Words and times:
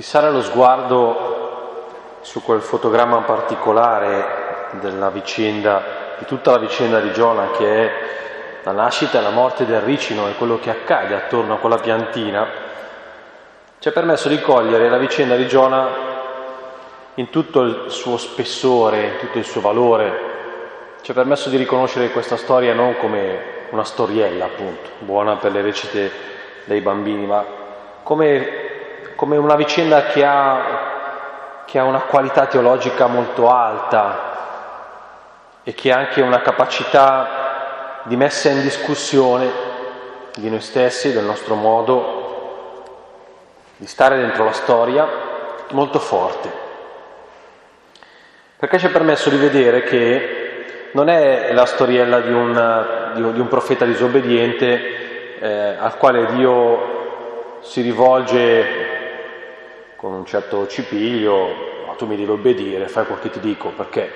Fissare 0.00 0.30
lo 0.30 0.40
sguardo 0.40 2.16
su 2.22 2.42
quel 2.42 2.62
fotogramma 2.62 3.18
particolare 3.18 4.68
della 4.80 5.10
vicenda, 5.10 6.16
di 6.18 6.24
tutta 6.24 6.52
la 6.52 6.56
vicenda 6.56 7.00
di 7.00 7.12
Giona 7.12 7.50
che 7.50 7.66
è 7.66 7.92
la 8.62 8.72
nascita 8.72 9.18
e 9.18 9.20
la 9.20 9.28
morte 9.28 9.66
del 9.66 9.82
ricino 9.82 10.26
e 10.26 10.36
quello 10.36 10.58
che 10.58 10.70
accade 10.70 11.14
attorno 11.14 11.52
a 11.52 11.58
quella 11.58 11.76
piantina, 11.76 12.48
ci 13.78 13.88
ha 13.88 13.92
permesso 13.92 14.30
di 14.30 14.40
cogliere 14.40 14.88
la 14.88 14.96
vicenda 14.96 15.36
di 15.36 15.46
Giona 15.46 15.88
in 17.16 17.28
tutto 17.28 17.60
il 17.60 17.84
suo 17.88 18.16
spessore, 18.16 19.02
in 19.02 19.16
tutto 19.18 19.36
il 19.36 19.44
suo 19.44 19.60
valore, 19.60 20.20
ci 21.02 21.10
ha 21.10 21.14
permesso 21.14 21.50
di 21.50 21.58
riconoscere 21.58 22.10
questa 22.10 22.38
storia 22.38 22.72
non 22.72 22.96
come 22.96 23.66
una 23.68 23.84
storiella, 23.84 24.46
appunto, 24.46 24.88
buona 25.00 25.36
per 25.36 25.52
le 25.52 25.60
recite 25.60 26.10
dei 26.64 26.80
bambini, 26.80 27.26
ma 27.26 27.44
come 28.02 28.69
come 29.20 29.36
una 29.36 29.54
vicenda 29.54 30.06
che 30.06 30.24
ha, 30.24 31.62
che 31.66 31.78
ha 31.78 31.84
una 31.84 32.00
qualità 32.00 32.46
teologica 32.46 33.06
molto 33.06 33.50
alta 33.50 35.58
e 35.62 35.74
che 35.74 35.92
ha 35.92 35.98
anche 35.98 36.22
una 36.22 36.40
capacità 36.40 38.00
di 38.04 38.16
messa 38.16 38.48
in 38.48 38.62
discussione 38.62 39.50
di 40.36 40.48
noi 40.48 40.62
stessi, 40.62 41.12
del 41.12 41.24
nostro 41.24 41.54
modo 41.54 42.86
di 43.76 43.86
stare 43.86 44.16
dentro 44.16 44.44
la 44.44 44.52
storia, 44.52 45.06
molto 45.72 45.98
forte. 45.98 46.50
Perché 48.56 48.78
ci 48.78 48.86
ha 48.86 48.90
permesso 48.90 49.28
di 49.28 49.36
vedere 49.36 49.82
che 49.82 50.88
non 50.92 51.10
è 51.10 51.52
la 51.52 51.66
storiella 51.66 52.20
di 52.20 52.32
un, 52.32 53.12
di 53.16 53.38
un, 53.38 53.48
profeta 53.48 53.84
disobbediente 53.84 55.40
eh, 55.40 55.76
al 55.78 55.98
quale 55.98 56.24
Dio 56.32 57.58
si 57.60 57.82
rivolge 57.82 58.99
con 60.00 60.14
un 60.14 60.24
certo 60.24 60.66
cipiglio, 60.66 61.84
ma 61.86 61.92
tu 61.92 62.06
mi 62.06 62.16
devi 62.16 62.30
obbedire, 62.30 62.88
fai 62.88 63.04
quel 63.04 63.18
che 63.18 63.28
ti 63.28 63.38
dico, 63.38 63.68
perché? 63.68 64.10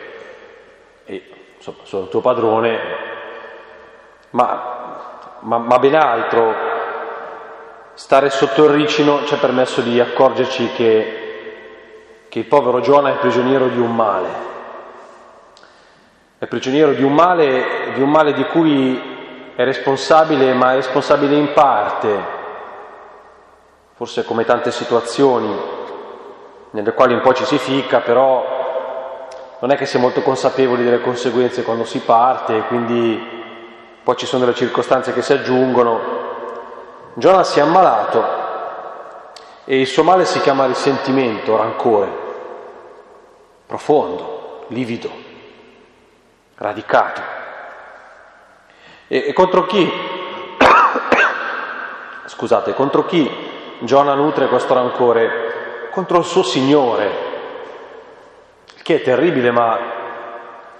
E, 1.04 1.22
insomma, 1.56 1.76
sono 1.82 2.04
il 2.04 2.08
tuo 2.08 2.22
padrone, 2.22 2.78
ma, 4.30 5.36
ma, 5.40 5.58
ma 5.58 5.78
ben 5.78 5.94
altro, 5.94 6.54
stare 7.92 8.30
sotto 8.30 8.64
il 8.64 8.70
ricino 8.70 9.26
ci 9.26 9.34
ha 9.34 9.36
permesso 9.36 9.82
di 9.82 10.00
accorgerci 10.00 10.70
che, 10.72 12.26
che 12.30 12.38
il 12.38 12.46
povero 12.46 12.80
Giona 12.80 13.10
è 13.10 13.18
prigioniero 13.18 13.66
di 13.66 13.78
un 13.78 13.94
male, 13.94 14.28
è 16.38 16.46
prigioniero 16.46 16.92
di 16.92 17.02
un 17.02 17.12
male, 17.12 17.92
di 17.92 18.00
un 18.00 18.08
male 18.08 18.32
di 18.32 18.44
cui 18.44 19.52
è 19.54 19.62
responsabile, 19.62 20.54
ma 20.54 20.72
è 20.72 20.76
responsabile 20.76 21.36
in 21.36 21.52
parte, 21.52 22.24
forse 23.92 24.24
come 24.24 24.46
tante 24.46 24.70
situazioni 24.70 25.73
nelle 26.74 26.92
quali 26.92 27.14
un 27.14 27.20
po' 27.20 27.32
ci 27.32 27.44
si 27.44 27.56
ficca, 27.56 28.00
però 28.00 29.28
non 29.60 29.70
è 29.70 29.76
che 29.76 29.86
si 29.86 29.96
è 29.96 30.00
molto 30.00 30.22
consapevoli 30.22 30.82
delle 30.82 31.00
conseguenze 31.00 31.62
quando 31.62 31.84
si 31.84 32.00
parte, 32.00 32.64
quindi 32.66 33.32
poi 34.02 34.16
ci 34.16 34.26
sono 34.26 34.44
delle 34.44 34.56
circostanze 34.56 35.12
che 35.12 35.22
si 35.22 35.32
aggiungono. 35.32 36.22
Giona 37.14 37.44
si 37.44 37.60
è 37.60 37.62
ammalato 37.62 38.24
e 39.64 39.80
il 39.80 39.86
suo 39.86 40.02
male 40.02 40.24
si 40.24 40.40
chiama 40.40 40.66
risentimento, 40.66 41.56
rancore, 41.56 42.08
profondo, 43.66 44.64
livido, 44.68 45.10
radicato. 46.56 47.20
E, 49.06 49.26
e 49.28 49.32
contro 49.32 49.64
chi, 49.64 49.88
scusate, 52.26 52.74
contro 52.74 53.06
chi 53.06 53.52
Giona 53.78 54.14
nutre 54.14 54.48
questo 54.48 54.74
rancore? 54.74 55.43
Contro 55.94 56.18
il 56.18 56.24
suo 56.24 56.42
Signore, 56.42 57.08
che 58.82 58.96
è 58.96 59.02
terribile 59.02 59.52
ma, 59.52 59.78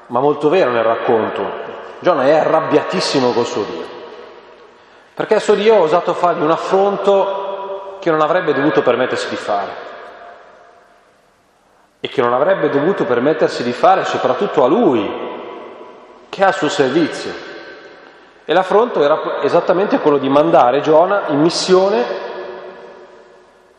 ma 0.09 0.19
molto 0.19 0.48
vero 0.48 0.73
nel 0.73 0.83
racconto. 0.83 1.62
Giona 2.01 2.25
è 2.25 2.33
arrabbiatissimo 2.33 3.30
col 3.30 3.47
suo 3.47 3.63
Dio, 3.63 3.85
perché 5.14 5.35
il 5.35 5.41
suo 5.41 5.55
Dio 5.55 5.77
ha 5.77 5.80
osato 5.80 6.14
fargli 6.14 6.42
un 6.42 6.51
affronto 6.51 7.98
che 8.01 8.11
non 8.11 8.23
avrebbe 8.23 8.52
dovuto 8.52 8.83
permettersi 8.83 9.29
di 9.29 9.36
fare 9.36 9.92
e 12.01 12.08
che 12.08 12.20
non 12.20 12.35
avrebbe 12.35 12.69
dovuto 12.69 13.05
permettersi 13.05 13.63
di 13.63 13.73
fare 13.73 14.05
soprattutto 14.05 14.64
a 14.64 14.67
lui, 14.67 15.08
che 16.29 16.45
ha 16.45 16.48
il 16.48 16.55
suo 16.55 16.69
servizio. 16.69 17.33
E 18.45 18.52
l'affronto 18.52 19.01
era 19.01 19.41
esattamente 19.42 20.01
quello 20.01 20.19
di 20.19 20.29
mandare 20.29 20.81
Giona 20.81 21.29
in 21.29 21.41
missione 21.41 22.23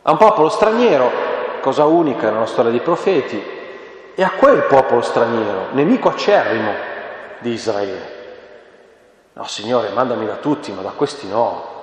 a 0.08 0.12
un 0.12 0.18
popolo 0.18 0.48
straniero 0.48 1.10
cosa 1.66 1.84
unica 1.84 2.30
nella 2.30 2.46
storia 2.46 2.70
dei 2.70 2.78
profeti, 2.78 3.42
e 4.14 4.22
a 4.22 4.30
quel 4.30 4.62
popolo 4.62 5.00
straniero, 5.00 5.66
nemico 5.72 6.08
acerrimo 6.08 6.72
di 7.40 7.50
Israele. 7.50 8.14
No, 9.32 9.44
Signore, 9.46 9.88
mandami 9.88 10.26
da 10.26 10.36
tutti, 10.36 10.70
ma 10.70 10.82
da 10.82 10.90
questi 10.90 11.26
no. 11.26 11.74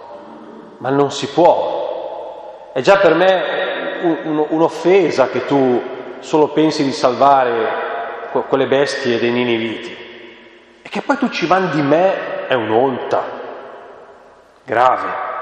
Ma 0.78 0.90
non 0.90 1.12
si 1.12 1.28
può. 1.28 2.72
È 2.72 2.80
già 2.80 2.98
per 2.98 3.14
me 3.14 4.00
un, 4.04 4.18
un, 4.24 4.46
un'offesa 4.50 5.28
che 5.28 5.46
tu 5.46 5.84
solo 6.20 6.48
pensi 6.48 6.86
di 6.86 6.94
salvare 6.94 8.32
quelle 8.48 8.68
bestie 8.68 9.20
dei 9.20 9.32
niniviti. 9.32 9.98
E 10.82 10.88
che 10.88 11.02
poi 11.02 11.18
tu 11.18 11.30
ci 11.30 11.46
mandi 11.46 11.82
me 11.82 12.48
è 12.48 12.54
un'onta 12.54 13.22
grave. 14.64 15.33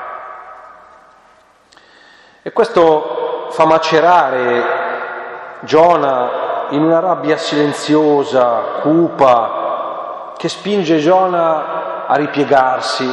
E 2.44 2.52
questo 2.52 3.50
fa 3.52 3.66
macerare 3.66 4.80
Giona 5.60 6.66
in 6.70 6.82
una 6.82 7.00
rabbia 7.00 7.38
silenziosa, 7.38 8.80
cupa, 8.82 10.34
che 10.36 10.50
spinge 10.50 10.98
Giona 10.98 12.08
a 12.08 12.16
ripiegarsi, 12.16 13.08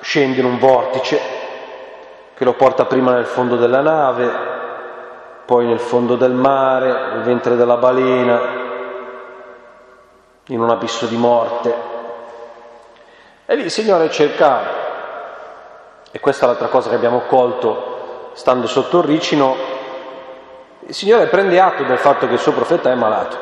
scende 0.00 0.40
in 0.40 0.46
un 0.46 0.58
vortice 0.58 1.20
che 2.32 2.44
lo 2.44 2.54
porta 2.54 2.86
prima 2.86 3.12
nel 3.12 3.26
fondo 3.26 3.56
della 3.56 3.82
nave, 3.82 4.30
poi 5.44 5.66
nel 5.66 5.80
fondo 5.80 6.16
del 6.16 6.32
mare, 6.32 7.10
nel 7.12 7.22
ventre 7.24 7.54
della 7.54 7.76
balena, 7.76 8.40
in 10.46 10.58
un 10.58 10.70
abisso 10.70 11.04
di 11.04 11.16
morte. 11.16 11.74
E 13.44 13.56
lì 13.56 13.64
il 13.64 13.70
Signore 13.70 14.08
cerca, 14.08 14.60
e 16.10 16.18
questa 16.18 16.46
è 16.46 16.48
l'altra 16.48 16.68
cosa 16.68 16.88
che 16.88 16.94
abbiamo 16.94 17.24
colto 17.26 17.96
stando 18.38 18.68
sotto 18.68 18.98
il 18.98 19.04
ricino, 19.04 19.56
il 20.86 20.94
Signore 20.94 21.26
prende 21.26 21.58
atto 21.58 21.82
del 21.82 21.98
fatto 21.98 22.28
che 22.28 22.34
il 22.34 22.38
suo 22.38 22.52
profeta 22.52 22.88
è 22.88 22.94
malato. 22.94 23.36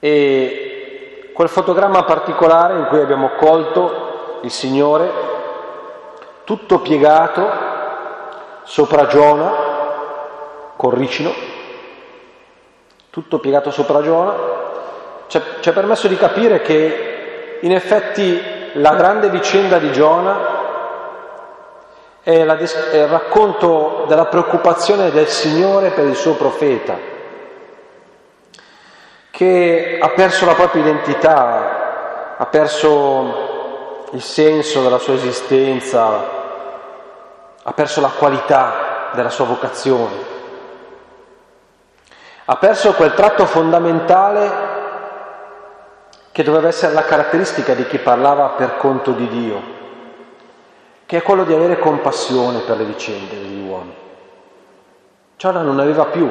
E 0.00 1.30
quel 1.32 1.48
fotogramma 1.48 2.02
particolare 2.02 2.78
in 2.78 2.86
cui 2.86 3.00
abbiamo 3.00 3.30
colto 3.36 4.40
il 4.42 4.50
Signore, 4.50 5.08
tutto 6.42 6.80
piegato 6.80 7.48
sopra 8.64 9.06
Giona, 9.06 9.54
col 10.74 10.94
ricino, 10.94 11.32
tutto 13.10 13.38
piegato 13.38 13.70
sopra 13.70 14.02
Giona, 14.02 14.34
ci 15.28 15.68
ha 15.68 15.72
permesso 15.72 16.08
di 16.08 16.16
capire 16.16 16.60
che 16.60 17.58
in 17.60 17.72
effetti 17.72 18.42
la 18.72 18.96
grande 18.96 19.30
vicenda 19.30 19.78
di 19.78 19.92
Giona 19.92 20.57
è, 22.28 22.44
la, 22.44 22.58
è 22.58 22.96
il 22.96 23.06
racconto 23.06 24.04
della 24.06 24.26
preoccupazione 24.26 25.10
del 25.10 25.28
Signore 25.28 25.92
per 25.92 26.04
il 26.04 26.14
suo 26.14 26.34
profeta, 26.34 26.94
che 29.30 29.98
ha 29.98 30.08
perso 30.10 30.44
la 30.44 30.52
propria 30.52 30.82
identità, 30.82 32.36
ha 32.36 32.44
perso 32.44 34.04
il 34.12 34.20
senso 34.20 34.82
della 34.82 34.98
sua 34.98 35.14
esistenza, 35.14 36.36
ha 37.62 37.72
perso 37.72 38.02
la 38.02 38.10
qualità 38.10 39.08
della 39.14 39.30
sua 39.30 39.46
vocazione, 39.46 40.16
ha 42.44 42.56
perso 42.56 42.92
quel 42.92 43.14
tratto 43.14 43.46
fondamentale 43.46 44.76
che 46.30 46.42
doveva 46.42 46.68
essere 46.68 46.92
la 46.92 47.04
caratteristica 47.04 47.72
di 47.72 47.86
chi 47.86 47.96
parlava 47.96 48.48
per 48.48 48.76
conto 48.76 49.12
di 49.12 49.28
Dio 49.28 49.76
che 51.08 51.16
è 51.16 51.22
quello 51.22 51.44
di 51.44 51.54
avere 51.54 51.78
compassione 51.78 52.58
per 52.58 52.76
le 52.76 52.84
vicende 52.84 53.40
degli 53.40 53.66
uomini. 53.66 53.96
Giona 55.38 55.62
non 55.62 55.80
aveva 55.80 56.04
più, 56.04 56.30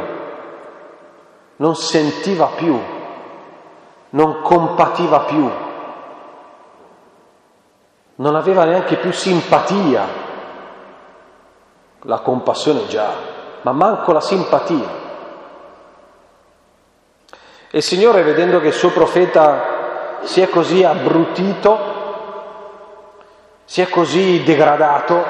non 1.56 1.76
sentiva 1.76 2.46
più, 2.56 2.80
non 4.12 4.42
compativa 4.44 5.22
più, 5.22 5.50
non 8.18 8.36
aveva 8.36 8.66
neanche 8.66 8.98
più 8.98 9.12
simpatia. 9.12 10.06
La 12.02 12.20
compassione 12.20 12.86
già, 12.86 13.14
ma 13.64 13.72
manco 13.72 14.12
la 14.12 14.22
simpatia. 14.22 14.90
E 17.72 17.78
il 17.78 17.82
Signore, 17.82 18.22
vedendo 18.22 18.60
che 18.60 18.68
il 18.68 18.74
suo 18.74 18.92
profeta 18.92 20.20
si 20.22 20.40
è 20.40 20.48
così 20.50 20.84
abbrutito, 20.84 21.97
si 23.68 23.82
è 23.82 23.90
così 23.90 24.44
degradato, 24.44 25.26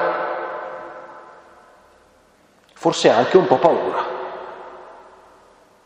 forse 2.72 3.10
anche 3.10 3.36
un 3.36 3.48
po' 3.48 3.56
paura. 3.56 4.06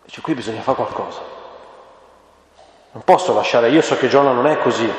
Dice, 0.04 0.20
qui 0.20 0.34
bisogna 0.34 0.60
fare 0.60 0.76
qualcosa. 0.76 1.20
Non 2.92 3.04
posso 3.04 3.32
lasciare, 3.32 3.70
io 3.70 3.80
so 3.80 3.96
che 3.96 4.08
Giona 4.08 4.32
non 4.32 4.46
è 4.46 4.58
così. 4.58 4.92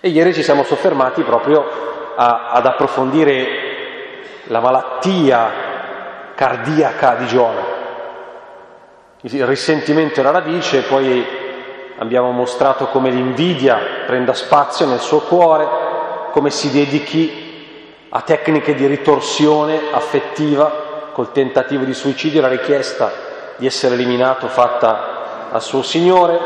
E 0.00 0.08
ieri 0.08 0.34
ci 0.34 0.42
siamo 0.42 0.64
soffermati 0.64 1.22
proprio 1.22 1.64
a, 2.16 2.50
ad 2.50 2.66
approfondire 2.66 4.42
la 4.48 4.58
malattia 4.58 5.52
cardiaca 6.34 7.14
di 7.14 7.26
Giona. 7.26 7.64
Il 9.20 9.46
risentimento 9.46 10.18
è 10.18 10.24
la 10.24 10.32
radice, 10.32 10.82
poi 10.82 11.44
abbiamo 11.98 12.30
mostrato 12.30 12.86
come 12.86 13.10
l'invidia 13.10 13.78
prenda 14.06 14.34
spazio 14.34 14.86
nel 14.86 15.00
suo 15.00 15.20
cuore, 15.20 15.68
come 16.32 16.50
si 16.50 16.70
dedichi 16.70 17.44
a 18.08 18.20
tecniche 18.20 18.74
di 18.74 18.86
ritorsione 18.86 19.90
affettiva 19.92 21.10
col 21.12 21.32
tentativo 21.32 21.84
di 21.84 21.94
suicidio, 21.94 22.40
la 22.40 22.48
richiesta 22.48 23.10
di 23.56 23.66
essere 23.66 23.94
eliminato 23.94 24.48
fatta 24.48 25.50
al 25.50 25.62
suo 25.62 25.82
Signore. 25.82 26.38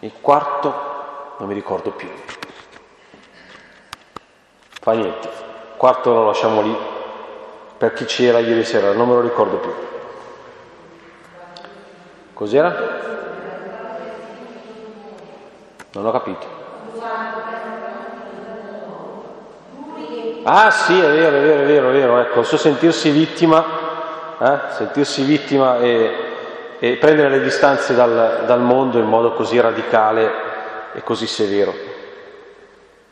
Il 0.00 0.12
quarto 0.20 0.92
non 1.38 1.48
mi 1.48 1.54
ricordo 1.54 1.90
più. 1.90 2.08
Fa 4.68 4.92
niente. 4.92 5.28
Il 5.28 5.76
quarto 5.78 6.12
lo 6.12 6.26
lasciamo 6.26 6.60
lì 6.60 6.76
per 7.76 7.94
chi 7.94 8.04
c'era 8.04 8.38
ieri 8.38 8.64
sera, 8.64 8.92
non 8.92 9.08
me 9.08 9.14
lo 9.14 9.20
ricordo 9.20 9.56
più. 9.56 9.72
Cos'era? 12.34 13.03
Non 15.94 16.06
ho 16.06 16.10
capito. 16.10 16.62
Ah 20.42 20.70
sì, 20.70 20.98
è 20.98 21.08
vero, 21.08 21.36
è 21.36 21.40
vero, 21.40 21.62
è 21.62 21.66
vero, 21.66 21.88
è 21.88 21.92
vero, 21.92 22.18
ecco, 22.18 22.42
suo 22.42 22.58
sentirsi 22.58 23.10
vittima, 23.10 23.64
eh? 24.38 24.58
sentirsi 24.72 25.22
vittima 25.22 25.78
e, 25.78 26.12
e, 26.80 26.96
prendere 26.96 27.30
le 27.30 27.40
distanze 27.40 27.94
dal, 27.94 28.42
dal 28.44 28.60
mondo 28.60 28.98
in 28.98 29.06
modo 29.06 29.32
così 29.32 29.58
radicale 29.60 30.32
e 30.94 31.02
così 31.04 31.26
severo. 31.28 31.72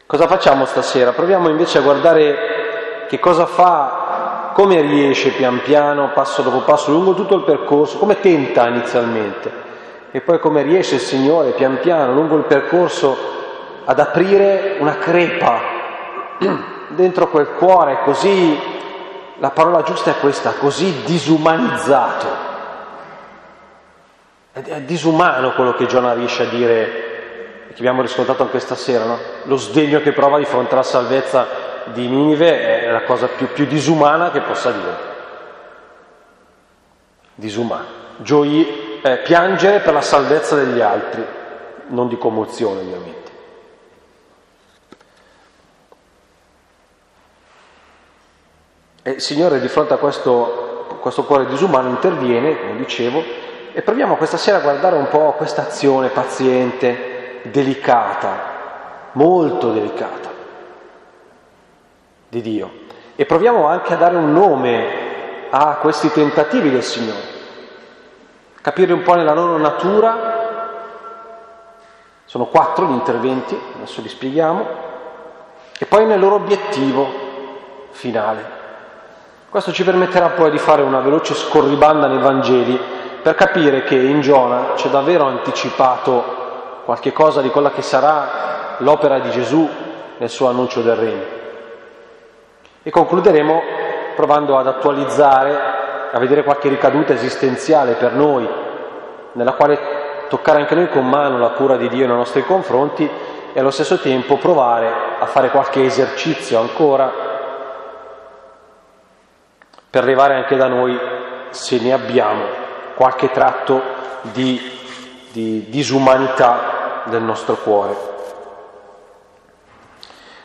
Cosa 0.05 0.26
facciamo 0.26 0.67
stasera? 0.67 1.12
Proviamo 1.12 1.49
invece 1.49 1.78
a 1.78 1.82
guardare 1.82 3.06
che 3.06 3.19
cosa 3.20 3.46
fa, 3.46 4.50
come 4.55 4.81
riesce 4.81 5.31
pian 5.31 5.62
piano, 5.62 6.11
passo 6.12 6.43
dopo 6.43 6.62
passo, 6.62 6.90
lungo 6.90 7.14
tutto 7.14 7.37
il 7.37 7.44
percorso, 7.44 7.96
come 7.96 8.19
tenta 8.20 8.67
inizialmente 8.67 9.62
e 10.12 10.20
poi 10.20 10.38
come 10.38 10.62
riesce 10.62 10.97
il 10.97 11.00
Signore 11.00 11.53
pian 11.53 11.81
piano, 11.81 12.12
lungo 12.12 12.37
il 12.37 12.44
percorso, 12.44 13.17
ad 13.85 13.99
aprire 13.99 14.76
una 14.79 14.99
crepa 14.99 15.61
dentro 16.88 17.29
quel 17.29 17.49
cuore 17.55 18.00
così, 18.05 18.61
la 19.38 19.50
parola 19.50 19.82
giusta 19.82 20.11
è 20.11 20.20
questa, 20.20 20.53
così 20.53 21.03
disumanizzato. 21.05 22.50
È 24.53 24.81
disumano 24.82 25.55
quello 25.55 25.73
che 25.73 25.87
Giona 25.87 26.12
riesce 26.12 26.43
a 26.43 26.50
dire, 26.50 27.64
che 27.69 27.79
abbiamo 27.79 28.03
riscontrato 28.03 28.43
anche 28.43 28.61
stasera, 28.61 29.05
no? 29.05 29.19
Lo 29.44 29.56
sdegno 29.56 30.00
che 30.00 30.12
prova 30.12 30.37
di 30.37 30.44
fronte 30.44 30.75
alla 30.75 30.82
salvezza 30.82 31.47
di 31.87 32.06
Ninive 32.06 32.82
è 32.82 32.91
la 32.91 33.05
cosa 33.05 33.29
più, 33.29 33.49
più 33.49 33.64
disumana 33.64 34.31
che 34.31 34.41
possa 34.43 34.70
dire. 34.73 34.97
Disumano. 37.35 38.00
Gioi, 38.19 38.92
eh, 39.02 39.19
piangere 39.19 39.81
per 39.81 39.93
la 39.93 40.00
salvezza 40.00 40.54
degli 40.54 40.81
altri, 40.81 41.25
non 41.88 42.08
di 42.08 42.16
commozione 42.16 42.81
ovviamente. 42.81 43.31
E 49.04 49.10
il 49.10 49.20
Signore 49.20 49.60
di 49.60 49.66
fronte 49.66 49.94
a 49.94 49.96
questo, 49.96 50.99
questo 51.00 51.25
cuore 51.25 51.46
disumano 51.46 51.88
interviene, 51.88 52.60
come 52.60 52.76
dicevo, 52.76 53.22
e 53.72 53.82
proviamo 53.82 54.16
questa 54.16 54.37
sera 54.37 54.58
a 54.58 54.60
guardare 54.60 54.96
un 54.96 55.08
po' 55.08 55.32
questa 55.32 55.62
azione 55.62 56.08
paziente, 56.08 57.40
delicata, 57.43 59.08
molto 59.12 59.72
delicata 59.72 60.31
di 62.28 62.40
Dio. 62.40 62.70
E 63.16 63.26
proviamo 63.26 63.66
anche 63.66 63.94
a 63.94 63.96
dare 63.96 64.16
un 64.16 64.32
nome 64.32 65.49
a 65.50 65.78
questi 65.81 66.10
tentativi 66.12 66.70
del 66.70 66.84
Signore, 66.84 67.31
capire 68.62 68.93
un 68.93 69.03
po' 69.03 69.14
nella 69.14 69.35
loro 69.35 69.59
natura. 69.59 70.41
Sono 72.25 72.47
quattro 72.47 72.87
gli 72.87 72.93
interventi, 72.93 73.61
adesso 73.76 74.00
li 74.00 74.09
spieghiamo, 74.09 74.67
e 75.79 75.85
poi 75.85 76.06
nel 76.06 76.19
loro 76.19 76.37
obiettivo 76.37 77.06
finale. 77.91 78.61
Questo 79.50 79.73
ci 79.73 79.85
permetterà 79.85 80.29
poi 80.29 80.50
di 80.50 80.59
fare 80.59 80.81
una 80.81 81.00
veloce 81.00 81.35
scorribanda 81.35 82.06
nei 82.06 82.20
Vangeli 82.20 82.81
per 83.20 83.35
capire 83.35 83.82
che 83.82 83.97
in 83.97 84.23
Giona 84.23 84.73
c'è 84.76 84.88
davvero 84.88 85.26
anticipato 85.26 86.81
qualche 86.85 87.12
cosa 87.12 87.43
di 87.43 87.50
quella 87.50 87.70
che 87.70 87.82
sarà 87.82 88.76
l'opera 88.79 89.19
di 89.19 89.31
Gesù 89.31 89.69
nel 90.17 90.31
suo 90.31 90.49
annuncio 90.49 90.81
del 90.81 90.97
Regno. 90.97 91.25
E 92.82 92.91
concluderemo 92.91 93.62
provando 94.17 94.56
ad 94.56 94.67
attualizzare, 94.67 95.81
a 96.14 96.19
vedere 96.19 96.44
qualche 96.44 96.69
ricaduta 96.69 97.14
esistenziale 97.14 97.94
per 97.94 98.12
noi, 98.12 98.49
nella 99.32 99.53
quale 99.55 100.26
toccare 100.29 100.61
anche 100.61 100.75
noi 100.75 100.88
con 100.88 101.09
mano 101.09 101.38
la 101.38 101.50
cura 101.50 101.76
di 101.76 101.88
Dio 101.88 102.06
nei 102.06 102.17
nostri 102.17 102.44
confronti 102.44 103.09
e 103.53 103.59
allo 103.59 103.70
stesso 103.70 103.99
tempo 103.99 104.37
provare 104.37 104.91
a 105.19 105.26
fare 105.26 105.50
qualche 105.50 105.85
esercizio 105.85 106.61
ancora 106.61 107.31
per 109.88 110.03
arrivare 110.03 110.35
anche 110.35 110.56
da 110.56 110.69
noi, 110.69 110.99
se 111.50 111.79
ne 111.81 111.93
abbiamo, 111.93 112.44
qualche 112.94 113.31
tratto 113.31 113.82
di, 114.23 114.59
di 115.32 115.69
disumanità 115.69 117.03
del 117.05 117.23
nostro 117.23 117.56
cuore. 117.56 117.94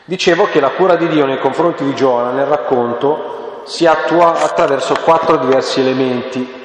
Dicevo 0.05 0.45
che 0.45 0.61
la 0.61 0.69
cura 0.71 0.95
di 0.95 1.07
Dio 1.09 1.25
nei 1.25 1.39
confronti 1.39 1.83
di 1.83 1.93
Giona 1.93 2.31
nel 2.31 2.45
racconto 2.45 3.46
si 3.67 3.85
attua 3.85 4.41
attraverso 4.41 4.95
quattro 5.03 5.35
diversi 5.35 5.81
elementi. 5.81 6.55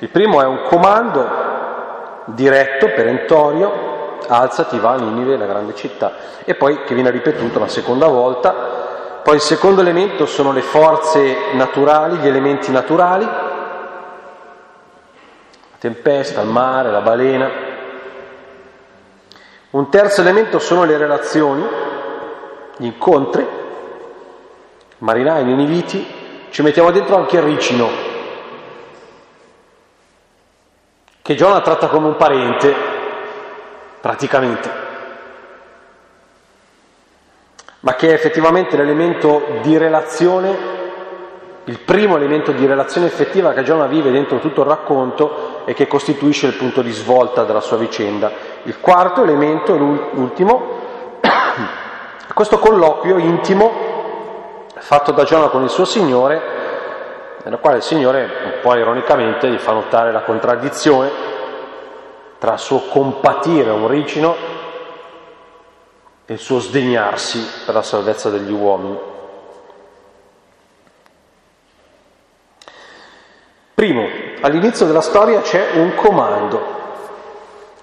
Il 0.00 0.08
primo 0.10 0.42
è 0.42 0.44
un 0.44 0.62
comando 0.64 1.26
diretto, 2.26 2.88
perentorio, 2.88 4.18
alzati, 4.28 4.78
va 4.78 4.90
a 4.90 4.96
Ninive, 4.96 5.38
la 5.38 5.46
grande 5.46 5.74
città, 5.74 6.12
e 6.44 6.54
poi 6.54 6.82
che 6.84 6.94
viene 6.94 7.10
ripetuto 7.10 7.58
la 7.58 7.68
seconda 7.68 8.06
volta, 8.06 8.50
poi 9.24 9.36
il 9.36 9.40
secondo 9.40 9.80
elemento 9.80 10.26
sono 10.26 10.52
le 10.52 10.60
forze 10.60 11.36
naturali, 11.54 12.18
gli 12.18 12.28
elementi 12.28 12.70
naturali, 12.70 13.24
la 13.24 13.38
tempesta, 15.78 16.42
il 16.42 16.48
mare, 16.48 16.90
la 16.90 17.00
balena. 17.00 17.50
Un 19.70 19.88
terzo 19.88 20.20
elemento 20.20 20.58
sono 20.58 20.84
le 20.84 20.98
relazioni, 20.98 21.66
gli 22.76 22.84
incontri, 22.84 23.60
marinai, 25.02 25.44
niniviti, 25.44 26.06
ci 26.50 26.62
mettiamo 26.62 26.90
dentro 26.90 27.16
anche 27.16 27.36
il 27.36 27.42
ricino, 27.42 27.88
che 31.20 31.34
Giona 31.34 31.60
tratta 31.60 31.88
come 31.88 32.06
un 32.06 32.16
parente, 32.16 32.74
praticamente 34.00 34.80
ma 37.82 37.94
che 37.94 38.10
è 38.10 38.12
effettivamente 38.12 38.76
l'elemento 38.76 39.58
di 39.62 39.76
relazione, 39.76 40.56
il 41.64 41.80
primo 41.80 42.16
elemento 42.16 42.52
di 42.52 42.64
relazione 42.64 43.08
effettiva 43.08 43.52
che 43.52 43.64
Giona 43.64 43.86
vive 43.86 44.12
dentro 44.12 44.38
tutto 44.38 44.60
il 44.62 44.68
racconto 44.68 45.64
e 45.64 45.74
che 45.74 45.88
costituisce 45.88 46.46
il 46.46 46.54
punto 46.54 46.80
di 46.80 46.92
svolta 46.92 47.42
della 47.42 47.60
sua 47.60 47.76
vicenda. 47.76 48.30
Il 48.64 48.78
quarto 48.78 49.24
elemento, 49.24 49.76
l'ultimo, 49.76 51.18
è 51.20 52.32
questo 52.34 52.60
colloquio 52.60 53.18
intimo 53.18 53.91
fatto 54.82 55.12
da 55.12 55.22
Giona 55.22 55.46
con 55.46 55.62
il 55.62 55.70
suo 55.70 55.84
Signore, 55.84 56.42
nella 57.44 57.58
quale 57.58 57.76
il 57.76 57.82
Signore, 57.84 58.28
un 58.44 58.54
po' 58.60 58.74
ironicamente, 58.74 59.48
gli 59.48 59.58
fa 59.58 59.72
notare 59.72 60.10
la 60.10 60.22
contraddizione 60.22 61.30
tra 62.38 62.56
suo 62.56 62.80
compatire 62.88 63.70
un 63.70 63.86
ricino 63.86 64.34
e 66.26 66.32
il 66.32 66.40
suo 66.40 66.58
sdegnarsi 66.58 67.62
per 67.64 67.74
la 67.74 67.82
salvezza 67.82 68.28
degli 68.28 68.50
uomini. 68.50 68.98
Primo, 73.74 74.08
all'inizio 74.40 74.84
della 74.86 75.00
storia 75.00 75.42
c'è 75.42 75.70
un 75.74 75.94
comando, 75.94 76.80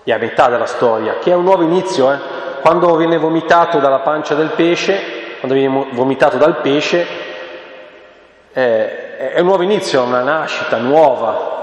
e 0.03 0.11
a 0.11 0.17
metà 0.17 0.49
della 0.49 0.65
storia, 0.65 1.17
che 1.19 1.31
è 1.31 1.35
un 1.35 1.43
nuovo 1.43 1.63
inizio, 1.63 2.11
eh? 2.11 2.17
quando 2.59 2.93
viene 2.97 3.17
vomitato 3.17 3.79
dalla 3.79 3.99
pancia 3.99 4.35
del 4.35 4.49
pesce, 4.49 5.18
quando 5.39 5.55
viene 5.57 5.87
vomitato 5.91 6.37
dal 6.37 6.61
pesce, 6.61 7.05
eh, 8.51 9.17
è 9.33 9.39
un 9.39 9.45
nuovo 9.47 9.63
inizio, 9.63 10.03
una 10.03 10.21
nascita 10.21 10.77
nuova. 10.77 11.57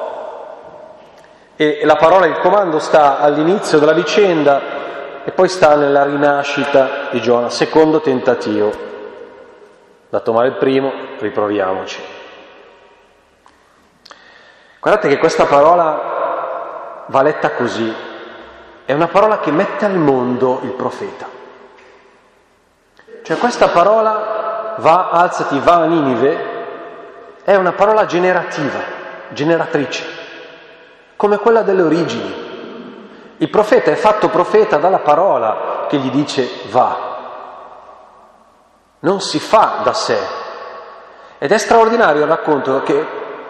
E 1.56 1.80
la 1.84 1.96
parola, 1.96 2.26
il 2.26 2.38
comando 2.38 2.78
sta 2.78 3.20
all'inizio 3.20 3.78
della 3.78 3.92
vicenda 3.92 5.24
e 5.24 5.30
poi 5.30 5.48
sta 5.48 5.74
nella 5.74 6.04
rinascita 6.04 7.08
di 7.10 7.20
Giona, 7.20 7.50
secondo 7.50 8.00
tentativo. 8.00 8.84
dato 10.08 10.32
male 10.32 10.48
il 10.48 10.54
primo, 10.54 10.92
riproviamoci. 11.18 12.00
Guardate 14.80 15.08
che 15.08 15.18
questa 15.18 15.44
parola 15.44 17.04
va 17.06 17.22
letta 17.22 17.50
così, 17.52 17.92
è 18.84 18.92
una 18.92 19.08
parola 19.08 19.40
che 19.40 19.50
mette 19.50 19.84
al 19.84 19.96
mondo 19.96 20.60
il 20.62 20.70
profeta. 20.70 21.35
Cioè 23.26 23.38
questa 23.38 23.66
parola 23.70 24.76
va, 24.76 25.10
alzati, 25.10 25.58
va 25.58 25.78
a 25.78 25.86
Ninive, 25.86 26.54
è 27.42 27.56
una 27.56 27.72
parola 27.72 28.06
generativa, 28.06 28.78
generatrice, 29.30 30.04
come 31.16 31.36
quella 31.38 31.62
delle 31.62 31.82
origini. 31.82 33.34
Il 33.38 33.50
profeta 33.50 33.90
è 33.90 33.96
fatto 33.96 34.28
profeta 34.28 34.76
dalla 34.76 35.00
parola 35.00 35.86
che 35.88 35.96
gli 35.96 36.08
dice 36.08 36.48
va. 36.70 36.98
Non 39.00 39.20
si 39.20 39.40
fa 39.40 39.80
da 39.82 39.92
sé. 39.92 40.18
Ed 41.38 41.50
è 41.50 41.58
straordinario 41.58 42.22
il 42.22 42.28
racconto 42.28 42.80
che, 42.84 43.06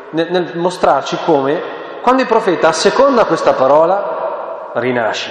nel, 0.08 0.30
nel 0.30 0.56
mostrarci 0.56 1.18
come 1.22 2.00
quando 2.00 2.22
il 2.22 2.28
profeta 2.28 2.68
asseconda 2.68 3.26
questa 3.26 3.52
parola 3.52 4.70
rinasce. 4.72 5.30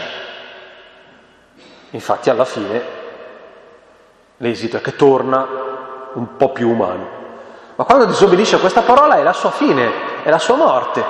Infatti 1.90 2.30
alla 2.30 2.46
fine 2.46 2.95
l'esito 4.38 4.78
è 4.78 4.82
che 4.82 4.96
torna 4.96 5.48
un 6.14 6.36
po' 6.38 6.52
più 6.52 6.70
umano. 6.70 7.24
Ma 7.76 7.84
quando 7.84 8.06
disobbedisce 8.06 8.56
a 8.56 8.60
questa 8.60 8.82
parola 8.82 9.18
è 9.18 9.24
la 9.24 9.34
sua 9.34 9.52
fine, 9.52 10.24
è 10.24 10.30
la 10.30 10.40
sua 10.40 10.56
morte. 10.56 11.04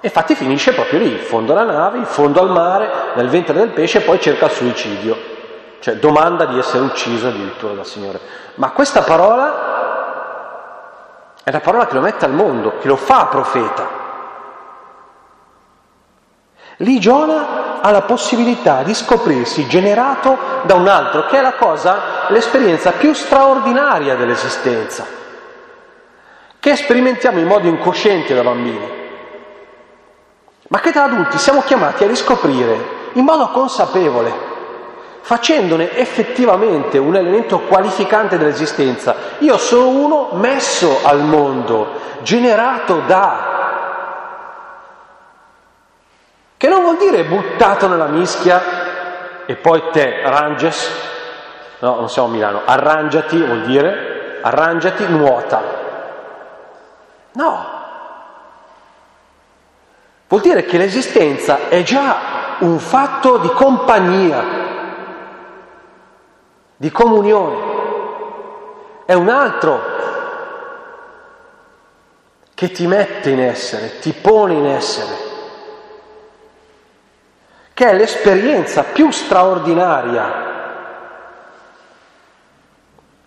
Infatti 0.00 0.34
finisce 0.34 0.72
proprio 0.74 1.00
lì, 1.00 1.10
in 1.10 1.18
fondo 1.18 1.52
alla 1.52 1.64
nave, 1.64 1.98
in 1.98 2.04
fondo 2.04 2.40
al 2.40 2.50
mare, 2.50 2.88
nel 3.14 3.28
ventre 3.28 3.54
del 3.54 3.70
pesce 3.70 3.98
e 3.98 4.02
poi 4.02 4.20
cerca 4.20 4.44
il 4.44 4.52
suicidio, 4.52 5.16
cioè 5.80 5.96
domanda 5.96 6.44
di 6.44 6.58
essere 6.58 6.84
ucciso 6.84 7.28
addirittura 7.28 7.74
dal 7.74 7.86
Signore. 7.86 8.20
Ma 8.54 8.70
questa 8.70 9.02
parola 9.02 9.74
è 11.42 11.50
la 11.50 11.60
parola 11.60 11.86
che 11.86 11.94
lo 11.94 12.00
mette 12.00 12.24
al 12.24 12.32
mondo, 12.32 12.78
che 12.78 12.86
lo 12.86 12.96
fa 12.96 13.26
profeta. 13.26 14.04
Lì 16.78 17.00
Giona 17.00 17.80
ha 17.80 17.90
la 17.90 18.02
possibilità 18.02 18.82
di 18.82 18.94
scoprirsi 18.94 19.66
generato 19.66 20.36
da 20.62 20.74
un 20.74 20.86
altro, 20.86 21.26
che 21.26 21.38
è 21.38 21.40
la 21.40 21.54
cosa, 21.54 22.15
l'esperienza 22.30 22.92
più 22.92 23.12
straordinaria 23.12 24.14
dell'esistenza, 24.16 25.06
che 26.58 26.76
sperimentiamo 26.76 27.38
in 27.38 27.46
modo 27.46 27.66
incosciente 27.68 28.34
da 28.34 28.42
bambini 28.42 29.04
ma 30.68 30.80
che 30.80 30.90
da 30.90 31.04
adulti 31.04 31.38
siamo 31.38 31.62
chiamati 31.62 32.04
a 32.04 32.08
riscoprire 32.08 32.94
in 33.12 33.24
modo 33.24 33.48
consapevole, 33.48 34.32
facendone 35.20 35.96
effettivamente 35.96 36.98
un 36.98 37.14
elemento 37.16 37.60
qualificante 37.60 38.36
dell'esistenza. 38.36 39.14
Io 39.38 39.56
sono 39.58 39.88
uno 39.88 40.28
messo 40.32 41.00
al 41.02 41.20
mondo, 41.20 42.00
generato 42.22 43.02
da... 43.06 43.54
Che 46.56 46.68
non 46.68 46.82
vuol 46.82 46.96
dire 46.96 47.24
buttato 47.24 47.86
nella 47.86 48.06
mischia 48.06 49.44
e 49.46 49.54
poi 49.56 49.82
te 49.92 50.22
arranges, 50.22 50.90
no, 51.78 51.94
non 51.94 52.08
siamo 52.08 52.28
a 52.28 52.30
Milano, 52.30 52.60
arrangiati 52.64 53.42
vuol 53.42 53.62
dire, 53.62 54.38
arrangiati, 54.42 55.06
nuota. 55.08 55.84
No, 57.32 57.76
Vuol 60.28 60.40
dire 60.40 60.64
che 60.64 60.76
l'esistenza 60.76 61.68
è 61.68 61.84
già 61.84 62.56
un 62.60 62.80
fatto 62.80 63.36
di 63.38 63.48
compagnia, 63.50 64.44
di 66.76 66.90
comunione. 66.90 67.74
È 69.04 69.12
un 69.12 69.28
altro 69.28 69.94
che 72.54 72.72
ti 72.72 72.88
mette 72.88 73.30
in 73.30 73.40
essere, 73.40 74.00
ti 74.00 74.12
pone 74.12 74.54
in 74.54 74.66
essere, 74.66 75.14
che 77.72 77.88
è 77.88 77.94
l'esperienza 77.94 78.82
più 78.82 79.12
straordinaria 79.12 80.55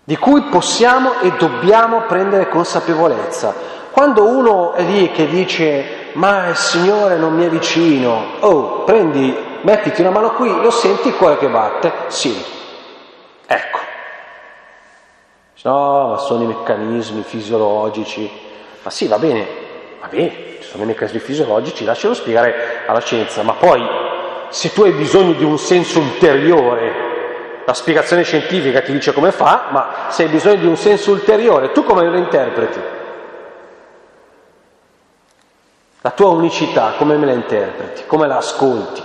di 0.10 0.18
cui 0.18 0.42
possiamo 0.42 1.20
e 1.22 1.34
dobbiamo 1.34 2.02
prendere 2.08 2.50
consapevolezza. 2.50 3.54
Quando 3.92 4.24
uno 4.24 4.74
è 4.74 4.82
lì 4.82 5.12
che 5.12 5.28
dice 5.28 6.10
ma 6.14 6.48
il 6.48 6.56
Signore 6.56 7.16
non 7.18 7.36
mi 7.36 7.46
è 7.46 7.48
vicino. 7.48 8.38
Oh, 8.40 8.84
prendi, 8.86 9.38
mettiti 9.62 10.02
una 10.02 10.10
mano 10.10 10.32
qui, 10.32 10.50
lo 10.50 10.72
senti 10.72 11.10
il 11.10 11.16
cuore 11.16 11.38
che 11.38 11.48
batte? 11.48 11.92
Sì. 12.08 12.36
Ecco. 13.46 13.80
No, 15.62 16.08
ma 16.08 16.18
sono 16.18 16.42
i 16.42 16.48
meccanismi 16.48 17.22
fisiologici. 17.22 18.28
Ma 18.82 18.90
sì, 18.90 19.06
va 19.06 19.20
bene, 19.20 19.46
va 20.02 20.08
bene, 20.08 20.58
ci 20.60 20.70
sono 20.70 20.82
i 20.82 20.88
meccanismi 20.88 21.20
fisiologici, 21.20 21.86
lascialo 21.86 22.16
spiegare 22.16 22.82
alla 22.88 23.02
scienza, 23.02 23.44
ma 23.44 23.54
poi 23.54 23.88
se 24.50 24.74
tu 24.74 24.82
hai 24.82 24.92
bisogno 24.92 25.34
di 25.34 25.44
un 25.44 25.60
senso 25.60 26.00
ulteriore, 26.00 27.09
la 27.70 27.76
spiegazione 27.76 28.24
scientifica 28.24 28.82
ti 28.82 28.92
dice 28.92 29.14
come 29.14 29.32
fa, 29.32 29.68
ma 29.70 30.10
se 30.10 30.24
hai 30.24 30.30
bisogno 30.30 30.56
di 30.56 30.66
un 30.66 30.76
senso 30.76 31.12
ulteriore, 31.12 31.72
tu 31.72 31.84
come 31.84 32.04
lo 32.04 32.18
interpreti? 32.18 32.82
La 36.02 36.10
tua 36.10 36.30
unicità, 36.30 36.94
come 36.98 37.16
me 37.16 37.28
la 37.28 37.34
interpreti? 37.34 38.08
Come 38.08 38.26
la 38.26 38.38
ascolti? 38.38 39.04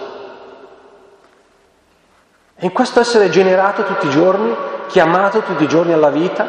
E 2.57 2.65
in 2.65 2.73
questo 2.73 3.01
essere 3.01 3.29
generato 3.29 3.85
tutti 3.85 4.07
i 4.07 4.11
giorni, 4.11 4.57
chiamato 4.87 5.41
tutti 5.41 5.65
i 5.65 5.69
giorni 5.69 5.93
alla 5.93 6.09
vita? 6.09 6.47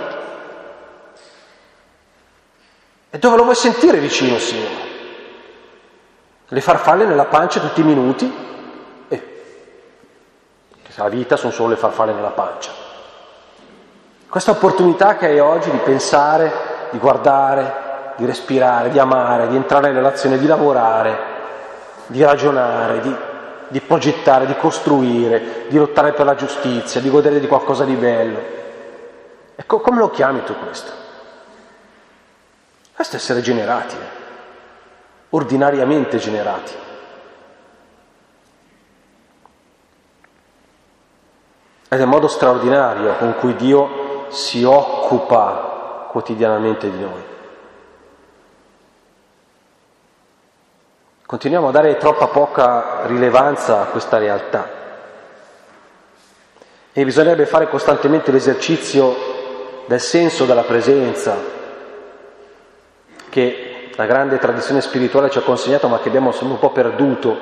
E 3.10 3.18
dove 3.18 3.36
lo 3.36 3.44
vuoi 3.44 3.56
sentire 3.56 3.98
vicino, 3.98 4.38
Signore? 4.38 4.84
Le 6.48 6.62
farfalle 6.62 7.04
nella 7.04 7.26
pancia 7.26 7.60
tutti 7.60 7.82
i 7.82 7.84
minuti? 7.84 8.55
La 10.96 11.10
vita 11.10 11.36
sono 11.36 11.52
solo 11.52 11.70
le 11.70 11.76
farfalle 11.76 12.14
nella 12.14 12.30
pancia. 12.30 12.72
Questa 14.30 14.52
opportunità 14.52 15.18
che 15.18 15.28
hai 15.28 15.40
oggi 15.40 15.70
di 15.70 15.78
pensare, 15.78 16.52
di 16.92 16.98
guardare, 16.98 18.14
di 18.16 18.26
respirare, 18.26 18.90
di 18.90 19.00
amare, 19.00 19.48
di 19.48 19.56
entrare 19.56 19.90
in 19.90 19.96
relazione, 19.96 20.38
di 20.38 20.48
lavorare, 20.48 21.18
di 22.08 22.24
ragionare, 22.24 23.02
di, 23.02 23.16
di 23.68 23.82
progettare, 23.82 24.46
di 24.46 24.56
costruire, 24.56 25.66
di 25.68 25.78
lottare 25.78 26.14
per 26.14 26.26
la 26.26 26.36
giustizia, 26.36 27.02
di 27.02 27.10
godere 27.10 27.40
di 27.40 27.48
qualcosa 27.48 27.84
di 27.84 27.96
bello. 27.96 28.40
Ecco, 29.56 29.80
come 29.80 30.00
lo 30.00 30.10
chiami 30.10 30.44
tu 30.44 30.56
questo? 30.58 30.92
Questo 32.94 33.16
è 33.16 33.20
essere 33.20 33.42
generati, 33.42 33.96
eh? 33.96 34.24
ordinariamente 35.30 36.18
generati. 36.18 36.85
Ed 41.96 42.02
è 42.02 42.04
il 42.04 42.10
modo 42.10 42.28
straordinario 42.28 43.16
con 43.16 43.36
cui 43.36 43.56
Dio 43.56 44.26
si 44.28 44.66
occupa 44.66 46.08
quotidianamente 46.10 46.92
di 46.92 47.00
noi. 47.00 47.24
Continuiamo 51.26 51.70
a 51.70 51.72
dare 51.72 51.96
troppa 51.96 52.28
poca 52.28 53.06
rilevanza 53.06 53.80
a 53.80 53.86
questa 53.86 54.18
realtà 54.18 54.70
e 56.92 57.06
bisognerebbe 57.06 57.46
fare 57.46 57.70
costantemente 57.70 58.30
l'esercizio 58.30 59.16
del 59.86 60.02
senso 60.02 60.44
della 60.44 60.64
presenza 60.64 61.38
che 63.30 63.92
la 63.96 64.06
grande 64.06 64.38
tradizione 64.38 64.82
spirituale 64.82 65.30
ci 65.30 65.38
ha 65.38 65.44
consegnato 65.44 65.88
ma 65.88 66.00
che 66.00 66.10
abbiamo 66.10 66.34
un 66.38 66.60
po' 66.60 66.72
perduto, 66.72 67.38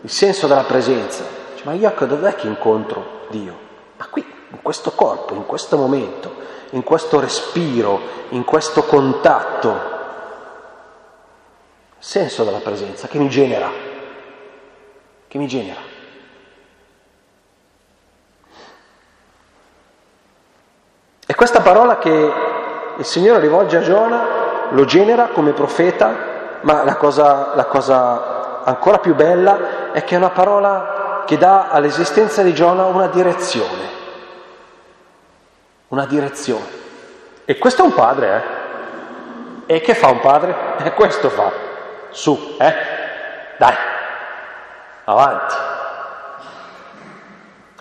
il 0.00 0.10
senso 0.10 0.48
della 0.48 0.64
presenza. 0.64 1.22
Dice, 1.52 1.64
ma 1.64 1.72
io 1.72 1.94
dov'è 1.96 2.34
che 2.34 2.48
incontro 2.48 3.18
Dio? 3.30 3.56
Ma 3.96 4.06
qui, 4.10 4.24
in 4.50 4.60
questo 4.62 4.90
corpo, 4.92 5.34
in 5.34 5.46
questo 5.46 5.76
momento, 5.76 6.34
in 6.70 6.82
questo 6.82 7.20
respiro, 7.20 8.00
in 8.30 8.44
questo 8.44 8.82
contatto 8.84 9.98
senso 11.98 12.44
della 12.44 12.58
presenza 12.58 13.08
che 13.08 13.18
mi 13.18 13.28
genera, 13.28 13.70
che 15.28 15.38
mi 15.38 15.46
genera. 15.46 15.80
E 21.26 21.34
questa 21.34 21.60
parola 21.60 21.98
che 21.98 22.32
il 22.96 23.04
Signore 23.04 23.38
rivolge 23.38 23.76
a 23.76 23.82
Giona 23.82 24.68
lo 24.70 24.84
genera 24.84 25.28
come 25.28 25.52
profeta, 25.52 26.58
ma 26.62 26.82
la 26.82 26.96
cosa, 26.96 27.54
la 27.54 27.66
cosa 27.66 28.62
ancora 28.64 28.98
più 28.98 29.14
bella 29.14 29.92
è 29.92 30.02
che 30.04 30.14
è 30.14 30.18
una 30.18 30.30
parola 30.30 30.98
che 31.30 31.38
dà 31.38 31.68
all'esistenza 31.68 32.42
di 32.42 32.52
Giona 32.52 32.86
una 32.86 33.06
direzione. 33.06 33.88
Una 35.86 36.04
direzione. 36.04 36.66
E 37.44 37.56
questo 37.56 37.82
è 37.82 37.84
un 37.84 37.94
padre, 37.94 38.44
eh? 39.66 39.74
E 39.76 39.80
che 39.80 39.94
fa 39.94 40.08
un 40.08 40.18
padre? 40.18 40.56
E 40.82 40.92
questo 40.92 41.30
fa. 41.30 41.52
Su, 42.10 42.56
eh? 42.58 42.74
Dai, 43.58 43.74
avanti. 45.04 45.54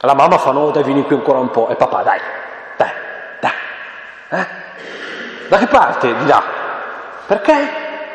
La 0.02 0.14
mamma 0.14 0.38
fa 0.38 0.52
no, 0.52 0.70
dai, 0.70 0.84
vieni 0.84 1.04
qui 1.06 1.16
ancora 1.16 1.40
un 1.40 1.50
po'. 1.50 1.70
E 1.70 1.76
papà, 1.76 2.04
dai, 2.04 2.20
dai, 2.78 2.92
dai. 3.40 3.52
Eh? 4.30 4.48
Da 5.48 5.58
che 5.58 5.66
parte? 5.66 6.16
Di 6.16 6.28
là. 6.28 6.44
Perché? 7.26 7.54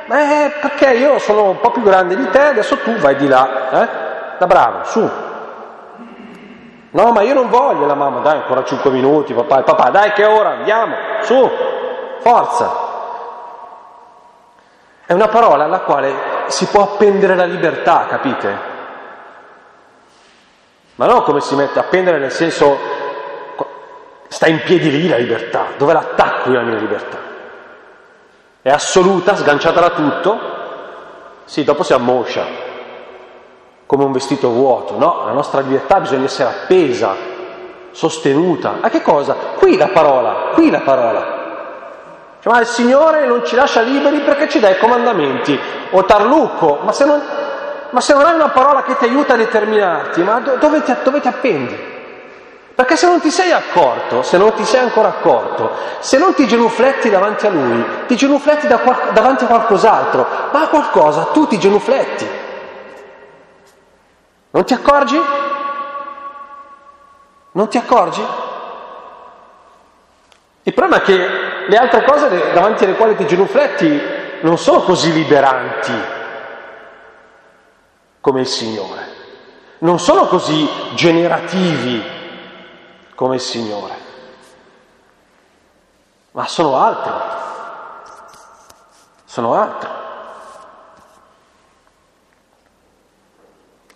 Eh, 0.06 0.52
perché 0.60 0.92
io 0.92 1.18
sono 1.18 1.50
un 1.50 1.58
po' 1.58 1.72
più 1.72 1.82
grande 1.82 2.14
di 2.14 2.30
te, 2.30 2.40
adesso 2.40 2.78
tu 2.78 2.94
vai 2.98 3.16
di 3.16 3.26
là. 3.26 3.70
Eh? 3.82 3.88
Da 4.38 4.46
bravo, 4.46 4.84
su. 4.84 5.23
No, 6.94 7.10
ma 7.10 7.22
io 7.22 7.34
non 7.34 7.50
voglio 7.50 7.86
la 7.86 7.94
mamma, 7.94 8.20
dai, 8.20 8.36
ancora 8.36 8.62
cinque 8.62 8.88
minuti, 8.90 9.34
papà, 9.34 9.62
papà, 9.64 9.90
dai 9.90 10.12
che 10.12 10.24
ora, 10.24 10.50
andiamo, 10.50 10.94
su, 11.22 11.50
forza. 12.20 12.82
È 15.04 15.12
una 15.12 15.26
parola 15.26 15.64
alla 15.64 15.80
quale 15.80 16.14
si 16.46 16.66
può 16.66 16.82
appendere 16.82 17.34
la 17.34 17.46
libertà, 17.46 18.06
capite? 18.08 18.58
Ma 20.94 21.06
non 21.06 21.22
come 21.22 21.40
si 21.40 21.56
mette, 21.56 21.80
appendere 21.80 22.18
nel 22.18 22.30
senso 22.30 22.78
sta 24.28 24.46
in 24.46 24.62
piedi 24.62 24.88
lì 24.88 25.08
la 25.08 25.16
libertà, 25.16 25.66
dove 25.76 25.94
l'attacco 25.94 26.50
io 26.50 26.60
la 26.60 26.62
mia 26.62 26.78
libertà? 26.78 27.18
È 28.62 28.70
assoluta, 28.70 29.34
sganciata 29.34 29.80
da 29.80 29.90
tutto? 29.90 30.38
Sì, 31.44 31.64
dopo 31.64 31.82
si 31.82 31.92
ammoscia, 31.92 32.46
come 33.86 34.04
un 34.04 34.12
vestito 34.12 34.48
vuoto, 34.50 34.98
no? 34.98 35.22
La 35.26 35.32
nostra 35.32 35.60
libertà 35.60 36.00
bisogna 36.00 36.24
essere 36.24 36.48
appesa, 36.48 37.14
sostenuta. 37.90 38.78
A 38.80 38.88
che 38.88 39.02
cosa? 39.02 39.34
Qui 39.56 39.76
la 39.76 39.88
parola, 39.88 40.50
qui 40.54 40.70
la 40.70 40.80
parola. 40.80 41.42
Cioè, 42.40 42.52
ma 42.52 42.60
il 42.60 42.66
Signore 42.66 43.26
non 43.26 43.44
ci 43.44 43.54
lascia 43.54 43.80
liberi 43.80 44.20
perché 44.20 44.48
ci 44.48 44.60
dà 44.60 44.68
i 44.68 44.78
comandamenti. 44.78 45.58
O 45.90 46.04
tarlucco, 46.04 46.80
ma 46.82 46.92
se 46.92 47.04
non, 47.04 47.22
ma 47.90 48.00
se 48.00 48.12
non 48.12 48.24
hai 48.24 48.34
una 48.34 48.50
parola 48.50 48.82
che 48.82 48.96
ti 48.96 49.04
aiuta 49.04 49.34
a 49.34 49.36
determinarti, 49.36 50.22
ma 50.22 50.40
dove 50.40 50.82
ti, 50.82 50.94
dove 51.02 51.20
ti 51.20 51.28
appendi? 51.28 51.92
Perché 52.74 52.96
se 52.96 53.06
non 53.06 53.20
ti 53.20 53.30
sei 53.30 53.52
accorto, 53.52 54.22
se 54.22 54.36
non 54.36 54.52
ti 54.54 54.64
sei 54.64 54.80
ancora 54.80 55.08
accorto, 55.08 55.70
se 56.00 56.18
non 56.18 56.34
ti 56.34 56.44
genufletti 56.48 57.08
davanti 57.08 57.46
a 57.46 57.50
Lui, 57.50 57.84
ti 58.08 58.16
genufletti 58.16 58.66
da 58.66 58.80
davanti 59.12 59.44
a 59.44 59.46
qualcos'altro, 59.46 60.26
ma 60.50 60.62
a 60.62 60.68
qualcosa 60.68 61.28
tu 61.32 61.46
ti 61.46 61.56
genufletti. 61.56 62.42
Non 64.54 64.64
ti 64.64 64.72
accorgi? 64.72 65.20
Non 67.50 67.68
ti 67.68 67.76
accorgi? 67.76 68.24
Il 70.62 70.72
problema 70.72 71.02
è 71.02 71.04
che 71.04 71.16
le 71.66 71.76
altre 71.76 72.04
cose 72.04 72.52
davanti 72.52 72.84
alle 72.84 72.94
quali 72.94 73.16
ti 73.16 73.26
genufletti 73.26 74.00
non 74.42 74.56
sono 74.56 74.82
così 74.82 75.12
liberanti 75.12 75.92
come 78.20 78.42
il 78.42 78.46
Signore. 78.46 79.12
Non 79.78 79.98
sono 79.98 80.26
così 80.28 80.70
generativi 80.94 82.02
come 83.16 83.34
il 83.34 83.40
Signore, 83.40 83.94
ma 86.30 86.46
sono 86.46 86.76
altro. 86.76 87.22
Sono 89.24 89.54
altro. 89.54 90.03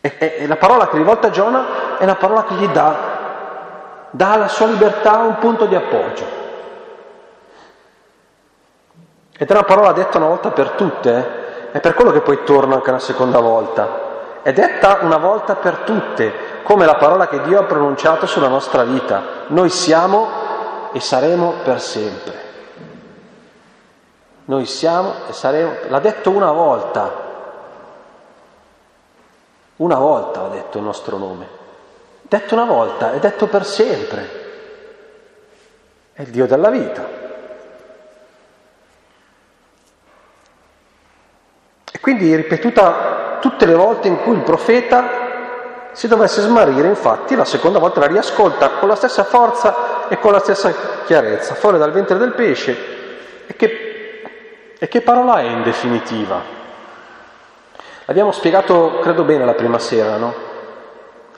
E, 0.00 0.17
e, 0.19 0.47
la 0.47 0.57
parola 0.57 0.88
che 0.88 0.97
rivolta 0.97 1.28
a 1.28 1.31
Giona 1.31 1.99
è 1.99 2.05
una 2.05 2.14
parola 2.14 2.45
che 2.45 2.55
gli 2.55 2.69
dà, 2.69 2.97
dà 4.11 4.33
alla 4.33 4.49
sua 4.49 4.67
libertà 4.67 5.19
un 5.19 5.38
punto 5.38 5.67
di 5.67 5.75
appoggio. 5.75 6.25
Ed 9.37 9.49
è 9.49 9.52
una 9.52 9.64
parola 9.64 9.93
detta 9.93 10.19
una 10.19 10.28
volta 10.28 10.50
per 10.50 10.71
tutte, 10.71 11.17
eh? 11.17 11.71
è 11.73 11.81
per 11.81 11.95
quello 11.95 12.12
che 12.12 12.21
poi 12.21 12.43
torna 12.45 12.75
anche 12.75 12.90
una 12.90 12.99
seconda 12.99 13.40
volta 13.40 14.07
è 14.49 14.52
detta 14.55 15.00
una 15.02 15.19
volta 15.19 15.57
per 15.57 15.81
tutte, 15.81 16.33
come 16.62 16.87
la 16.87 16.95
parola 16.95 17.28
che 17.28 17.43
Dio 17.43 17.59
ha 17.59 17.64
pronunciato 17.64 18.25
sulla 18.25 18.49
nostra 18.49 18.83
vita. 18.83 19.45
Noi 19.49 19.69
siamo 19.69 20.26
e 20.93 21.00
saremo 21.00 21.55
per 21.62 21.81
sempre. 21.83 22.47
Noi 24.46 24.64
siamo 24.64 25.12
e 25.29 25.35
saremo, 25.35 25.72
l'ha 25.88 25.99
detto 25.99 26.31
una 26.31 26.51
volta, 26.51 27.28
una 29.79 29.97
volta 29.97 30.45
ha 30.45 30.49
detto 30.49 30.79
il 30.79 30.85
nostro 30.85 31.17
nome, 31.19 31.47
detto 32.23 32.55
una 32.55 32.64
volta, 32.64 33.12
è 33.12 33.19
detto 33.19 33.47
per 33.47 33.64
sempre, 33.64 34.29
è 36.12 36.23
il 36.23 36.29
Dio 36.29 36.47
della 36.47 36.71
vita. 36.71 37.07
E 41.93 42.01
quindi 42.01 42.35
ripetuta 42.35 43.38
tutte 43.41 43.67
le 43.67 43.75
volte 43.75 44.09
in 44.09 44.21
cui 44.23 44.35
il 44.35 44.43
profeta 44.43 45.27
si 45.93 46.09
dovesse 46.09 46.43
smarrire, 46.43 46.88
infatti 46.88 47.37
la 47.37 47.45
seconda 47.45 47.79
volta 47.79 48.01
la 48.01 48.07
riascolta 48.07 48.71
con 48.71 48.88
la 48.88 48.97
stessa 48.97 49.25
forza 49.25 50.09
e 50.09 50.19
con 50.19 50.33
la 50.33 50.41
stessa 50.41 50.73
chiarezza, 51.05 51.55
fuori 51.55 51.79
dal 51.79 51.93
ventre 51.93 52.19
del 52.19 52.35
pesce. 52.35 52.77
E 53.47 53.55
che, 53.55 54.23
e 54.77 54.88
che 54.88 55.01
parola 55.03 55.38
è 55.38 55.45
in 55.45 55.62
definitiva? 55.62 56.58
L'abbiamo 58.09 58.33
spiegato, 58.33 59.01
credo 59.01 59.23
bene, 59.23 59.44
la 59.44 59.53
prima 59.53 59.79
sera, 59.79 60.16
no? 60.16 60.33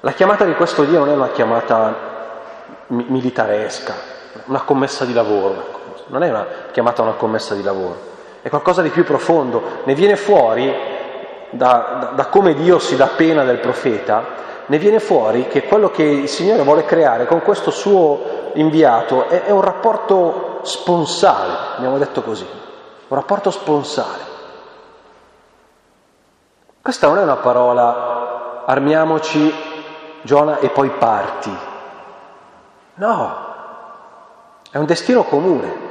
La 0.03 0.13
chiamata 0.13 0.45
di 0.45 0.55
questo 0.55 0.85
Dio 0.85 1.01
non 1.01 1.09
è 1.09 1.15
una 1.15 1.31
chiamata 1.31 1.97
militaresca, 2.87 3.93
una 4.45 4.61
commessa 4.61 5.05
di 5.05 5.13
lavoro, 5.13 5.55
ecco. 5.55 5.79
non 6.07 6.23
è 6.23 6.31
una 6.31 6.47
chiamata 6.71 7.03
a 7.03 7.07
una 7.07 7.15
commessa 7.15 7.57
di 7.57 7.65
lavoro, 7.65 7.97
è 8.41 8.49
qualcosa 8.51 8.83
di 8.83 8.91
più 8.91 9.03
profondo, 9.03 9.81
ne 9.83 9.95
viene 9.97 10.15
fuori 10.15 10.73
da, 11.51 11.97
da, 11.99 12.13
da 12.15 12.27
come 12.27 12.55
Dio 12.55 12.79
si 12.79 12.95
dà 12.95 13.09
pena 13.17 13.43
del 13.43 13.59
profeta, 13.59 14.25
ne 14.67 14.79
viene 14.79 15.01
fuori 15.01 15.49
che 15.49 15.65
quello 15.65 15.91
che 15.91 16.05
il 16.05 16.29
Signore 16.29 16.63
vuole 16.63 16.85
creare 16.85 17.27
con 17.27 17.43
questo 17.43 17.73
suo 17.73 18.53
inviato 18.55 19.29
è, 19.29 19.43
è 19.43 19.51
un 19.51 19.61
rapporto 19.61 20.61
sponsale, 20.63 21.53
abbiamo 21.79 21.99
detto 21.99 22.23
così, 22.23 22.47
un 23.09 23.17
rapporto 23.17 23.51
sponsale. 23.51 24.30
Questa 26.83 27.07
non 27.07 27.19
è 27.19 27.23
una 27.23 27.37
parola 27.37 28.65
armiamoci, 28.65 29.53
Giona, 30.23 30.59
e 30.59 30.69
poi 30.69 30.91
parti. 30.91 31.57
No, 32.95 33.35
è 34.71 34.79
un 34.79 34.87
destino 34.87 35.25
comune. 35.25 35.89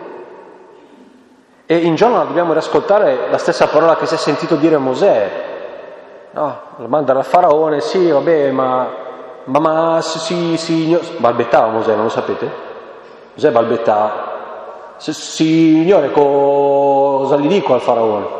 E 1.65 1.78
in 1.78 1.95
Giona 1.95 2.23
dobbiamo 2.23 2.54
riascoltare 2.54 3.30
la 3.30 3.38
stessa 3.38 3.67
parola 3.67 3.95
che 3.95 4.08
si 4.08 4.15
è 4.15 4.17
sentito 4.17 4.56
dire 4.56 4.75
a 4.75 4.80
Mosè, 4.80 5.47
No, 6.32 6.60
lo 6.75 6.88
mandano 6.88 7.19
al 7.19 7.25
faraone, 7.25 7.82
sì, 7.82 8.12
vabbè, 8.12 8.52
ma, 8.52 8.88
ma, 9.45 9.60
ma 9.60 10.02
si, 10.02 10.58
si, 10.58 10.99
balbettava 11.17 11.67
Mosè, 11.67 11.95
non 11.95 12.04
lo 12.04 12.10
sapete? 12.10 12.52
Mosè 13.34 13.49
balbettava. 13.52 14.28
Signore, 14.97 16.12
cosa 16.12 17.38
gli 17.38 17.47
dico 17.47 17.73
al 17.73 17.82
faraone? 17.82 18.38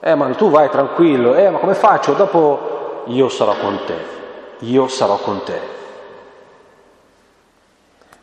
Eh, 0.00 0.14
ma 0.14 0.28
tu 0.34 0.50
vai 0.50 0.68
tranquillo. 0.68 1.34
Eh, 1.34 1.50
ma 1.50 1.58
come 1.58 1.74
faccio? 1.74 2.12
Dopo 2.12 3.02
io 3.06 3.28
sarò 3.28 3.54
con 3.56 3.80
te. 3.84 4.14
Io 4.60 4.88
sarò 4.88 5.16
con 5.16 5.42
te. 5.42 5.74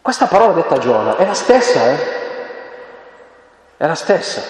Questa 0.01 0.25
parola 0.27 0.53
detta 0.53 0.75
a 0.75 0.79
Giona 0.79 1.15
è 1.15 1.25
la 1.25 1.33
stessa, 1.33 1.91
eh? 1.91 1.97
È 3.77 3.87
la 3.87 3.95
stessa. 3.95 4.41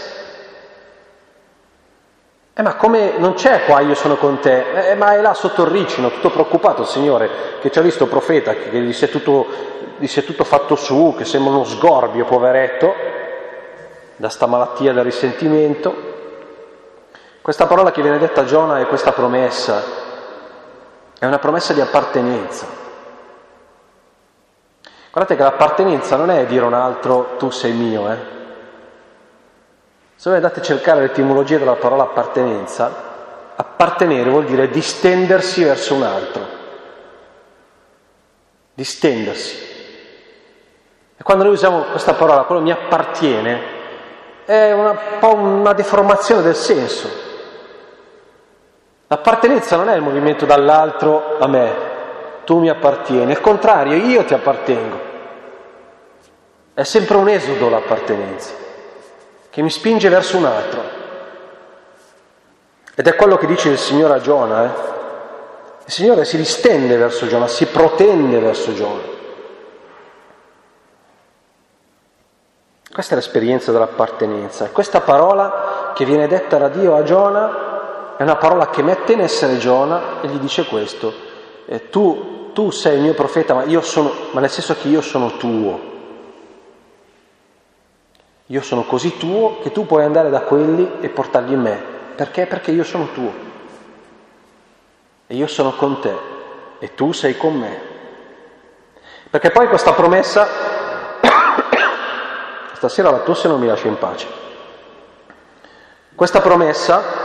Eh, 2.56 2.62
ma 2.62 2.76
come 2.76 3.18
non 3.18 3.34
c'è 3.34 3.66
qua 3.66 3.80
io 3.80 3.96
sono 3.96 4.16
con 4.16 4.40
te? 4.40 4.92
Eh, 4.92 4.96
ma 4.96 5.14
è 5.14 5.22
là 5.22 5.34
sotto 5.34 5.64
il 5.64 5.70
ricino, 5.70 6.12
tutto 6.12 6.30
preoccupato 6.30 6.82
il 6.82 6.88
Signore, 6.88 7.30
che 7.60 7.72
ci 7.72 7.80
ha 7.80 7.82
visto 7.82 8.08
profeta, 8.08 8.54
che 8.54 8.80
gli 8.80 8.94
si, 8.94 9.06
è 9.06 9.10
tutto, 9.10 9.48
gli 9.98 10.08
si 10.08 10.20
è 10.20 10.24
tutto 10.24 10.44
fatto 10.44 10.76
su, 10.76 11.16
che 11.18 11.26
sembra 11.26 11.54
uno 11.54 11.64
sgorbio, 11.64 12.26
poveretto, 12.26 12.94
da 14.16 14.30
sta 14.30 14.46
malattia 14.46 14.94
del 14.94 15.04
risentimento. 15.04 16.13
Questa 17.44 17.68
parola 17.68 17.92
che 17.92 18.02
viene 18.02 18.20
detta 18.20 18.40
a 18.40 18.46
Giona 18.46 18.80
è 18.80 18.88
questa 18.88 19.12
promessa, 19.12 19.84
è 21.20 21.26
una 21.26 21.40
promessa 21.40 21.74
di 21.74 21.82
appartenenza. 21.82 22.66
Guardate 25.12 25.36
che 25.36 25.44
l'appartenenza 25.44 26.16
non 26.16 26.30
è 26.30 26.46
dire 26.46 26.64
a 26.64 26.68
un 26.68 26.74
altro 26.74 27.36
tu 27.38 27.50
sei 27.50 27.74
mio, 27.74 28.10
eh? 28.10 28.18
Se 30.16 30.30
voi 30.30 30.36
andate 30.36 30.62
a 30.62 30.64
cercare 30.64 31.02
l'etimologia 31.02 31.58
della 31.58 31.76
parola 31.76 32.04
appartenenza, 32.04 32.90
appartenere 33.58 34.30
vuol 34.30 34.46
dire 34.46 34.70
distendersi 34.70 35.66
verso 35.66 35.96
un 35.96 36.04
altro. 36.04 36.48
Distendersi. 38.74 39.58
E 41.18 41.22
quando 41.24 41.44
noi 41.44 41.52
usiamo 41.52 41.82
questa 41.92 42.14
parola, 42.14 42.44
quello 42.44 42.62
mi 42.62 42.72
appartiene, 42.72 43.62
è 44.46 44.72
un 44.72 44.98
una 45.22 45.74
deformazione 45.74 46.42
del 46.42 46.56
senso. 46.56 47.32
L'appartenenza 49.14 49.76
non 49.76 49.90
è 49.90 49.96
il 49.96 50.02
movimento 50.02 50.48
dall'altro 50.48 51.38
a 51.38 51.46
me, 51.48 51.76
tu 52.46 52.58
mi 52.58 52.68
appartieni, 52.68 53.32
al 53.32 53.42
contrario, 53.42 53.94
io 53.94 54.26
ti 54.26 54.34
appartengo. 54.34 55.00
È 56.74 56.82
sempre 56.82 57.18
un 57.18 57.30
esodo 57.30 57.70
l'appartenenza 57.70 58.54
che 59.52 59.62
mi 59.62 59.70
spinge 59.70 60.10
verso 60.10 60.38
un 60.38 60.46
altro. 60.46 60.82
Ed 62.96 63.08
è 63.08 63.16
quello 63.16 63.38
che 63.38 63.46
dice 63.46 63.70
il 63.70 63.78
Signore 63.78 64.16
a 64.16 64.20
Giona. 64.20 64.64
Eh? 64.64 64.70
Il 65.86 65.92
Signore 65.92 66.26
si 66.26 66.38
distende 66.38 66.98
verso 66.98 67.28
Giona, 67.28 67.48
si 67.48 67.68
protende 67.68 68.40
verso 68.40 68.74
Giona. 68.74 69.02
Questa 72.92 73.14
è 73.14 73.16
l'esperienza 73.16 73.72
dell'appartenenza. 73.72 74.72
Questa 74.72 75.02
parola 75.02 75.92
che 75.94 76.04
viene 76.04 76.26
detta 76.26 76.58
da 76.58 76.70
Dio 76.70 76.96
a 76.96 77.04
Giona 77.04 77.73
è 78.24 78.26
una 78.26 78.38
parola 78.38 78.70
che 78.70 78.82
mette 78.82 79.12
in 79.12 79.20
essere 79.20 79.58
Giona 79.58 80.22
e 80.22 80.28
gli 80.30 80.38
dice 80.38 80.66
questo. 80.66 81.14
Eh, 81.66 81.90
tu, 81.90 82.52
tu, 82.54 82.72
sei 82.72 82.96
il 82.96 83.02
mio 83.02 83.14
profeta, 83.14 83.54
ma, 83.54 83.82
sono, 83.82 84.14
ma 84.32 84.40
nel 84.40 84.50
senso 84.50 84.76
che 84.76 84.88
io 84.88 85.02
sono 85.02 85.36
tuo. 85.36 85.92
Io 88.46 88.62
sono 88.62 88.84
così 88.84 89.18
tuo 89.18 89.60
che 89.62 89.74
tu 89.74 89.86
puoi 89.86 90.06
andare 90.06 90.30
da 90.30 90.40
quelli 90.40 90.90
e 91.02 91.10
portargli 91.10 91.56
me. 91.56 91.84
Perché? 92.16 92.46
Perché 92.46 92.72
io 92.72 92.86
sono 92.86 93.10
tuo. 93.12 93.34
E 95.28 95.36
io 95.36 95.48
sono 95.48 95.74
con 95.74 96.00
te 96.00 96.16
e 96.80 96.94
tu 96.96 97.12
sei 97.12 97.36
con 97.36 97.56
me. 97.56 97.82
Perché 99.30 99.52
poi 99.52 99.68
questa 99.68 99.92
promessa, 99.92 100.48
stasera 102.74 103.12
la 103.12 103.20
tosse 103.20 103.50
non 103.50 103.60
mi 103.60 103.68
lascia 103.68 103.88
in 103.88 103.98
pace. 103.98 104.28
Questa 106.16 106.40
promessa 106.40 107.23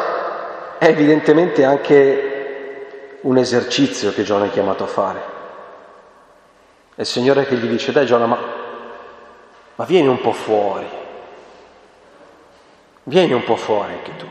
è 0.79 0.87
evidentemente 0.87 1.65
anche 1.65 3.19
un 3.23 3.37
esercizio 3.37 4.13
che 4.13 4.23
Giona 4.23 4.47
è 4.47 4.51
chiamato 4.51 4.85
a 4.85 4.87
fare. 4.87 5.23
È 6.95 7.01
il 7.01 7.07
Signore 7.07 7.47
che 7.47 7.57
gli 7.57 7.67
dice, 7.67 7.93
dai 7.93 8.07
Giona, 8.07 8.27
ma, 8.27 8.39
ma 9.75 9.85
vieni 9.85 10.09
un 10.09 10.21
po' 10.21 10.33
fuori, 10.33 10.89
vieni 13.05 13.33
un 13.33 13.45
po' 13.45 13.57
fuori 13.57 13.93
anche 13.93 14.17
tu. 14.17 14.27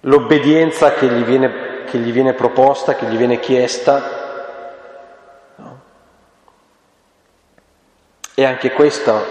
L'obbedienza 0.00 0.94
che 0.94 1.06
gli 1.06 1.22
viene, 1.22 1.84
che 1.84 1.98
gli 1.98 2.12
viene 2.12 2.32
proposta, 2.32 2.94
che 2.94 3.06
gli 3.06 3.16
viene 3.16 3.38
chiesta, 3.38 4.22
e 8.34 8.44
anche 8.44 8.72
questa, 8.72 9.22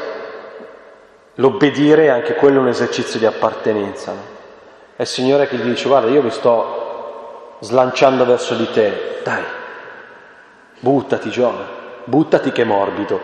l'obbedire 1.35 2.05
è 2.05 2.09
anche 2.09 2.35
quello 2.35 2.59
un 2.59 2.67
esercizio 2.67 3.19
di 3.19 3.25
appartenenza. 3.25 4.11
No? 4.11 4.30
È 5.01 5.05
il 5.05 5.09
Signore 5.09 5.47
che 5.47 5.55
gli 5.55 5.63
dice 5.63 5.87
guarda 5.87 6.11
io 6.11 6.21
mi 6.21 6.29
sto 6.29 7.55
slanciando 7.61 8.23
verso 8.23 8.53
di 8.53 8.69
te, 8.69 9.19
dai, 9.23 9.43
buttati 10.79 11.31
Giona, 11.31 11.65
buttati 12.03 12.51
che 12.51 12.63
morbido, 12.63 13.19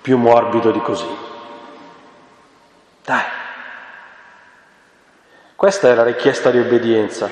più 0.00 0.16
morbido 0.16 0.70
di 0.70 0.80
così. 0.80 1.14
Dai. 3.04 3.22
Questa 5.54 5.90
è 5.90 5.94
la 5.94 6.04
richiesta 6.04 6.50
di 6.50 6.58
obbedienza, 6.58 7.28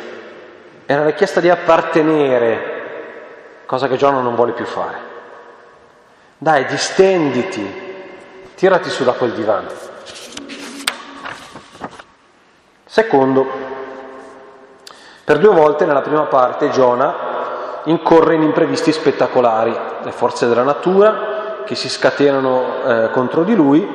è 0.84 0.94
la 0.94 1.06
richiesta 1.06 1.40
di 1.40 1.48
appartenere, 1.48 3.62
cosa 3.64 3.88
che 3.88 3.96
Giona 3.96 4.20
non 4.20 4.34
vuole 4.34 4.52
più 4.52 4.66
fare. 4.66 4.98
Dai, 6.36 6.66
distenditi, 6.66 7.94
tirati 8.54 8.90
su 8.90 9.02
da 9.02 9.12
quel 9.12 9.32
divano. 9.32 9.87
Secondo, 12.90 13.46
per 15.22 15.36
due 15.36 15.54
volte 15.54 15.84
nella 15.84 16.00
prima 16.00 16.22
parte 16.22 16.70
Giona 16.70 17.82
incorre 17.84 18.34
in 18.34 18.40
imprevisti 18.40 18.92
spettacolari, 18.92 19.76
le 20.02 20.10
forze 20.10 20.48
della 20.48 20.62
natura 20.62 21.64
che 21.66 21.74
si 21.74 21.90
scatenano 21.90 22.64
eh, 22.82 23.10
contro 23.10 23.44
di 23.44 23.54
lui 23.54 23.86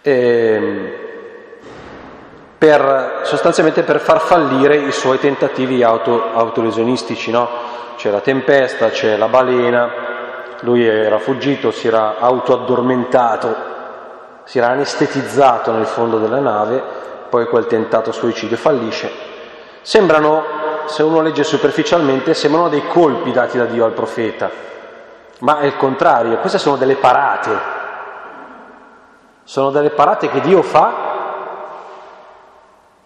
ehm, 0.00 0.92
per, 2.56 3.20
sostanzialmente 3.24 3.82
per 3.82 4.00
far 4.00 4.20
fallire 4.20 4.76
i 4.76 4.90
suoi 4.90 5.18
tentativi 5.18 5.82
auto, 5.82 6.32
autolesionistici. 6.32 7.30
No? 7.30 7.50
C'è 7.96 8.10
la 8.10 8.20
tempesta, 8.20 8.88
c'è 8.88 9.18
la 9.18 9.28
balena, 9.28 9.90
lui 10.60 10.86
era 10.86 11.18
fuggito, 11.18 11.70
si 11.70 11.86
era 11.86 12.16
autoaddormentato, 12.18 13.67
si 14.48 14.56
era 14.56 14.68
anestetizzato 14.68 15.72
nel 15.72 15.84
fondo 15.84 16.18
della 16.18 16.40
nave, 16.40 16.82
poi 17.28 17.46
quel 17.48 17.66
tentato 17.66 18.12
suicidio 18.12 18.56
fallisce. 18.56 19.10
Sembrano, 19.82 20.42
se 20.86 21.02
uno 21.02 21.20
legge 21.20 21.44
superficialmente, 21.44 22.32
sembrano 22.32 22.70
dei 22.70 22.86
colpi 22.86 23.30
dati 23.30 23.58
da 23.58 23.66
Dio 23.66 23.84
al 23.84 23.92
profeta, 23.92 24.50
ma 25.40 25.58
è 25.58 25.66
il 25.66 25.76
contrario, 25.76 26.38
queste 26.38 26.56
sono 26.56 26.76
delle 26.76 26.96
parate 26.96 27.76
sono 29.44 29.70
delle 29.70 29.88
parate 29.88 30.28
che 30.28 30.42
Dio 30.42 30.60
fa 30.60 31.06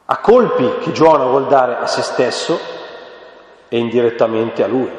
a 0.05 0.17
colpi 0.19 0.79
che 0.81 0.91
Giona 0.91 1.25
vuol 1.25 1.47
dare 1.47 1.77
a 1.77 1.87
se 1.87 2.03
stesso 2.03 2.59
e 3.69 3.79
indirettamente 3.79 4.65
a 4.65 4.67
lui. 4.67 4.91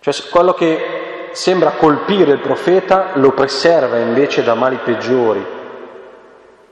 Cioè 0.00 0.14
quello 0.30 0.54
che 0.54 1.01
sembra 1.32 1.72
colpire 1.72 2.32
il 2.32 2.38
profeta 2.38 3.10
lo 3.14 3.32
preserva 3.32 3.98
invece 3.98 4.42
da 4.42 4.54
mali 4.54 4.76
peggiori, 4.76 5.44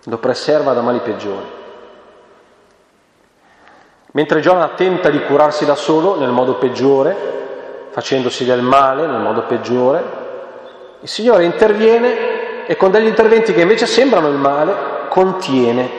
lo 0.04 0.18
preserva 0.18 0.72
da 0.72 0.80
mali 0.80 1.00
peggiori. 1.00 1.58
Mentre 4.12 4.40
Giona 4.40 4.68
tenta 4.70 5.08
di 5.08 5.22
curarsi 5.22 5.64
da 5.64 5.74
solo 5.74 6.18
nel 6.18 6.30
modo 6.30 6.56
peggiore, 6.56 7.16
facendosi 7.90 8.44
del 8.44 8.62
male 8.62 9.06
nel 9.06 9.20
modo 9.20 9.42
peggiore, 9.42 10.18
il 11.00 11.08
Signore 11.08 11.44
interviene 11.44 12.66
e 12.66 12.76
con 12.76 12.90
degli 12.90 13.06
interventi 13.06 13.52
che 13.52 13.62
invece 13.62 13.86
sembrano 13.86 14.28
il 14.28 14.36
male, 14.36 14.74
contiene 15.08 15.90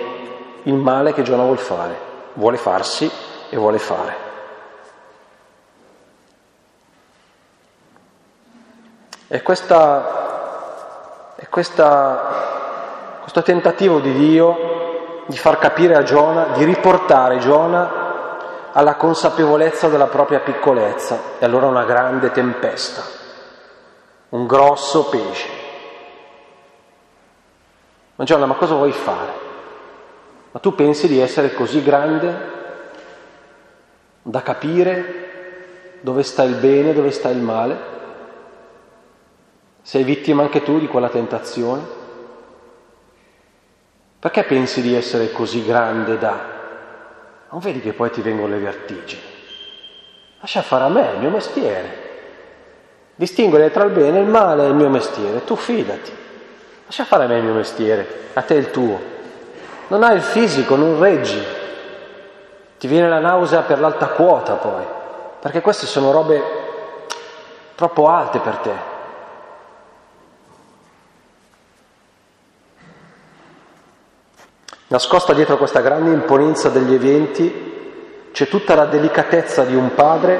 il 0.63 0.73
male 0.73 1.13
che 1.13 1.23
Giona 1.23 1.43
vuole 1.43 1.57
fare, 1.57 1.97
vuole 2.33 2.57
farsi 2.57 3.09
e 3.49 3.57
vuole 3.57 3.79
fare. 3.79 4.30
E, 9.33 9.41
questa, 9.43 11.33
e 11.37 11.47
questa, 11.47 13.19
questo 13.21 13.41
tentativo 13.43 14.01
di 14.01 14.11
Dio 14.11 15.23
di 15.25 15.37
far 15.37 15.57
capire 15.57 15.95
a 15.95 16.03
Giona, 16.03 16.47
di 16.57 16.65
riportare 16.65 17.37
Giona 17.37 17.99
alla 18.73 18.95
consapevolezza 18.95 19.87
della 19.87 20.07
propria 20.07 20.41
piccolezza 20.41 21.17
e 21.39 21.45
allora 21.45 21.67
una 21.67 21.85
grande 21.85 22.31
tempesta 22.31 23.01
un 24.31 24.45
grosso 24.47 25.05
pesce. 25.05 25.47
Ma 28.15 28.25
Giovanna, 28.25 28.47
ma 28.47 28.55
cosa 28.55 28.73
vuoi 28.75 28.91
fare? 28.91 29.31
Ma 30.51 30.59
tu 30.59 30.75
pensi 30.75 31.07
di 31.07 31.21
essere 31.21 31.53
così 31.53 31.81
grande 31.81 32.49
da 34.23 34.41
capire 34.41 35.99
dove 36.01 36.23
sta 36.23 36.43
il 36.43 36.55
bene, 36.55 36.91
dove 36.91 37.11
sta 37.11 37.29
il 37.29 37.39
male? 37.39 37.99
Sei 39.81 40.03
vittima 40.03 40.43
anche 40.43 40.61
tu 40.61 40.79
di 40.79 40.87
quella 40.87 41.09
tentazione? 41.09 41.99
Perché 44.19 44.43
pensi 44.43 44.81
di 44.81 44.95
essere 44.95 45.31
così 45.31 45.65
grande 45.65 46.17
da... 46.17 46.59
Non 47.49 47.59
vedi 47.59 47.81
che 47.81 47.93
poi 47.93 48.11
ti 48.11 48.21
vengono 48.21 48.53
le 48.53 48.59
vertigini? 48.59 49.21
Lascia 50.39 50.61
fare 50.61 50.83
a 50.83 50.89
me 50.89 51.11
il 51.13 51.19
mio 51.19 51.29
mestiere. 51.31 52.09
Distinguere 53.15 53.71
tra 53.71 53.83
il 53.83 53.91
bene 53.91 54.19
e 54.19 54.21
il 54.21 54.27
male 54.27 54.63
è 54.63 54.67
il 54.67 54.75
mio 54.75 54.89
mestiere, 54.89 55.43
tu 55.43 55.55
fidati. 55.55 56.11
Lascia 56.85 57.03
fare 57.03 57.23
a 57.23 57.27
me 57.27 57.37
il 57.37 57.43
mio 57.43 57.53
mestiere, 57.53 58.29
a 58.33 58.41
te 58.41 58.53
il 58.53 58.69
tuo. 58.69 58.99
Non 59.87 60.03
hai 60.03 60.15
il 60.15 60.21
fisico, 60.21 60.75
non 60.75 60.99
reggi. 60.99 61.43
Ti 62.77 62.87
viene 62.87 63.09
la 63.09 63.19
nausea 63.19 63.61
per 63.61 63.79
l'alta 63.79 64.07
quota 64.07 64.53
poi, 64.53 64.83
perché 65.39 65.61
queste 65.61 65.85
sono 65.85 66.11
robe 66.11 66.41
troppo 67.75 68.07
alte 68.07 68.39
per 68.39 68.55
te. 68.57 68.90
Nascosta 74.91 75.31
dietro 75.31 75.55
questa 75.55 75.79
grande 75.79 76.11
imponenza 76.11 76.67
degli 76.67 76.93
eventi 76.93 78.29
c'è 78.33 78.49
tutta 78.49 78.75
la 78.75 78.83
delicatezza 78.83 79.63
di 79.63 79.73
un 79.73 79.93
padre 79.95 80.39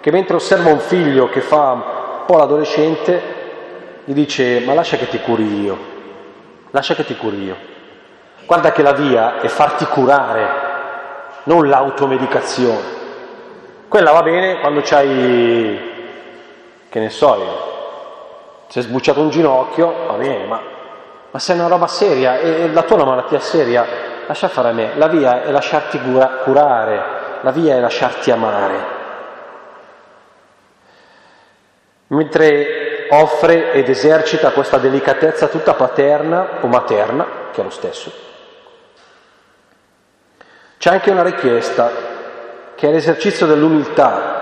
che 0.00 0.10
mentre 0.10 0.36
osserva 0.36 0.70
un 0.70 0.78
figlio 0.78 1.28
che 1.28 1.42
fa 1.42 1.72
un 1.72 1.82
po' 2.24 2.38
l'adolescente, 2.38 3.22
gli 4.04 4.14
dice 4.14 4.60
ma 4.60 4.72
lascia 4.72 4.96
che 4.96 5.10
ti 5.10 5.20
curi 5.20 5.60
io, 5.60 5.78
lascia 6.70 6.94
che 6.94 7.04
ti 7.04 7.14
curi 7.18 7.44
io. 7.44 7.56
Guarda 8.46 8.72
che 8.72 8.80
la 8.80 8.92
via 8.92 9.40
è 9.40 9.48
farti 9.48 9.84
curare, 9.84 10.48
non 11.42 11.68
l'automedicazione. 11.68 12.98
Quella 13.88 14.12
va 14.12 14.22
bene 14.22 14.58
quando 14.60 14.80
c'hai, 14.82 15.80
che 16.88 16.98
ne 16.98 17.10
so 17.10 17.36
io, 17.36 18.64
si 18.68 18.78
è 18.78 18.82
sbucciato 18.82 19.20
un 19.20 19.28
ginocchio, 19.28 19.94
va 20.06 20.14
bene, 20.14 20.46
ma, 20.46 20.60
ma 21.30 21.38
se 21.38 21.52
è 21.52 21.56
una 21.56 21.68
roba 21.68 21.86
seria 21.86 22.38
e 22.38 22.70
la 22.72 22.82
tua 22.82 22.96
è 22.96 23.00
una 23.00 23.10
malattia 23.10 23.40
seria, 23.40 23.86
lascia 24.26 24.48
fare 24.48 24.68
a 24.68 24.72
me. 24.72 24.92
La 24.96 25.08
via 25.08 25.42
è 25.42 25.50
lasciarti 25.50 26.00
cura- 26.00 26.40
curare, 26.42 27.02
la 27.40 27.50
via 27.50 27.76
è 27.76 27.80
lasciarti 27.80 28.30
amare 28.30 28.98
mentre 32.10 33.06
offre 33.10 33.72
ed 33.72 33.88
esercita 33.88 34.50
questa 34.50 34.78
delicatezza 34.78 35.48
tutta 35.48 35.74
paterna 35.74 36.58
o 36.60 36.66
materna, 36.66 37.26
che 37.52 37.60
è 37.60 37.64
lo 37.64 37.70
stesso. 37.70 38.12
C'è 40.78 40.90
anche 40.90 41.10
una 41.10 41.22
richiesta, 41.22 41.90
che 42.74 42.88
è 42.88 42.90
l'esercizio 42.90 43.46
dell'umiltà, 43.46 44.38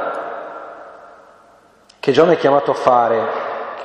che 1.99 2.13
Giona 2.13 2.33
è 2.33 2.37
chiamato 2.37 2.71
a 2.71 2.75
fare, 2.75 3.29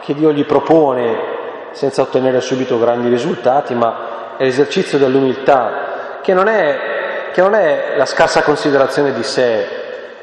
che 0.02 0.14
Dio 0.14 0.32
gli 0.32 0.46
propone 0.46 1.33
senza 1.74 2.02
ottenere 2.02 2.40
subito 2.40 2.80
grandi 2.80 3.10
risultati, 3.10 3.74
ma 3.74 4.36
è 4.38 4.44
l'esercizio 4.46 4.98
dell'umiltà, 4.98 6.20
che 6.22 6.34
non 6.34 6.48
è, 6.48 7.32
che 7.34 7.42
non 7.42 7.54
è 7.54 7.96
la 7.98 8.06
scarsa 8.06 8.44
considerazione 8.44 9.14
di 9.14 9.24
sé 9.24 9.68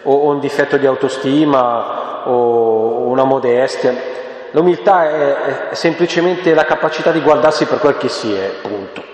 o, 0.03 0.13
o, 0.13 0.29
un 0.31 0.41
difetto 0.41 0.77
di 0.77 0.87
autostima 0.87 2.29
o 2.29 3.09
una 3.09 3.25
modestia. 3.25 4.19
L'umiltà 4.53 5.09
è, 5.09 5.69
è 5.71 5.75
semplicemente 5.75 6.55
la 6.55 6.65
capacità 6.65 7.13
di 7.13 7.21
guardarsi 7.21 7.67
per 7.67 7.79
quel 7.79 7.97
che 7.97 8.09
si 8.09 8.33
è, 8.33 8.51
punto. 8.63 9.05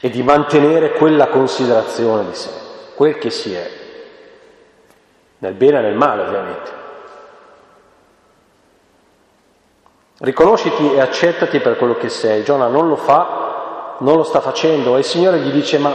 E 0.00 0.10
di 0.10 0.22
mantenere 0.22 0.92
quella 0.92 1.26
considerazione 1.26 2.26
di 2.26 2.34
sé, 2.34 2.50
quel 2.94 3.18
che 3.18 3.30
si 3.30 3.52
è, 3.54 3.68
nel 5.38 5.54
bene 5.54 5.78
e 5.78 5.82
nel 5.82 5.94
male 5.96 6.22
ovviamente. 6.22 6.77
Riconosciti 10.20 10.94
e 10.94 11.00
accettati 11.00 11.60
per 11.60 11.76
quello 11.76 11.96
che 11.96 12.08
sei. 12.08 12.42
Giona 12.42 12.66
non 12.66 12.88
lo 12.88 12.96
fa, 12.96 13.96
non 13.98 14.16
lo 14.16 14.24
sta 14.24 14.40
facendo 14.40 14.96
e 14.96 15.00
il 15.00 15.04
Signore 15.04 15.38
gli 15.38 15.52
dice 15.52 15.78
ma 15.78 15.94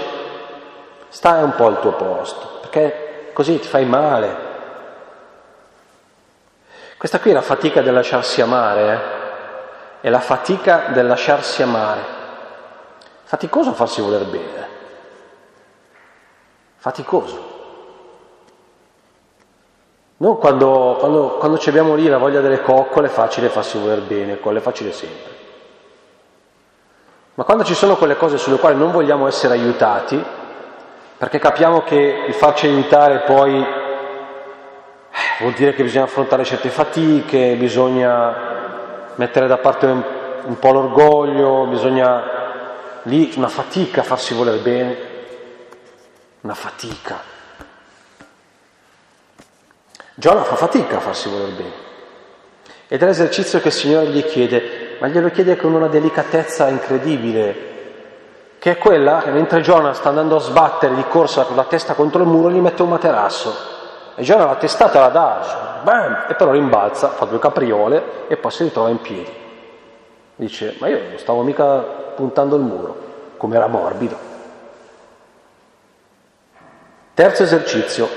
stai 1.10 1.44
un 1.44 1.54
po' 1.56 1.68
al 1.68 1.80
tuo 1.82 1.92
posto, 1.92 2.60
perché 2.62 3.32
così 3.34 3.60
ti 3.60 3.68
fai 3.68 3.86
male. 3.86 4.52
Questa 6.98 7.20
qui 7.20 7.32
è 7.32 7.34
la 7.34 7.42
fatica 7.42 7.82
del 7.82 7.94
lasciarsi 7.94 8.42
amare, 8.42 8.94
eh? 8.94 10.08
è 10.08 10.10
la 10.10 10.22
fatica 10.22 10.86
del 10.88 11.06
lasciarsi 11.06 11.62
amare. 11.62 12.02
Faticoso 13.24 13.74
farsi 13.74 14.02
voler 14.02 14.24
bene, 14.24 14.68
faticoso. 16.78 17.53
Non 20.24 20.38
quando, 20.38 20.96
quando, 21.00 21.36
quando 21.38 21.60
abbiamo 21.66 21.96
lì 21.96 22.08
la 22.08 22.18
voglia 22.18 22.40
delle 22.40 22.62
coccole 22.62 23.08
è 23.08 23.10
facile 23.10 23.50
farsi 23.50 23.78
voler 23.78 24.00
bene, 24.00 24.40
quelle 24.40 24.60
è 24.60 24.62
facile 24.62 24.94
sempre. 24.94 25.32
Ma 27.34 27.44
quando 27.44 27.66
ci 27.66 27.74
sono 27.74 27.98
quelle 27.98 28.16
cose 28.16 28.38
sulle 28.38 28.56
quali 28.56 28.78
non 28.78 28.92
vogliamo 28.92 29.28
essere 29.28 29.56
aiutati, 29.56 30.24
perché 31.18 31.40
capiamo 31.40 31.82
che 31.82 32.24
il 32.26 32.34
farci 32.36 32.68
aiutare 32.68 33.24
poi 33.26 33.54
eh, 33.62 33.66
vuol 35.42 35.52
dire 35.56 35.74
che 35.74 35.84
bisogna 35.84 36.06
affrontare 36.06 36.46
certe 36.46 36.70
fatiche, 36.70 37.58
bisogna 37.58 39.12
mettere 39.16 39.48
da 39.48 39.58
parte 39.58 39.88
un, 39.88 40.02
un 40.46 40.58
po' 40.58 40.72
l'orgoglio, 40.72 41.66
bisogna 41.66 43.02
lì 43.04 43.34
una 43.36 43.50
fatica 43.50 44.04
farsi 44.04 44.34
voler 44.34 44.62
bene, 44.62 44.98
una 46.40 46.56
fatica. 46.56 47.33
Giona 50.16 50.44
fa 50.44 50.56
fatica 50.56 50.98
a 50.98 51.00
farsi 51.00 51.30
voler 51.30 51.50
bene. 51.50 51.72
Ed 52.88 53.02
è 53.02 53.06
l'esercizio 53.06 53.60
che 53.60 53.70
il 53.70 53.74
Signore 53.74 54.08
gli 54.08 54.24
chiede, 54.24 54.98
ma 55.00 55.08
glielo 55.08 55.32
chiede 55.32 55.56
con 55.56 55.74
una 55.74 55.88
delicatezza 55.88 56.68
incredibile, 56.68 57.72
che 58.60 58.72
è 58.72 58.78
quella 58.78 59.22
che 59.24 59.32
mentre 59.32 59.62
Giona 59.62 59.94
sta 59.94 60.10
andando 60.10 60.36
a 60.36 60.40
sbattere 60.40 60.94
di 60.94 61.04
corsa 61.08 61.44
con 61.44 61.56
la 61.56 61.64
testa 61.64 61.96
contro 61.96 62.22
il 62.22 62.28
muro, 62.28 62.52
gli 62.52 62.60
mette 62.60 62.84
un 62.84 62.90
materasso. 62.90 63.72
E 64.16 64.22
Giona 64.22 64.46
la 64.46 64.56
testata 64.56 65.00
la 65.00 65.10
dà, 65.10 65.80
bam, 65.82 66.26
e 66.30 66.36
però 66.36 66.52
rimbalza, 66.52 67.10
fa 67.10 67.26
due 67.26 67.40
capriole 67.40 68.28
e 68.28 68.38
poi 68.38 68.52
si 68.52 68.64
ritrova 68.64 68.90
in 68.90 69.02
piedi. 69.02 69.34
Dice, 70.36 70.76
ma 70.78 70.88
io 70.88 71.00
non 71.10 71.18
stavo 71.18 71.42
mica 71.42 71.80
puntando 72.16 72.56
il 72.56 72.62
muro, 72.62 72.98
come 73.38 73.56
era 73.56 73.66
morbido. 73.66 74.16
Terzo 77.16 77.44
esercizio, 77.44 78.08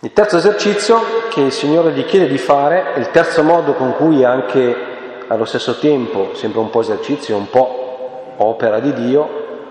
il 0.00 0.12
terzo 0.12 0.36
esercizio 0.36 1.00
che 1.28 1.40
il 1.40 1.50
Signore 1.50 1.90
gli 1.90 2.04
chiede 2.04 2.28
di 2.28 2.38
fare, 2.38 2.92
il 2.98 3.10
terzo 3.10 3.42
modo 3.42 3.72
con 3.72 3.96
cui 3.96 4.24
anche 4.24 4.76
allo 5.26 5.44
stesso 5.44 5.76
tempo, 5.78 6.34
sempre 6.34 6.60
un 6.60 6.70
po' 6.70 6.82
esercizio, 6.82 7.36
un 7.36 7.50
po' 7.50 8.34
opera 8.36 8.78
di 8.78 8.92
Dio, 8.92 9.28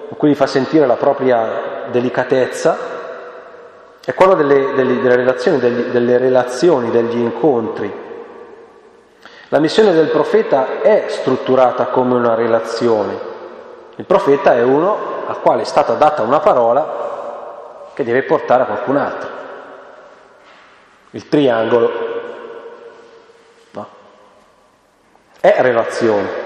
con 0.09 0.17
cui 0.17 0.31
gli 0.31 0.35
fa 0.35 0.45
sentire 0.45 0.85
la 0.85 0.97
propria 0.97 1.85
delicatezza, 1.89 2.77
è 4.03 4.13
quello 4.13 4.33
delle, 4.33 4.73
delle, 4.73 4.99
delle, 4.99 5.15
relazioni, 5.15 5.59
degli, 5.59 5.81
delle 5.83 6.17
relazioni, 6.17 6.91
degli 6.91 7.19
incontri. 7.19 7.89
La 9.47 9.59
missione 9.59 9.93
del 9.93 10.07
profeta 10.07 10.81
è 10.81 11.05
strutturata 11.07 11.85
come 11.85 12.15
una 12.15 12.35
relazione. 12.35 13.17
Il 13.95 14.03
profeta 14.03 14.55
è 14.55 14.61
uno 14.61 14.97
al 15.25 15.39
quale 15.39 15.61
è 15.61 15.65
stata 15.65 15.93
data 15.93 16.21
una 16.21 16.41
parola 16.41 17.91
che 17.93 18.03
deve 18.03 18.23
portare 18.23 18.63
a 18.63 18.65
qualcun 18.65 18.97
altro 18.97 19.36
il 21.17 21.29
triangolo, 21.29 21.91
no? 23.71 23.87
È 25.39 25.55
relazione. 25.61 26.45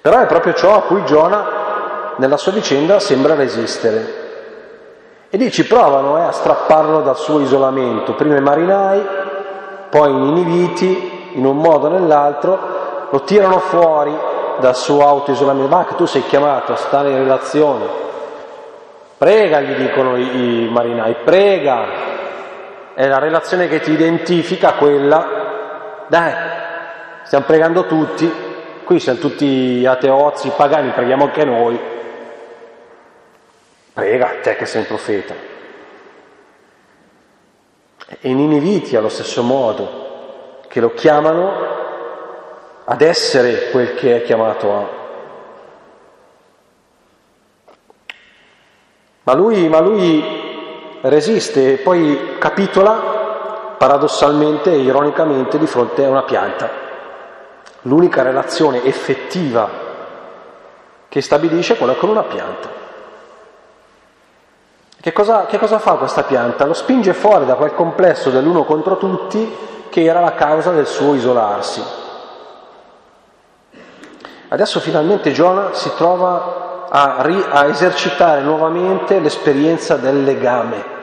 Però 0.00 0.18
è 0.18 0.26
proprio 0.26 0.52
ciò 0.54 0.74
a 0.74 0.82
cui 0.82 1.04
Giona 1.04 2.14
nella 2.16 2.36
sua 2.36 2.50
vicenda 2.50 2.98
sembra 2.98 3.36
resistere. 3.36 4.22
E 5.30 5.36
lì 5.36 5.52
ci 5.52 5.64
provano 5.64 6.18
eh, 6.18 6.22
a 6.22 6.32
strapparlo 6.32 7.02
dal 7.02 7.16
suo 7.16 7.38
isolamento, 7.38 8.14
prima 8.14 8.36
i 8.36 8.40
marinai, 8.40 9.06
poi 9.90 10.10
i 10.10 10.14
niniviti, 10.14 11.30
in 11.34 11.44
un 11.46 11.58
modo 11.58 11.86
o 11.86 11.90
nell'altro, 11.90 13.08
lo 13.10 13.22
tirano 13.22 13.60
fuori 13.60 14.12
dal 14.58 14.74
suo 14.74 15.06
autoisolamento. 15.06 15.68
Ma 15.68 15.84
che 15.84 15.94
tu 15.94 16.04
sei 16.04 16.26
chiamato 16.26 16.72
a 16.72 16.76
stare 16.76 17.10
in 17.10 17.18
relazione. 17.18 18.02
Prega, 19.16 19.60
gli 19.60 19.74
dicono 19.74 20.16
i, 20.16 20.64
i 20.64 20.68
marinai, 20.68 21.14
prega, 21.24 22.03
è 22.94 23.06
la 23.08 23.18
relazione 23.18 23.68
che 23.68 23.80
ti 23.80 23.90
identifica 23.90 24.74
quella, 24.74 26.06
dai, 26.06 26.32
stiamo 27.24 27.44
pregando 27.44 27.86
tutti, 27.86 28.32
qui 28.84 29.00
siamo 29.00 29.18
tutti 29.18 29.84
ateozzi, 29.84 30.52
pagani, 30.56 30.90
preghiamo 30.90 31.24
anche 31.24 31.44
noi, 31.44 31.80
prega 33.92 34.36
te 34.42 34.54
che 34.56 34.66
sei 34.66 34.82
un 34.82 34.86
profeta. 34.86 35.34
E 38.06 38.28
i 38.28 38.34
Niniviti 38.34 38.94
allo 38.94 39.08
stesso 39.08 39.42
modo, 39.42 40.60
che 40.68 40.80
lo 40.80 40.92
chiamano 40.92 41.72
ad 42.84 43.00
essere 43.00 43.70
quel 43.70 43.94
che 43.94 44.16
è 44.16 44.22
chiamato 44.22 44.74
a. 44.74 45.02
Ma 49.24 49.32
lui, 49.32 49.68
ma 49.68 49.80
lui 49.80 50.33
resiste 51.08 51.74
e 51.74 51.76
poi 51.76 52.36
capitola 52.38 53.74
paradossalmente 53.76 54.72
e 54.72 54.78
ironicamente 54.78 55.58
di 55.58 55.66
fronte 55.66 56.04
a 56.04 56.08
una 56.08 56.22
pianta. 56.22 56.82
L'unica 57.82 58.22
relazione 58.22 58.84
effettiva 58.84 59.68
che 61.08 61.20
stabilisce 61.20 61.74
è 61.74 61.76
quella 61.76 61.94
con 61.94 62.08
una 62.08 62.22
pianta. 62.22 62.82
Che 65.00 65.12
cosa, 65.12 65.44
che 65.44 65.58
cosa, 65.58 65.78
fa 65.78 65.92
questa 65.92 66.22
pianta? 66.22 66.64
Lo 66.64 66.72
spinge 66.72 67.12
fuori 67.12 67.44
da 67.44 67.56
quel 67.56 67.74
complesso 67.74 68.30
dell'uno 68.30 68.64
contro 68.64 68.96
tutti 68.96 69.54
che 69.90 70.02
era 70.02 70.20
la 70.20 70.32
causa 70.32 70.70
del 70.70 70.86
suo 70.86 71.14
isolarsi. 71.14 71.82
Adesso 74.48 74.80
finalmente 74.80 75.32
Giona 75.32 75.74
si 75.74 75.90
trova 75.94 76.86
a, 76.88 77.16
a 77.16 77.66
esercitare 77.66 78.40
nuovamente 78.40 79.18
l'esperienza 79.18 79.96
del 79.96 80.22
legame. 80.22 80.93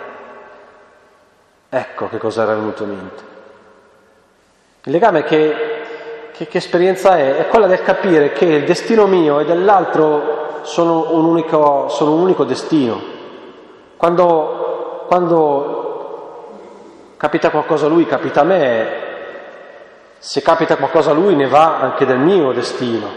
Ecco 1.73 2.09
che 2.09 2.17
cosa 2.17 2.43
era 2.43 2.53
venuto 2.53 2.83
in 2.83 2.89
mente. 2.89 3.23
Il 4.83 4.91
legame 4.91 5.23
che, 5.23 5.55
che, 6.33 6.47
che, 6.47 6.57
esperienza 6.57 7.17
è? 7.17 7.37
È 7.37 7.47
quella 7.47 7.67
del 7.67 7.81
capire 7.81 8.33
che 8.33 8.43
il 8.43 8.65
destino 8.65 9.07
mio 9.07 9.39
e 9.39 9.45
dell'altro 9.45 10.63
sono 10.63 11.13
un 11.13 11.23
unico, 11.23 11.87
sono 11.87 12.11
un 12.11 12.23
unico 12.23 12.43
destino. 12.43 12.99
Quando, 13.95 15.05
quando 15.07 16.49
capita 17.15 17.51
qualcosa 17.51 17.85
a 17.85 17.89
lui, 17.89 18.05
capita 18.05 18.41
a 18.41 18.43
me, 18.43 18.89
se 20.17 20.41
capita 20.41 20.75
qualcosa 20.75 21.11
a 21.11 21.13
lui 21.13 21.35
ne 21.35 21.47
va 21.47 21.77
anche 21.79 22.05
del 22.05 22.19
mio 22.19 22.51
destino. 22.51 23.07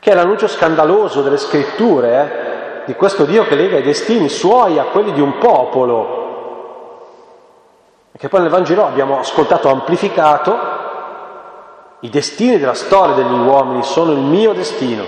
Che 0.00 0.10
è 0.10 0.14
l'annuncio 0.14 0.48
scandaloso 0.48 1.22
delle 1.22 1.36
scritture, 1.36 2.82
eh, 2.82 2.86
di 2.86 2.94
questo 2.94 3.24
Dio 3.24 3.44
che 3.44 3.54
lega 3.54 3.78
i 3.78 3.82
destini 3.82 4.28
suoi 4.28 4.80
a 4.80 4.86
quelli 4.86 5.12
di 5.12 5.20
un 5.20 5.38
popolo 5.38 6.27
che 8.18 8.28
poi 8.28 8.40
nel 8.40 8.50
Vangelo 8.50 8.84
abbiamo 8.84 9.20
ascoltato 9.20 9.68
amplificato, 9.68 10.76
i 12.00 12.10
destini 12.10 12.58
della 12.58 12.74
storia 12.74 13.14
degli 13.14 13.38
uomini 13.38 13.84
sono 13.84 14.10
il 14.10 14.18
mio 14.18 14.52
destino. 14.52 15.04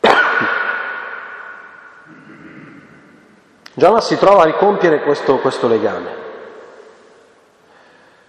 Giovanna 3.74 4.00
si 4.00 4.16
trova 4.16 4.40
a 4.42 4.46
ricompiere 4.46 5.02
questo, 5.02 5.36
questo 5.40 5.68
legame, 5.68 6.20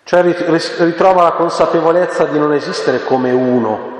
cioè 0.04 0.22
ritrova 0.22 1.24
la 1.24 1.32
consapevolezza 1.32 2.26
di 2.26 2.38
non 2.38 2.52
esistere 2.52 3.06
come 3.06 3.32
uno, 3.32 3.92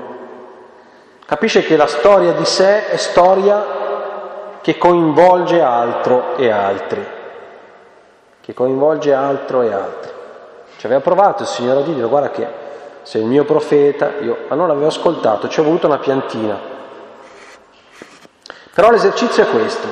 capisce 1.24 1.64
che 1.64 1.76
la 1.76 1.86
storia 1.86 2.32
di 2.32 2.44
sé 2.44 2.88
è 2.88 2.96
storia 2.96 4.60
che 4.60 4.76
coinvolge 4.76 5.62
altro 5.62 6.36
e 6.36 6.50
altri 6.50 7.22
che 8.44 8.52
coinvolge 8.52 9.14
altro 9.14 9.62
e 9.62 9.72
altri. 9.72 10.12
Ci 10.76 10.84
aveva 10.84 11.00
provato 11.00 11.44
il 11.44 11.48
Signore 11.48 11.80
a 11.80 11.82
dire, 11.82 12.06
guarda 12.06 12.30
che 12.30 12.46
sei 13.00 13.22
il 13.22 13.26
mio 13.26 13.44
profeta, 13.44 14.18
io 14.20 14.40
ma 14.48 14.54
non 14.54 14.68
l'avevo 14.68 14.88
ascoltato, 14.88 15.48
ci 15.48 15.60
ho 15.60 15.62
voluto 15.62 15.86
una 15.86 15.96
piantina. 15.96 16.60
Però 18.74 18.90
l'esercizio 18.90 19.44
è 19.44 19.48
questo, 19.48 19.88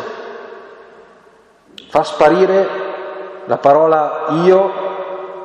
far 1.88 2.04
sparire 2.04 2.68
la 3.46 3.56
parola 3.56 4.26
io 4.44 4.72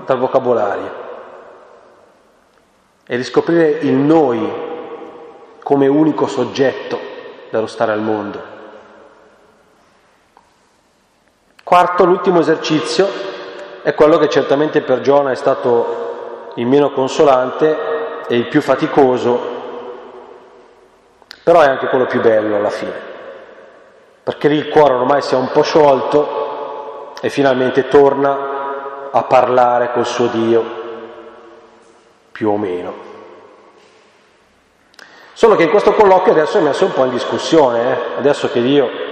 dal 0.05 0.17
vocabolario 0.17 1.05
e 3.05 3.15
riscoprire 3.15 3.69
il 3.83 3.93
noi 3.93 4.65
come 5.63 5.87
unico 5.87 6.27
soggetto 6.27 6.99
dello 7.49 7.67
stare 7.67 7.93
al 7.93 8.01
mondo. 8.01 8.56
Quarto, 11.67 12.05
l'ultimo 12.05 12.39
esercizio 12.39 13.09
è 13.81 13.93
quello 13.93 14.17
che 14.17 14.29
certamente 14.29 14.79
per 14.79 15.01
Giona 15.01 15.31
è 15.31 15.35
stato 15.35 16.51
il 16.55 16.65
meno 16.65 16.93
consolante 16.93 17.77
e 18.25 18.37
il 18.37 18.47
più 18.47 18.61
faticoso, 18.61 19.37
però 21.43 21.59
è 21.59 21.67
anche 21.67 21.87
quello 21.87 22.05
più 22.05 22.21
bello 22.21 22.55
alla 22.55 22.69
fine, 22.69 22.93
perché 24.23 24.47
lì 24.47 24.55
il 24.55 24.69
cuore 24.69 24.93
ormai 24.93 25.21
si 25.21 25.33
è 25.33 25.37
un 25.37 25.51
po' 25.51 25.61
sciolto 25.61 27.11
e 27.19 27.27
finalmente 27.27 27.89
torna 27.89 29.09
a 29.11 29.23
parlare 29.23 29.91
col 29.91 30.05
suo 30.05 30.27
Dio, 30.27 30.63
più 32.31 32.49
o 32.49 32.55
meno. 32.55 32.93
Solo 35.33 35.57
che 35.57 35.63
in 35.63 35.69
questo 35.69 35.91
colloquio 35.91 36.31
adesso 36.31 36.59
è 36.59 36.61
messo 36.61 36.85
un 36.85 36.93
po' 36.93 37.03
in 37.03 37.11
discussione, 37.11 37.91
eh? 37.91 37.99
adesso 38.19 38.49
che 38.49 38.61
Dio 38.61 39.06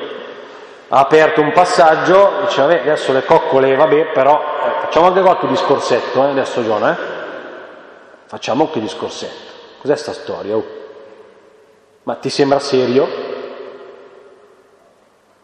ha 0.88 1.00
aperto 1.00 1.42
un 1.42 1.52
passaggio, 1.52 2.42
dice 2.42 2.62
vabbè 2.62 2.80
adesso 2.82 3.12
le 3.12 3.24
coccole 3.24 3.76
vabbè 3.76 4.12
però 4.12 4.40
eh, 4.40 4.82
facciamo 4.82 5.08
anche 5.08 5.22
qualche 5.22 5.48
discorsetto 5.48 6.24
eh, 6.24 6.30
adesso 6.30 6.64
Giona, 6.64 6.92
eh? 6.92 7.02
facciamo 8.26 8.66
anche 8.66 8.80
discorsetto, 8.80 9.52
cos'è 9.82 9.96
sta 9.96 10.14
storia? 10.14 10.56
Oh? 10.56 10.66
Ma 12.04 12.16
ti 12.16 12.30
sembra 12.30 12.60
serio? 12.60 13.08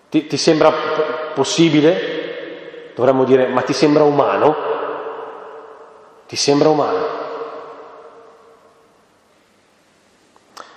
Ti, 0.09 0.27
ti 0.27 0.37
sembra 0.37 0.71
possibile? 1.33 2.91
Dovremmo 2.93 3.23
dire 3.23 3.47
ma 3.47 3.61
ti 3.61 3.73
sembra 3.73 4.03
umano? 4.03 4.55
Ti 6.27 6.35
sembra 6.35 6.69
umano? 6.69 7.20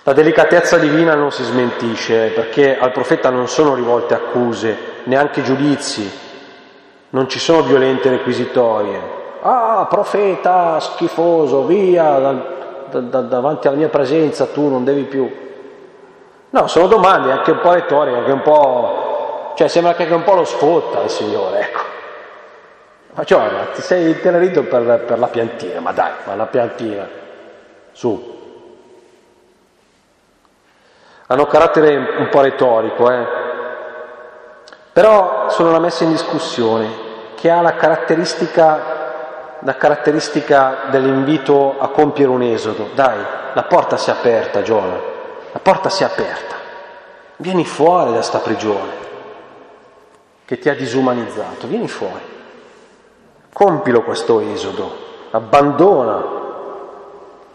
La 0.07 0.13
delicatezza 0.13 0.77
divina 0.77 1.15
non 1.15 1.31
si 1.31 1.41
smentisce 1.41 2.27
perché 2.27 2.77
al 2.77 2.91
profeta 2.91 3.31
non 3.31 3.47
sono 3.47 3.73
rivolte 3.73 4.13
accuse, 4.13 4.77
neanche 5.05 5.41
giudizi, 5.41 6.07
non 7.09 7.27
ci 7.27 7.39
sono 7.39 7.63
violente 7.63 8.11
requisitorie. 8.11 9.01
Ah, 9.41 9.87
profeta 9.89 10.79
schifoso, 10.79 11.65
via 11.65 12.19
da, 12.19 12.33
da, 12.91 12.99
da, 12.99 13.21
davanti 13.21 13.65
alla 13.65 13.77
mia 13.77 13.89
presenza, 13.89 14.45
tu 14.45 14.69
non 14.69 14.83
devi 14.83 15.05
più. 15.05 15.27
No, 16.51 16.67
sono 16.67 16.85
domande 16.85 17.31
anche 17.31 17.49
un 17.49 17.61
po' 17.61 17.73
retoriche, 17.73 18.17
anche 18.17 18.31
un 18.31 18.41
po'... 18.43 19.53
cioè 19.55 19.67
sembra 19.67 19.95
che 19.95 20.03
anche 20.03 20.13
un 20.13 20.23
po' 20.23 20.35
lo 20.35 20.45
sfotta 20.45 21.01
il 21.01 21.09
Signore, 21.09 21.61
ecco. 21.61 21.81
Ma 23.15 23.23
cioè, 23.23 23.49
ti 23.73 23.81
sei 23.81 24.09
intenerito 24.09 24.61
per, 24.65 25.03
per 25.07 25.17
la 25.17 25.27
piantina, 25.29 25.79
ma 25.79 25.91
dai, 25.93 26.11
ma 26.25 26.35
la 26.35 26.45
piantina, 26.45 27.09
su, 27.91 28.34
hanno 31.27 31.45
carattere 31.47 31.95
un 31.95 32.29
po' 32.29 32.41
retorico, 32.41 33.11
eh? 33.11 33.25
però 34.93 35.49
sono 35.49 35.69
una 35.69 35.79
messa 35.79 36.03
in 36.03 36.11
discussione 36.11 37.03
che 37.35 37.49
ha 37.49 37.61
la 37.61 37.75
caratteristica, 37.75 39.57
la 39.59 39.75
caratteristica 39.75 40.85
dell'invito 40.89 41.75
a 41.79 41.89
compiere 41.89 42.31
un 42.31 42.43
esodo. 42.43 42.89
Dai, 42.93 43.17
la 43.53 43.63
porta 43.63 43.97
si 43.97 44.09
è 44.09 44.13
aperta, 44.13 44.61
Giona, 44.61 44.97
la 45.51 45.59
porta 45.59 45.89
si 45.89 46.03
è 46.03 46.05
aperta. 46.05 46.55
Vieni 47.37 47.65
fuori 47.65 48.13
da 48.13 48.21
sta 48.21 48.37
prigione 48.39 49.03
che 50.45 50.59
ti 50.59 50.69
ha 50.69 50.75
disumanizzato, 50.75 51.67
vieni 51.67 51.87
fuori. 51.87 52.33
Compilo 53.51 54.03
questo 54.03 54.39
esodo, 54.41 54.95
abbandona 55.31 56.43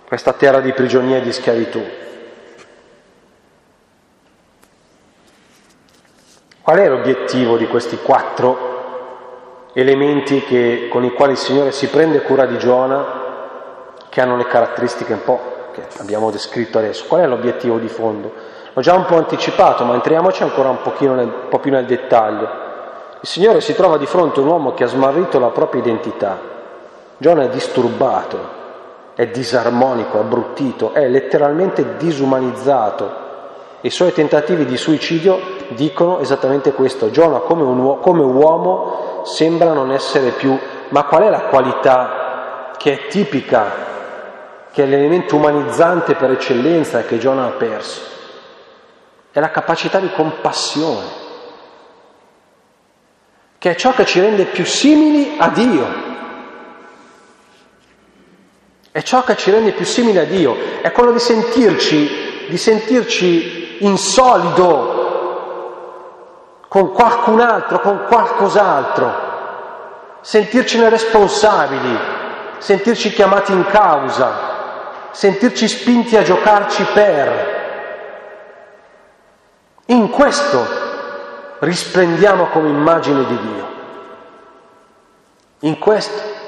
questa 0.06 0.32
terra 0.32 0.60
di 0.60 0.72
prigionia 0.72 1.18
e 1.18 1.22
di 1.22 1.32
schiavitù. 1.32 1.82
Qual 6.70 6.82
è 6.82 6.88
l'obiettivo 6.88 7.56
di 7.56 7.66
questi 7.66 7.98
quattro 8.00 9.70
elementi 9.72 10.44
che, 10.44 10.86
con 10.88 11.02
i 11.02 11.12
quali 11.12 11.32
il 11.32 11.36
Signore 11.36 11.72
si 11.72 11.88
prende 11.88 12.22
cura 12.22 12.46
di 12.46 12.58
Giona, 12.58 13.04
che 14.08 14.20
hanno 14.20 14.36
le 14.36 14.46
caratteristiche 14.46 15.14
un 15.14 15.24
po' 15.24 15.40
che 15.72 15.82
abbiamo 15.98 16.30
descritto 16.30 16.78
adesso? 16.78 17.06
Qual 17.08 17.22
è 17.22 17.26
l'obiettivo 17.26 17.78
di 17.78 17.88
fondo? 17.88 18.32
L'ho 18.72 18.80
già 18.82 18.94
un 18.94 19.04
po' 19.04 19.16
anticipato, 19.16 19.82
ma 19.82 19.94
entriamoci 19.94 20.44
ancora 20.44 20.68
un, 20.68 20.78
nel, 21.16 21.26
un 21.26 21.48
po' 21.48 21.58
più 21.58 21.72
nel 21.72 21.86
dettaglio. 21.86 22.48
Il 23.20 23.28
Signore 23.28 23.60
si 23.60 23.74
trova 23.74 23.96
di 23.96 24.06
fronte 24.06 24.38
a 24.38 24.44
un 24.44 24.50
uomo 24.50 24.72
che 24.72 24.84
ha 24.84 24.86
smarrito 24.86 25.40
la 25.40 25.48
propria 25.48 25.82
identità. 25.82 26.38
Giona 27.16 27.42
è 27.42 27.48
disturbato, 27.48 28.38
è 29.16 29.26
disarmonico, 29.26 30.20
abbruttito, 30.20 30.94
è 30.94 31.08
letteralmente 31.08 31.96
disumanizzato 31.96 33.26
i 33.80 33.90
suoi 33.90 34.12
tentativi 34.12 34.64
di 34.66 34.76
suicidio 34.76 35.59
dicono 35.74 36.18
esattamente 36.20 36.72
questo. 36.72 37.10
Giona 37.10 37.38
come, 37.38 37.62
un, 37.62 37.98
come 38.00 38.22
uomo 38.22 39.22
sembra 39.24 39.72
non 39.72 39.90
essere 39.92 40.30
più, 40.30 40.58
ma 40.88 41.04
qual 41.04 41.22
è 41.22 41.30
la 41.30 41.42
qualità 41.42 42.72
che 42.76 42.92
è 42.92 43.06
tipica, 43.08 43.88
che 44.72 44.82
è 44.82 44.86
l'elemento 44.86 45.36
umanizzante 45.36 46.14
per 46.14 46.30
eccellenza 46.30 47.02
che 47.02 47.18
Giona 47.18 47.46
ha 47.46 47.50
perso? 47.50 48.00
È 49.30 49.38
la 49.38 49.50
capacità 49.50 49.98
di 49.98 50.10
compassione, 50.12 51.06
che 53.58 53.70
è 53.70 53.74
ciò 53.76 53.92
che 53.92 54.04
ci 54.06 54.20
rende 54.20 54.44
più 54.46 54.64
simili 54.64 55.36
a 55.38 55.48
Dio. 55.48 56.08
È 58.92 59.02
ciò 59.02 59.22
che 59.22 59.36
ci 59.36 59.52
rende 59.52 59.70
più 59.70 59.84
simili 59.84 60.18
a 60.18 60.24
Dio, 60.24 60.56
è 60.82 60.90
quello 60.90 61.12
di 61.12 61.20
sentirci, 61.20 62.46
di 62.48 62.56
sentirci 62.56 63.84
in 63.84 63.96
solido 63.96 64.99
con 66.70 66.92
qualcun 66.92 67.40
altro, 67.40 67.80
con 67.80 68.04
qualcos'altro, 68.06 69.12
sentircene 70.20 70.88
responsabili, 70.88 71.98
sentirci 72.58 73.10
chiamati 73.10 73.50
in 73.50 73.64
causa, 73.66 75.08
sentirci 75.10 75.66
spinti 75.66 76.16
a 76.16 76.22
giocarci 76.22 76.84
per. 76.94 77.58
In 79.86 80.10
questo 80.10 80.64
risplendiamo 81.58 82.46
come 82.50 82.68
immagine 82.68 83.24
di 83.24 83.38
Dio. 83.40 83.68
In 85.62 85.76
questo. 85.76 86.39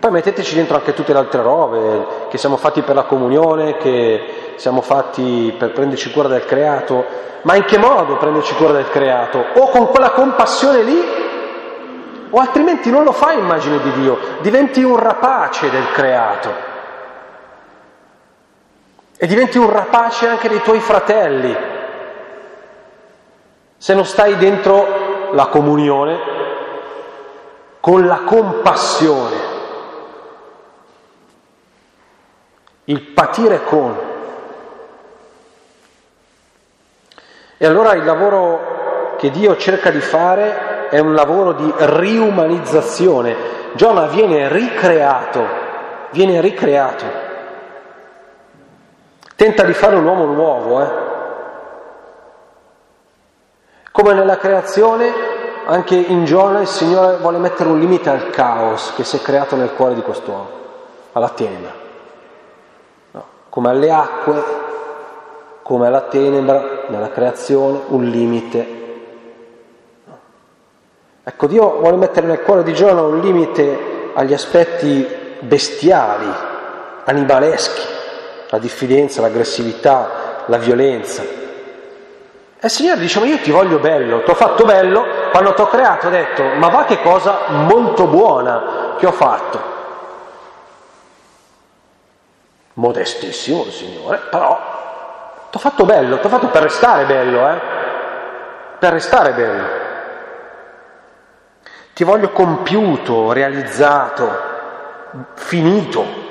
Poi 0.00 0.10
metteteci 0.10 0.54
dentro 0.54 0.76
anche 0.76 0.94
tutte 0.94 1.12
le 1.12 1.18
altre 1.18 1.42
robe, 1.42 2.06
che 2.30 2.38
siamo 2.38 2.56
fatti 2.56 2.80
per 2.80 2.94
la 2.94 3.02
comunione, 3.02 3.76
che 3.76 4.54
siamo 4.56 4.80
fatti 4.80 5.54
per 5.58 5.72
prenderci 5.72 6.10
cura 6.10 6.26
del 6.26 6.46
creato, 6.46 7.04
ma 7.42 7.54
in 7.54 7.64
che 7.64 7.76
modo 7.76 8.16
prenderci 8.16 8.54
cura 8.54 8.72
del 8.72 8.88
creato? 8.88 9.44
O 9.56 9.68
con 9.68 9.88
quella 9.88 10.12
compassione 10.12 10.82
lì, 10.82 11.04
o 12.30 12.38
altrimenti 12.38 12.90
non 12.90 13.04
lo 13.04 13.12
fai 13.12 13.38
immagine 13.38 13.78
di 13.78 13.92
Dio, 13.92 14.18
diventi 14.40 14.82
un 14.82 14.96
rapace 14.96 15.68
del 15.68 15.90
creato. 15.92 16.50
E 19.18 19.26
diventi 19.26 19.58
un 19.58 19.70
rapace 19.70 20.28
anche 20.28 20.48
dei 20.48 20.62
tuoi 20.62 20.80
fratelli. 20.80 21.54
Se 23.76 23.92
non 23.92 24.06
stai 24.06 24.36
dentro 24.38 25.28
la 25.32 25.48
comunione 25.48 26.18
con 27.80 28.06
la 28.06 28.20
compassione, 28.24 29.49
il 32.90 33.00
patire 33.02 33.62
con. 33.64 33.96
E 37.56 37.66
allora 37.66 37.92
il 37.94 38.04
lavoro 38.04 39.14
che 39.16 39.30
Dio 39.30 39.56
cerca 39.56 39.90
di 39.90 40.00
fare 40.00 40.88
è 40.88 40.98
un 40.98 41.14
lavoro 41.14 41.52
di 41.52 41.72
riumanizzazione. 41.76 43.58
Giona 43.74 44.06
viene 44.06 44.48
ricreato, 44.48 45.46
viene 46.10 46.40
ricreato. 46.40 47.04
Tenta 49.36 49.62
di 49.62 49.72
fare 49.72 49.94
un 49.94 50.04
uomo 50.04 50.24
nuovo, 50.24 50.82
eh? 50.82 51.08
Come 53.92 54.14
nella 54.14 54.36
creazione, 54.36 55.12
anche 55.66 55.94
in 55.94 56.24
Giona 56.24 56.60
il 56.60 56.66
Signore 56.66 57.18
vuole 57.18 57.38
mettere 57.38 57.68
un 57.68 57.78
limite 57.78 58.10
al 58.10 58.30
caos 58.30 58.92
che 58.94 59.04
si 59.04 59.16
è 59.16 59.20
creato 59.20 59.54
nel 59.54 59.74
cuore 59.74 59.94
di 59.94 60.02
quest'uomo, 60.02 60.48
alla 61.12 61.28
tenebra. 61.28 61.79
Come 63.50 63.68
alle 63.68 63.90
acque 63.90 64.60
come 65.70 65.88
la 65.88 66.00
tenebra 66.00 66.86
nella 66.88 67.10
creazione 67.10 67.82
un 67.90 68.02
limite. 68.02 68.78
Ecco, 71.22 71.46
Dio 71.46 71.78
vuole 71.78 71.96
mettere 71.96 72.26
nel 72.26 72.40
cuore 72.40 72.64
di 72.64 72.74
Giona 72.74 73.02
un 73.02 73.20
limite 73.20 74.10
agli 74.14 74.32
aspetti 74.32 75.06
bestiali, 75.38 76.26
animaleschi, 77.04 77.82
la 78.48 78.58
diffidenza, 78.58 79.20
l'aggressività, 79.20 80.42
la 80.46 80.56
violenza. 80.56 81.22
E 81.22 82.66
il 82.66 82.70
Signore 82.70 82.98
dice, 82.98 83.20
ma 83.20 83.26
io 83.26 83.38
ti 83.38 83.52
voglio 83.52 83.78
bello, 83.78 84.24
ti 84.24 84.30
ho 84.30 84.34
fatto 84.34 84.64
bello, 84.64 85.04
quando 85.30 85.54
ti 85.54 85.60
ho 85.60 85.68
creato 85.68 86.08
ho 86.08 86.10
detto, 86.10 86.42
ma 86.56 86.68
va 86.68 86.84
che 86.84 87.00
cosa 87.00 87.42
molto 87.48 88.08
buona 88.08 88.96
che 88.98 89.06
ho 89.06 89.12
fatto. 89.12 89.79
Modestissimo 92.74 93.64
il 93.64 93.72
Signore, 93.72 94.18
però 94.30 95.46
ti 95.50 95.56
ho 95.56 95.60
fatto 95.60 95.84
bello, 95.84 96.18
ti 96.20 96.26
ho 96.26 96.30
fatto 96.30 96.48
per 96.48 96.62
restare 96.62 97.04
bello, 97.04 97.48
eh? 97.48 97.60
Per 98.78 98.92
restare 98.92 99.32
bello. 99.32 99.64
Ti 101.92 102.04
voglio 102.04 102.30
compiuto, 102.30 103.32
realizzato, 103.32 104.30
finito. 105.34 106.28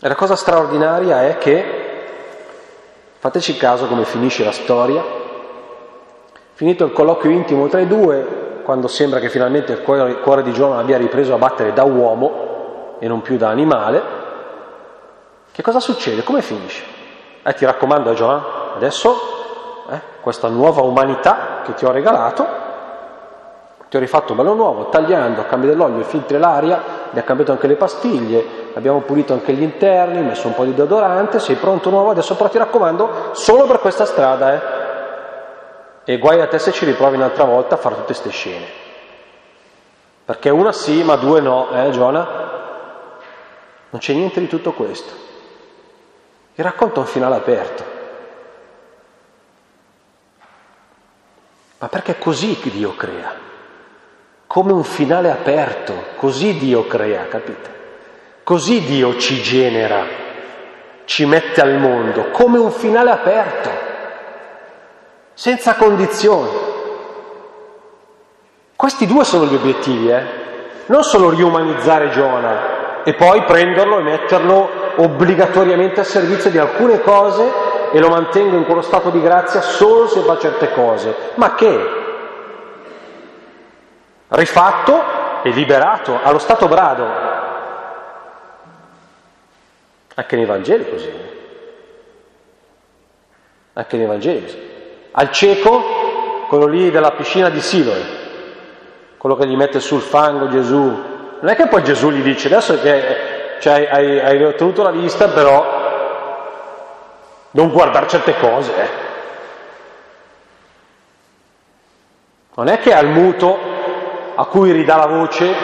E 0.00 0.08
la 0.08 0.16
cosa 0.16 0.34
straordinaria 0.34 1.28
è 1.28 1.38
che, 1.38 2.08
fateci 3.20 3.56
caso 3.56 3.86
come 3.86 4.04
finisce 4.04 4.42
la 4.42 4.50
storia, 4.50 5.02
finito 6.54 6.84
il 6.84 6.92
colloquio 6.92 7.30
intimo 7.30 7.68
tra 7.68 7.78
i 7.78 7.86
due, 7.86 8.41
quando 8.62 8.88
sembra 8.88 9.18
che 9.18 9.28
finalmente 9.28 9.72
il 9.72 9.82
cuore, 9.82 10.42
di 10.42 10.52
Giona 10.52 10.78
abbia 10.78 10.96
ripreso 10.96 11.34
a 11.34 11.38
battere 11.38 11.72
da 11.72 11.84
uomo 11.84 12.96
e 12.98 13.08
non 13.08 13.20
più 13.20 13.36
da 13.36 13.48
animale, 13.48 14.02
che 15.52 15.62
cosa 15.62 15.80
succede? 15.80 16.22
Come 16.22 16.40
finisce? 16.40 16.82
Eh, 17.42 17.54
ti 17.54 17.64
raccomando, 17.64 18.14
Giovanni, 18.14 18.42
adesso 18.76 19.14
eh, 19.90 20.00
questa 20.20 20.48
nuova 20.48 20.82
umanità 20.82 21.60
che 21.64 21.74
ti 21.74 21.84
ho 21.84 21.90
regalato, 21.90 22.46
ti 23.88 23.96
ho 23.96 24.00
rifatto 24.00 24.34
bello 24.34 24.54
nuovo, 24.54 24.88
tagliando, 24.88 25.42
a 25.42 25.44
cambio 25.44 25.68
dell'olio, 25.68 26.02
filtri 26.04 26.38
l'aria, 26.38 26.82
gli 27.10 27.18
ha 27.18 27.22
cambiato 27.22 27.52
anche 27.52 27.66
le 27.66 27.74
pastiglie, 27.74 28.70
abbiamo 28.74 29.00
pulito 29.00 29.34
anche 29.34 29.52
gli 29.52 29.62
interni, 29.62 30.22
messo 30.22 30.46
un 30.46 30.54
po' 30.54 30.64
di 30.64 30.72
deodorante, 30.72 31.38
sei 31.38 31.56
pronto 31.56 31.90
nuovo, 31.90 32.10
adesso 32.10 32.34
però 32.34 32.48
ti 32.48 32.56
raccomando, 32.56 33.30
solo 33.32 33.66
per 33.66 33.80
questa 33.80 34.06
strada, 34.06 34.54
eh. 34.54 34.81
E 36.04 36.18
guai 36.18 36.40
a 36.40 36.48
te 36.48 36.58
se 36.58 36.72
ci 36.72 36.84
riprovi 36.84 37.16
un'altra 37.16 37.44
volta 37.44 37.76
a 37.76 37.78
fare 37.78 37.94
tutte 37.94 38.06
queste 38.06 38.30
scene. 38.30 38.66
Perché 40.24 40.50
una 40.50 40.72
sì, 40.72 41.02
ma 41.02 41.16
due 41.16 41.40
no, 41.40 41.70
eh, 41.70 41.90
Giona? 41.90 42.40
Non 43.90 44.00
c'è 44.00 44.12
niente 44.12 44.40
di 44.40 44.48
tutto 44.48 44.72
questo. 44.72 45.12
Il 46.54 46.64
racconto 46.64 47.00
un 47.00 47.06
finale 47.06 47.36
aperto. 47.36 48.00
ma 51.82 51.88
perché 51.88 52.12
è 52.12 52.18
così 52.18 52.60
che 52.60 52.70
Dio 52.70 52.94
crea, 52.94 53.34
come 54.46 54.70
un 54.70 54.84
finale 54.84 55.32
aperto, 55.32 55.92
così 56.14 56.56
Dio 56.56 56.86
crea, 56.86 57.26
capite? 57.26 57.70
Così 58.44 58.84
Dio 58.84 59.18
ci 59.18 59.42
genera, 59.42 60.06
ci 61.06 61.26
mette 61.26 61.60
al 61.60 61.78
mondo, 61.78 62.30
come 62.30 62.58
un 62.58 62.70
finale 62.70 63.10
aperto, 63.10 63.70
senza 65.42 65.74
condizioni. 65.74 66.50
Questi 68.76 69.06
due 69.08 69.24
sono 69.24 69.46
gli 69.46 69.56
obiettivi, 69.56 70.08
eh? 70.08 70.22
non 70.86 71.02
solo 71.02 71.30
riumanizzare 71.30 72.10
Giona 72.10 73.02
e 73.02 73.12
poi 73.14 73.42
prenderlo 73.42 73.98
e 73.98 74.02
metterlo 74.02 74.70
obbligatoriamente 74.98 75.98
a 75.98 76.04
servizio 76.04 76.48
di 76.48 76.58
alcune 76.58 77.00
cose 77.00 77.42
e 77.90 77.98
lo 77.98 78.08
mantengo 78.08 78.54
in 78.54 78.64
quello 78.64 78.82
stato 78.82 79.10
di 79.10 79.20
grazia 79.20 79.62
solo 79.62 80.06
se 80.06 80.20
fa 80.20 80.38
certe 80.38 80.72
cose. 80.74 81.12
Ma 81.34 81.56
che? 81.56 81.86
Rifatto 84.28 85.02
e 85.42 85.50
liberato 85.50 86.20
allo 86.22 86.38
stato 86.38 86.68
brado. 86.68 87.04
Anche 90.14 90.36
nei 90.36 90.44
Vangeli 90.44 90.88
così. 90.88 91.12
Anche 93.72 93.96
nei 93.96 94.06
Vangeli 94.06 94.42
così. 94.42 94.70
Al 95.12 95.30
cieco, 95.30 96.46
quello 96.48 96.66
lì 96.66 96.90
della 96.90 97.12
piscina 97.12 97.50
di 97.50 97.60
Siloe, 97.60 98.20
quello 99.18 99.36
che 99.36 99.46
gli 99.46 99.56
mette 99.56 99.78
sul 99.78 100.00
fango 100.00 100.48
Gesù. 100.48 100.80
Non 101.40 101.50
è 101.50 101.54
che 101.54 101.66
poi 101.66 101.82
Gesù 101.82 102.10
gli 102.10 102.22
dice 102.22 102.48
adesso 102.48 102.80
che 102.80 103.58
cioè, 103.60 103.88
hai, 103.90 104.18
hai 104.20 104.42
ottenuto 104.44 104.82
la 104.82 104.90
vista, 104.90 105.28
però 105.28 105.80
non 107.50 107.70
guardare 107.70 108.08
certe 108.08 108.36
cose. 108.38 108.74
Eh. 108.74 108.88
Non 112.54 112.68
è 112.68 112.78
che 112.80 112.92
al 112.92 113.08
muto 113.08 113.58
a 114.34 114.44
cui 114.46 114.72
ridà 114.72 114.96
la 114.96 115.06
voce, 115.06 115.54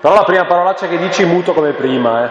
però 0.00 0.14
la 0.14 0.24
prima 0.24 0.44
parolaccia 0.46 0.88
che 0.88 0.98
dici 0.98 1.24
muto 1.24 1.52
come 1.52 1.72
prima. 1.72 2.24
Eh. 2.24 2.30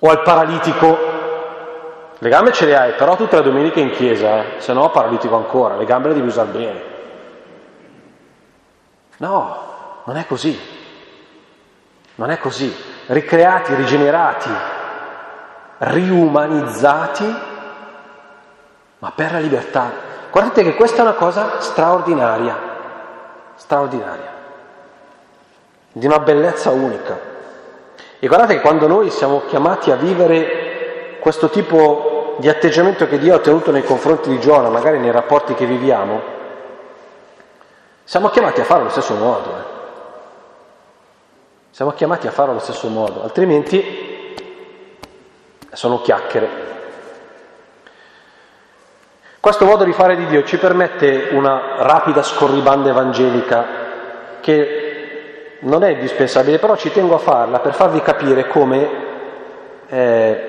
O 0.00 0.10
al 0.10 0.22
paralitico, 0.22 0.98
le 2.20 2.28
gambe 2.28 2.52
ce 2.52 2.66
le 2.66 2.76
hai, 2.76 2.92
però 2.94 3.14
tutte 3.14 3.36
le 3.36 3.42
domeniche 3.42 3.78
in 3.78 3.90
chiesa, 3.90 4.38
eh. 4.38 4.60
se 4.60 4.72
no 4.72 4.90
paralitico 4.90 5.36
ancora, 5.36 5.76
le 5.76 5.84
gambe 5.84 6.08
le 6.08 6.14
devi 6.14 6.26
usare 6.26 6.48
bene. 6.48 6.82
No, 9.18 10.02
non 10.04 10.16
è 10.16 10.26
così. 10.26 10.58
Non 12.16 12.30
è 12.30 12.38
così. 12.38 12.74
Ricreati, 13.06 13.74
rigenerati, 13.74 14.50
riumanizzati, 15.78 17.36
ma 18.98 19.12
per 19.14 19.32
la 19.32 19.38
libertà. 19.38 19.90
Guardate 20.30 20.64
che 20.64 20.74
questa 20.74 20.98
è 20.98 21.02
una 21.02 21.12
cosa 21.12 21.60
straordinaria, 21.60 22.56
straordinaria, 23.54 24.32
di 25.92 26.04
una 26.04 26.18
bellezza 26.18 26.70
unica. 26.70 27.16
E 28.18 28.26
guardate 28.26 28.54
che 28.54 28.60
quando 28.60 28.88
noi 28.88 29.10
siamo 29.10 29.42
chiamati 29.46 29.92
a 29.92 29.96
vivere 29.96 30.67
questo 31.20 31.48
tipo 31.48 32.36
di 32.38 32.48
atteggiamento 32.48 33.06
che 33.08 33.18
Dio 33.18 33.34
ha 33.34 33.40
tenuto 33.40 33.70
nei 33.70 33.82
confronti 33.82 34.28
di 34.28 34.40
Giona, 34.40 34.68
magari 34.68 34.98
nei 34.98 35.10
rapporti 35.10 35.54
che 35.54 35.66
viviamo, 35.66 36.36
siamo 38.04 38.28
chiamati 38.28 38.60
a 38.60 38.64
farlo 38.64 38.84
allo 38.84 38.92
stesso 38.92 39.14
modo. 39.14 39.50
Eh. 39.50 39.76
Siamo 41.70 41.92
chiamati 41.92 42.26
a 42.26 42.30
farlo 42.30 42.52
allo 42.52 42.60
stesso 42.60 42.88
modo, 42.88 43.22
altrimenti 43.22 44.34
sono 45.72 46.00
chiacchiere. 46.00 46.66
Questo 49.40 49.64
modo 49.64 49.84
di 49.84 49.92
fare 49.92 50.16
di 50.16 50.26
Dio 50.26 50.42
ci 50.42 50.58
permette 50.58 51.28
una 51.32 51.76
rapida 51.78 52.22
scorribanda 52.22 52.88
evangelica 52.90 53.66
che 54.40 55.58
non 55.60 55.84
è 55.84 55.90
indispensabile, 55.90 56.58
però 56.58 56.76
ci 56.76 56.90
tengo 56.90 57.14
a 57.14 57.18
farla 57.18 57.60
per 57.60 57.74
farvi 57.74 58.00
capire 58.00 58.46
come, 58.48 58.90
eh, 59.88 60.47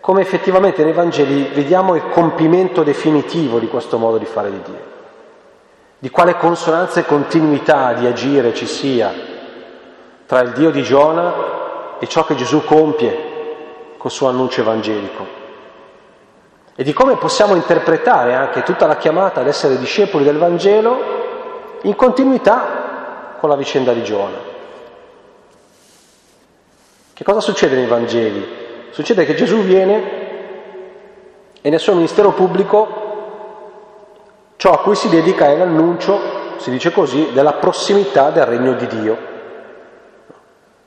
come 0.00 0.22
effettivamente 0.22 0.82
nei 0.82 0.92
Vangeli 0.92 1.50
vediamo 1.52 1.94
il 1.94 2.08
compimento 2.08 2.82
definitivo 2.82 3.58
di 3.58 3.68
questo 3.68 3.98
modo 3.98 4.18
di 4.18 4.24
fare 4.24 4.50
di 4.50 4.62
Dio, 4.62 4.84
di 5.98 6.10
quale 6.10 6.36
consonanza 6.36 7.00
e 7.00 7.04
continuità 7.06 7.92
di 7.92 8.06
agire 8.06 8.54
ci 8.54 8.66
sia 8.66 9.12
tra 10.26 10.40
il 10.40 10.52
Dio 10.52 10.70
di 10.70 10.82
Giona 10.82 11.98
e 11.98 12.06
ciò 12.06 12.24
che 12.24 12.34
Gesù 12.34 12.64
compie 12.64 13.28
col 13.98 14.10
suo 14.10 14.28
annuncio 14.28 14.62
evangelico 14.62 15.38
e 16.74 16.82
di 16.82 16.94
come 16.94 17.16
possiamo 17.16 17.54
interpretare 17.54 18.34
anche 18.34 18.62
tutta 18.62 18.86
la 18.86 18.96
chiamata 18.96 19.40
ad 19.40 19.46
essere 19.46 19.78
discepoli 19.78 20.24
del 20.24 20.38
Vangelo 20.38 21.18
in 21.82 21.94
continuità 21.94 23.36
con 23.38 23.50
la 23.50 23.56
vicenda 23.56 23.92
di 23.92 24.02
Giona. 24.02 24.38
Che 27.12 27.24
cosa 27.24 27.40
succede 27.40 27.76
nei 27.76 27.86
Vangeli? 27.86 28.59
Succede 28.90 29.24
che 29.24 29.34
Gesù 29.34 29.58
viene 29.58 30.28
e 31.62 31.70
nel 31.70 31.78
suo 31.78 31.94
ministero 31.94 32.32
pubblico 32.32 33.08
ciò 34.56 34.72
a 34.72 34.80
cui 34.80 34.94
si 34.94 35.08
dedica 35.08 35.46
è 35.46 35.56
l'annuncio, 35.56 36.18
si 36.56 36.70
dice 36.70 36.92
così, 36.92 37.30
della 37.32 37.54
prossimità 37.54 38.30
del 38.30 38.46
regno 38.46 38.72
di 38.74 38.86
Dio. 38.86 39.16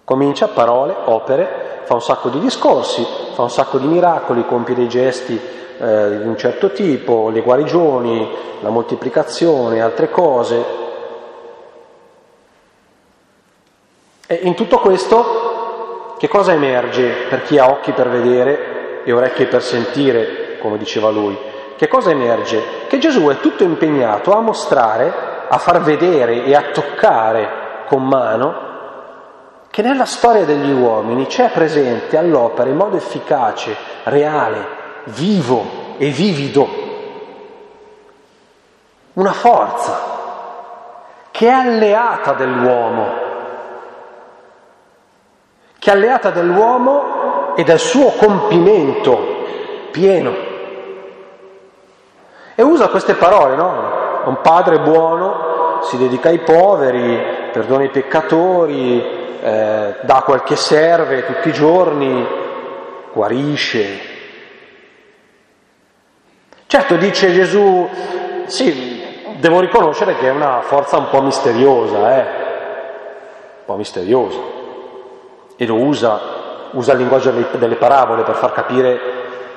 Comincia 0.04 0.48
parole, 0.48 0.94
opere, 1.06 1.82
fa 1.84 1.94
un 1.94 2.02
sacco 2.02 2.30
di 2.30 2.40
discorsi, 2.40 3.06
fa 3.34 3.42
un 3.42 3.50
sacco 3.50 3.78
di 3.78 3.88
miracoli, 3.88 4.46
compie 4.46 4.76
dei 4.76 4.90
gesti 4.90 5.40
eh, 5.80 6.20
di 6.20 6.28
un 6.28 6.38
certo 6.38 6.72
tipo, 6.72 7.30
le 7.30 7.42
guarigioni, 7.42 8.30
la 8.62 8.70
moltiplicazione, 8.70 9.82
altre 9.82 10.10
cose. 10.10 10.66
E 14.28 14.40
in 14.44 14.56
tutto 14.56 14.80
questo 14.80 15.43
che 16.24 16.30
cosa 16.30 16.54
emerge 16.54 17.26
per 17.28 17.44
chi 17.44 17.58
ha 17.58 17.70
occhi 17.70 17.92
per 17.92 18.08
vedere 18.08 19.04
e 19.04 19.12
orecchie 19.12 19.46
per 19.46 19.62
sentire, 19.62 20.58
come 20.58 20.78
diceva 20.78 21.10
lui? 21.10 21.38
Che 21.76 21.90
cosa 21.90 22.12
emerge? 22.12 22.64
Che 22.88 22.98
Gesù 22.98 23.28
è 23.28 23.42
tutto 23.42 23.66
impegnato 23.66 24.32
a 24.32 24.40
mostrare, 24.40 25.12
a 25.50 25.58
far 25.58 25.82
vedere 25.82 26.46
e 26.46 26.56
a 26.56 26.72
toccare 26.72 27.50
con 27.88 28.08
mano 28.08 28.56
che 29.70 29.82
nella 29.82 30.06
storia 30.06 30.46
degli 30.46 30.72
uomini 30.72 31.26
c'è 31.26 31.50
presente 31.50 32.18
all'opera 32.18 32.70
in 32.70 32.78
modo 32.78 32.96
efficace, 32.96 33.76
reale, 34.04 34.66
vivo 35.08 35.66
e 35.98 36.08
vivido, 36.08 36.70
una 39.16 39.34
forza 39.34 40.00
che 41.32 41.48
è 41.48 41.52
alleata 41.52 42.32
dell'uomo, 42.32 43.24
che 45.84 45.90
è 45.90 45.94
alleata 45.94 46.30
dell'uomo 46.30 47.56
e 47.58 47.66
del 47.66 47.78
suo 47.78 48.12
compimento 48.12 49.44
pieno. 49.92 50.34
E 52.56 52.64
usa 52.64 52.88
queste 52.88 53.16
parole, 53.16 53.58
no? 53.58 54.22
Un 54.24 54.40
padre 54.42 54.80
buono 54.80 55.82
si 55.82 55.98
dedica 55.98 56.30
ai 56.30 56.40
poveri, 56.40 57.22
perdona 57.52 57.84
i 57.84 57.90
peccatori, 57.90 59.04
eh, 59.42 59.96
dà 60.00 60.22
quel 60.24 60.44
che 60.44 60.56
serve 60.56 61.26
tutti 61.26 61.50
i 61.50 61.54
giorni, 61.54 62.26
guarisce. 63.12 64.00
Certo, 66.66 66.96
dice 66.96 67.34
Gesù, 67.34 67.90
sì, 68.46 69.04
devo 69.36 69.60
riconoscere 69.60 70.16
che 70.16 70.30
è 70.30 70.32
una 70.32 70.62
forza 70.62 70.96
un 70.96 71.10
po' 71.10 71.22
misteriosa, 71.22 72.16
eh? 72.16 72.22
un 72.22 73.66
po' 73.66 73.76
misteriosa, 73.76 74.53
e 75.56 75.66
lo 75.66 75.76
usa, 75.76 76.20
usa 76.72 76.94
il 76.94 77.00
linguaggio 77.00 77.32
delle 77.32 77.76
parabole 77.76 78.24
per 78.24 78.36
far 78.36 78.52
capire 78.52 79.00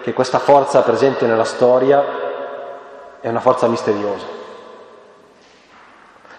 che 0.03 0.13
questa 0.13 0.39
forza 0.39 0.83
presente 0.83 1.27
nella 1.27 1.45
storia 1.45 2.05
è 3.21 3.29
una 3.29 3.41
forza 3.41 3.67
misteriosa. 3.67 4.27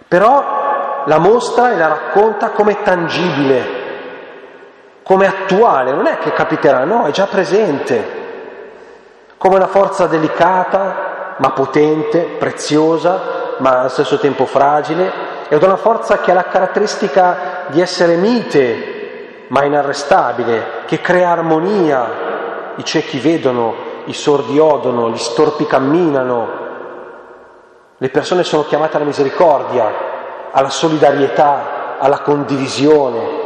Però 0.07 1.03
la 1.05 1.17
mostra 1.17 1.71
e 1.71 1.77
la 1.77 1.87
racconta 1.87 2.51
come 2.51 2.81
tangibile, 2.81 3.85
come 5.03 5.27
attuale, 5.27 5.91
non 5.91 6.05
è 6.05 6.17
che 6.17 6.31
capiterà, 6.31 6.85
no, 6.85 7.05
è 7.05 7.11
già 7.11 7.25
presente, 7.25 8.25
come 9.37 9.55
una 9.55 9.67
forza 9.67 10.07
delicata 10.07 11.35
ma 11.37 11.51
potente, 11.51 12.23
preziosa, 12.39 13.55
ma 13.57 13.79
allo 13.79 13.89
stesso 13.89 14.17
tempo 14.17 14.45
fragile, 14.45 15.11
ed 15.49 15.61
una 15.61 15.75
forza 15.75 16.19
che 16.19 16.31
ha 16.31 16.35
la 16.35 16.45
caratteristica 16.45 17.65
di 17.67 17.81
essere 17.81 18.15
mite 18.15 18.96
ma 19.47 19.63
inarrestabile, 19.63 20.83
che 20.85 21.01
crea 21.01 21.31
armonia, 21.31 22.73
i 22.75 22.83
ciechi 22.83 23.19
vedono, 23.19 23.73
i 24.05 24.13
sordi 24.13 24.59
odono, 24.59 25.09
gli 25.09 25.17
storpi 25.17 25.65
camminano, 25.65 26.65
le 27.99 28.09
persone 28.09 28.43
sono 28.43 28.63
chiamate 28.63 28.97
alla 28.97 29.05
misericordia, 29.05 29.91
alla 30.51 30.69
solidarietà, 30.69 31.97
alla 31.97 32.19
condivisione. 32.19 33.45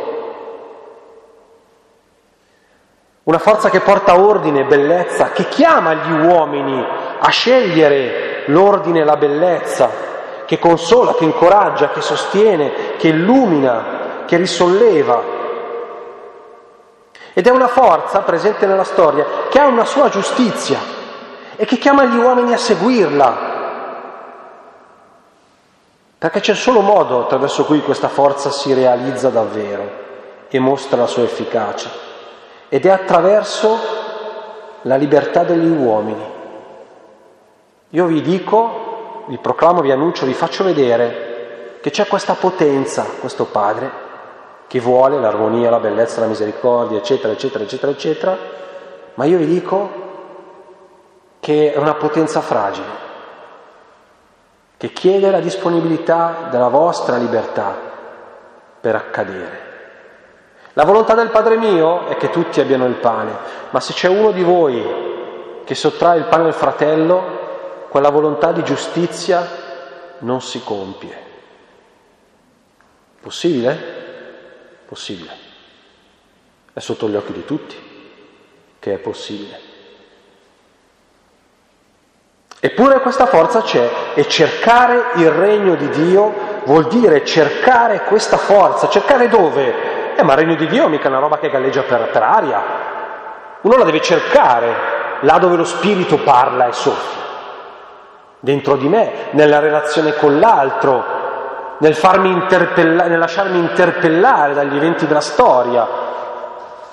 Una 3.23 3.37
forza 3.37 3.69
che 3.69 3.79
porta 3.79 4.19
ordine, 4.19 4.65
bellezza, 4.65 5.31
che 5.31 5.47
chiama 5.47 5.93
gli 5.93 6.25
uomini 6.25 6.85
a 7.19 7.29
scegliere 7.29 8.43
l'ordine 8.47 9.01
e 9.01 9.03
la 9.05 9.15
bellezza, 9.15 9.89
che 10.45 10.59
consola, 10.59 11.13
che 11.13 11.23
incoraggia, 11.23 11.91
che 11.91 12.01
sostiene, 12.01 12.95
che 12.97 13.07
illumina, 13.07 14.23
che 14.25 14.35
risolleva. 14.35 15.39
Ed 17.33 17.47
è 17.47 17.49
una 17.49 17.67
forza 17.67 18.19
presente 18.19 18.65
nella 18.65 18.83
storia 18.83 19.25
che 19.49 19.59
ha 19.59 19.65
una 19.65 19.85
sua 19.85 20.09
giustizia 20.09 20.79
e 21.55 21.65
che 21.65 21.77
chiama 21.77 22.03
gli 22.03 22.17
uomini 22.17 22.53
a 22.53 22.57
seguirla. 22.57 23.49
Perché 26.17 26.39
c'è 26.39 26.53
solo 26.53 26.81
modo 26.81 27.21
attraverso 27.21 27.63
cui 27.65 27.81
questa 27.81 28.09
forza 28.09 28.51
si 28.51 28.73
realizza 28.73 29.29
davvero 29.29 29.89
e 30.49 30.59
mostra 30.59 30.97
la 30.97 31.07
sua 31.07 31.23
efficacia. 31.23 31.89
Ed 32.67 32.85
è 32.85 32.89
attraverso 32.89 33.79
la 34.81 34.97
libertà 34.97 35.43
degli 35.43 35.69
uomini. 35.69 36.29
Io 37.89 38.05
vi 38.05 38.21
dico, 38.21 39.23
vi 39.27 39.37
proclamo, 39.37 39.81
vi 39.81 39.91
annuncio, 39.91 40.25
vi 40.25 40.33
faccio 40.33 40.63
vedere 40.63 41.79
che 41.81 41.89
c'è 41.89 42.07
questa 42.07 42.33
potenza, 42.33 43.05
questo 43.19 43.45
Padre, 43.45 44.09
che 44.71 44.79
vuole 44.79 45.19
l'armonia, 45.19 45.69
la 45.69 45.79
bellezza, 45.79 46.21
la 46.21 46.27
misericordia, 46.27 46.97
eccetera, 46.97 47.33
eccetera, 47.33 47.65
eccetera, 47.65 47.91
eccetera, 47.91 48.37
ma 49.15 49.25
io 49.25 49.37
vi 49.37 49.45
dico 49.45 49.89
che 51.41 51.73
è 51.73 51.77
una 51.77 51.95
potenza 51.95 52.39
fragile, 52.39 52.87
che 54.77 54.93
chiede 54.93 55.29
la 55.29 55.41
disponibilità 55.41 56.47
della 56.49 56.69
vostra 56.69 57.17
libertà 57.17 57.77
per 58.79 58.95
accadere. 58.95 59.59
La 60.71 60.85
volontà 60.85 61.15
del 61.15 61.31
Padre 61.31 61.57
mio 61.57 62.07
è 62.07 62.15
che 62.15 62.29
tutti 62.29 62.61
abbiano 62.61 62.85
il 62.85 62.95
pane, 62.95 63.35
ma 63.71 63.81
se 63.81 63.91
c'è 63.91 64.07
uno 64.07 64.31
di 64.31 64.41
voi 64.41 65.63
che 65.65 65.75
sottrae 65.75 66.17
il 66.17 66.27
pane 66.27 66.45
al 66.45 66.53
fratello, 66.53 67.87
quella 67.89 68.09
volontà 68.09 68.53
di 68.53 68.63
giustizia 68.63 69.45
non 70.19 70.39
si 70.39 70.63
compie. 70.63 71.17
Possibile? 73.19 74.00
Possibile. 74.91 75.31
È 76.73 76.79
sotto 76.79 77.07
gli 77.07 77.15
occhi 77.15 77.31
di 77.31 77.45
tutti 77.45 77.77
che 78.77 78.93
è 78.93 78.97
possibile. 78.97 79.57
Eppure 82.59 82.99
questa 82.99 83.25
forza 83.25 83.61
c'è 83.61 83.89
e 84.15 84.27
cercare 84.27 85.11
il 85.15 85.31
regno 85.31 85.75
di 85.75 85.87
Dio 85.91 86.33
vuol 86.65 86.89
dire 86.89 87.23
cercare 87.23 88.03
questa 88.03 88.35
forza. 88.35 88.89
Cercare 88.89 89.29
dove? 89.29 90.17
Eh, 90.17 90.23
ma 90.23 90.33
il 90.33 90.39
regno 90.39 90.55
di 90.55 90.67
Dio 90.67 90.87
è 90.87 90.89
mica 90.89 91.07
una 91.07 91.19
roba 91.19 91.39
che 91.39 91.49
galleggia 91.49 91.83
per, 91.83 92.09
per 92.09 92.23
aria. 92.23 92.63
Uno 93.61 93.77
la 93.77 93.85
deve 93.85 94.01
cercare 94.01 95.19
là 95.21 95.37
dove 95.37 95.55
lo 95.55 95.63
Spirito 95.63 96.17
parla 96.17 96.67
e 96.67 96.73
soffia 96.73 97.19
dentro 98.41 98.75
di 98.75 98.89
me, 98.89 99.29
nella 99.31 99.59
relazione 99.59 100.15
con 100.15 100.37
l'altro, 100.37 101.20
nel, 101.81 101.97
nel 102.75 103.17
lasciarmi 103.17 103.57
interpellare 103.57 104.53
dagli 104.53 104.75
eventi 104.75 105.07
della 105.07 105.19
storia. 105.19 105.87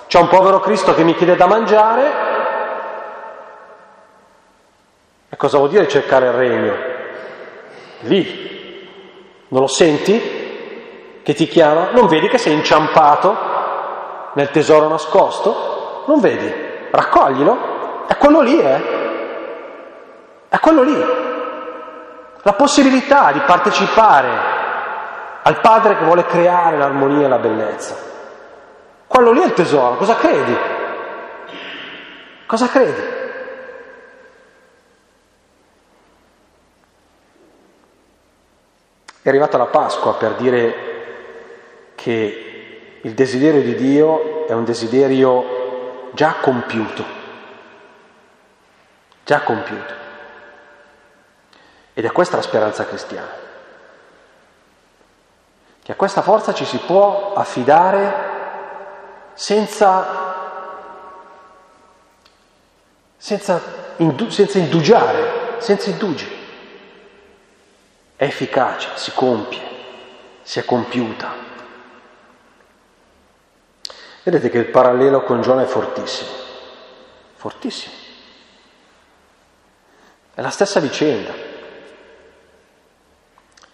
C'è 0.07 0.19
un 0.19 0.27
povero 0.27 0.59
Cristo 0.59 0.95
che 0.95 1.03
mi 1.03 1.13
chiede 1.15 1.35
da 1.35 1.45
mangiare. 1.45 2.11
E 5.29 5.37
cosa 5.37 5.57
vuol 5.57 5.69
dire 5.69 5.87
cercare 5.87 6.27
il 6.27 6.33
regno? 6.33 6.75
Lì. 8.01 8.47
Non 9.49 9.61
lo 9.61 9.67
senti? 9.67 11.21
Che 11.21 11.33
ti 11.33 11.47
chiama? 11.47 11.89
Non 11.91 12.07
vedi 12.07 12.27
che 12.27 12.39
sei 12.39 12.53
inciampato 12.53 13.37
nel 14.33 14.49
tesoro 14.49 14.87
nascosto? 14.87 16.03
Non 16.07 16.19
vedi? 16.19 16.51
Raccoglilo. 16.89 18.05
È 18.07 18.17
quello 18.17 18.41
lì, 18.41 18.59
eh? 18.59 18.97
È 20.49 20.59
quello 20.59 20.81
lì 20.81 21.27
la 22.43 22.53
possibilità 22.53 23.31
di 23.31 23.39
partecipare 23.41 24.58
al 25.49 25.61
Padre 25.61 25.97
che 25.97 26.03
vuole 26.03 26.25
creare 26.25 26.77
l'armonia 26.77 27.25
e 27.25 27.27
la 27.29 27.39
bellezza. 27.39 27.97
Quello 29.07 29.31
lì 29.31 29.41
è 29.41 29.45
il 29.45 29.53
tesoro, 29.53 29.95
cosa 29.95 30.15
credi? 30.15 30.55
Cosa 32.45 32.67
credi? 32.67 33.01
È 39.23 39.27
arrivata 39.27 39.57
la 39.57 39.65
Pasqua 39.65 40.13
per 40.13 40.35
dire 40.35 40.75
che 41.95 42.99
il 43.01 43.13
desiderio 43.15 43.63
di 43.63 43.73
Dio 43.73 44.45
è 44.45 44.53
un 44.53 44.65
desiderio 44.65 46.11
già 46.13 46.35
compiuto, 46.41 47.03
già 49.23 49.41
compiuto. 49.41 49.93
Ed 51.95 52.05
è 52.05 52.11
questa 52.11 52.35
la 52.35 52.43
speranza 52.43 52.85
cristiana. 52.85 53.47
Che 55.89 55.95
a 55.95 55.97
questa 55.97 56.21
forza 56.21 56.53
ci 56.53 56.65
si 56.65 56.77
può 56.77 57.33
affidare 57.33 58.13
senza, 59.33 60.05
senza, 63.17 63.59
senza 64.27 64.59
indugiare, 64.59 65.55
senza 65.57 65.89
indugi. 65.89 66.31
È 68.15 68.23
efficace, 68.23 68.89
si 68.97 69.11
compie, 69.15 69.61
si 70.43 70.59
è 70.59 70.65
compiuta. 70.65 71.33
Vedete 74.21 74.49
che 74.51 74.59
il 74.59 74.67
parallelo 74.67 75.23
con 75.23 75.41
Giona 75.41 75.63
è 75.63 75.65
fortissimo, 75.65 76.29
fortissimo. 77.33 77.95
È 80.35 80.39
la 80.39 80.51
stessa 80.51 80.79
vicenda. 80.79 81.48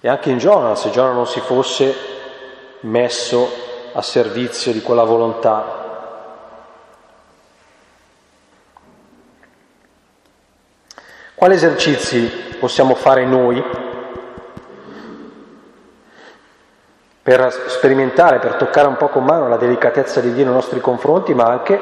E 0.05 0.07
anche 0.07 0.29
in 0.29 0.37
Giona, 0.37 0.75
se 0.75 0.91
Giona 0.91 1.13
non 1.13 1.25
si 1.25 1.39
fosse 1.39 1.95
messo 2.81 3.49
a 3.91 4.03
servizio 4.03 4.71
di 4.71 4.83
quella 4.83 5.03
volontà. 5.03 5.65
Quali 11.33 11.55
esercizi 11.55 12.27
possiamo 12.59 12.93
fare 12.93 13.25
noi 13.25 13.63
per 17.23 17.51
sperimentare, 17.65 18.37
per 18.37 18.57
toccare 18.57 18.87
un 18.87 18.97
po' 18.97 19.07
con 19.07 19.23
mano 19.23 19.49
la 19.49 19.57
delicatezza 19.57 20.19
di 20.19 20.33
Dio 20.33 20.45
nei 20.45 20.53
nostri 20.53 20.81
confronti, 20.81 21.33
ma 21.33 21.45
anche 21.45 21.79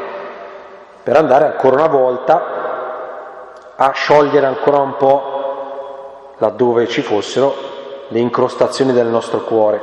per 1.04 1.18
andare 1.18 1.44
ancora 1.44 1.76
una 1.76 1.88
volta 1.88 3.74
a 3.76 3.92
sciogliere 3.92 4.46
ancora 4.46 4.78
un 4.78 4.96
po', 4.96 6.36
laddove 6.38 6.88
ci 6.88 7.02
fossero, 7.02 7.73
le 8.08 8.20
incrostazioni 8.20 8.94
del 8.94 9.08
nostro 9.08 9.44
cuore. 9.44 9.82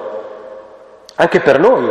Anche 1.17 1.41
per 1.41 1.59
noi 1.59 1.91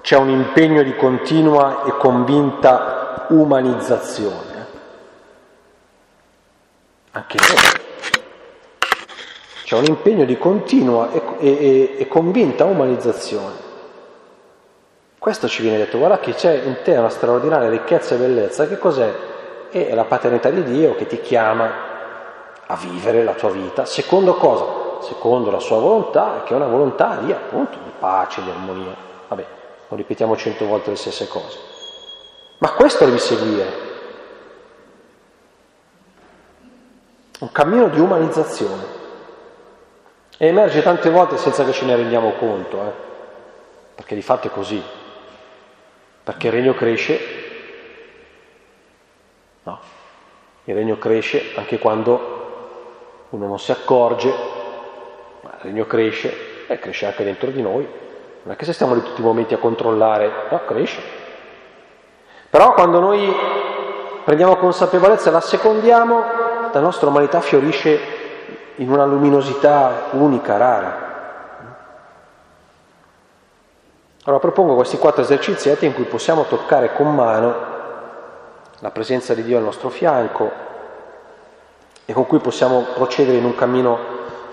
c'è 0.00 0.16
un 0.16 0.28
impegno 0.28 0.82
di 0.82 0.94
continua 0.96 1.84
e 1.84 1.96
convinta 1.96 3.26
umanizzazione. 3.30 4.66
Anche 7.12 7.38
noi. 7.38 7.78
C'è 9.64 9.76
un 9.76 9.84
impegno 9.84 10.24
di 10.24 10.36
continua 10.36 11.10
e, 11.12 11.22
e, 11.38 11.94
e 11.98 12.08
convinta 12.08 12.64
umanizzazione. 12.64 13.68
Questo 15.18 15.48
ci 15.48 15.62
viene 15.62 15.76
detto, 15.76 15.98
guarda 15.98 16.18
che 16.18 16.34
c'è 16.34 16.62
in 16.64 16.78
te 16.82 16.96
una 16.96 17.10
straordinaria 17.10 17.68
ricchezza 17.68 18.14
e 18.14 18.18
bellezza, 18.18 18.66
che 18.66 18.78
cos'è? 18.78 19.12
È 19.68 19.94
la 19.94 20.04
paternità 20.04 20.48
di 20.50 20.62
Dio 20.64 20.94
che 20.96 21.06
ti 21.06 21.20
chiama 21.20 21.89
a 22.70 22.76
vivere 22.76 23.24
la 23.24 23.34
tua 23.34 23.50
vita, 23.50 23.84
secondo 23.84 24.34
cosa? 24.34 25.02
Secondo 25.02 25.50
la 25.50 25.58
sua 25.58 25.80
volontà, 25.80 26.42
che 26.44 26.52
è 26.52 26.56
una 26.56 26.68
volontà 26.68 27.16
di 27.16 27.32
appunto 27.32 27.78
di 27.82 27.90
pace, 27.98 28.42
di 28.44 28.50
armonia. 28.50 28.94
Vabbè, 29.26 29.46
non 29.88 29.98
ripetiamo 29.98 30.36
cento 30.36 30.66
volte 30.66 30.90
le 30.90 30.96
stesse 30.96 31.26
cose. 31.26 31.58
Ma 32.58 32.70
questo 32.72 33.04
devi 33.04 33.18
seguire. 33.18 33.88
Un 37.40 37.50
cammino 37.50 37.88
di 37.88 37.98
umanizzazione. 37.98 38.98
E 40.36 40.46
emerge 40.46 40.80
tante 40.82 41.10
volte 41.10 41.38
senza 41.38 41.64
che 41.64 41.72
ce 41.72 41.84
ne 41.86 41.96
rendiamo 41.96 42.34
conto, 42.34 42.82
eh? 42.82 42.92
perché 43.96 44.14
di 44.14 44.22
fatto 44.22 44.46
è 44.46 44.50
così. 44.50 44.80
Perché 46.22 46.46
il 46.46 46.52
regno 46.52 46.74
cresce, 46.74 47.18
no, 49.64 49.80
il 50.64 50.74
regno 50.74 50.98
cresce 50.98 51.52
anche 51.56 51.78
quando 51.78 52.39
uno 53.30 53.46
non 53.46 53.58
si 53.58 53.70
accorge, 53.70 54.28
ma 55.42 55.50
il 55.56 55.60
regno 55.62 55.86
cresce 55.86 56.66
e 56.66 56.78
cresce 56.78 57.06
anche 57.06 57.24
dentro 57.24 57.50
di 57.50 57.62
noi. 57.62 57.88
Non 58.42 58.54
è 58.54 58.56
che 58.56 58.64
se 58.64 58.72
stiamo 58.72 58.94
lì 58.94 59.02
tutti 59.02 59.20
i 59.20 59.24
momenti 59.24 59.54
a 59.54 59.58
controllare, 59.58 60.30
no, 60.50 60.64
cresce. 60.64 61.00
Però 62.48 62.74
quando 62.74 62.98
noi 62.98 63.32
prendiamo 64.24 64.56
consapevolezza 64.56 65.28
e 65.28 65.32
la 65.32 65.40
secondiamo, 65.40 66.22
la 66.72 66.80
nostra 66.80 67.08
umanità 67.08 67.40
fiorisce 67.40 67.98
in 68.76 68.90
una 68.90 69.04
luminosità 69.04 70.08
unica, 70.12 70.56
rara. 70.56 71.08
Allora 74.24 74.40
propongo 74.40 74.74
questi 74.74 74.98
quattro 74.98 75.22
esercizietti 75.22 75.86
in 75.86 75.94
cui 75.94 76.04
possiamo 76.04 76.44
toccare 76.44 76.92
con 76.94 77.14
mano 77.14 77.54
la 78.80 78.90
presenza 78.90 79.34
di 79.34 79.42
Dio 79.42 79.58
al 79.58 79.64
nostro 79.64 79.88
fianco 79.88 80.68
e 82.10 82.12
con 82.12 82.26
cui 82.26 82.40
possiamo 82.40 82.86
procedere 82.92 83.38
in 83.38 83.44
un 83.44 83.54
cammino 83.54 83.98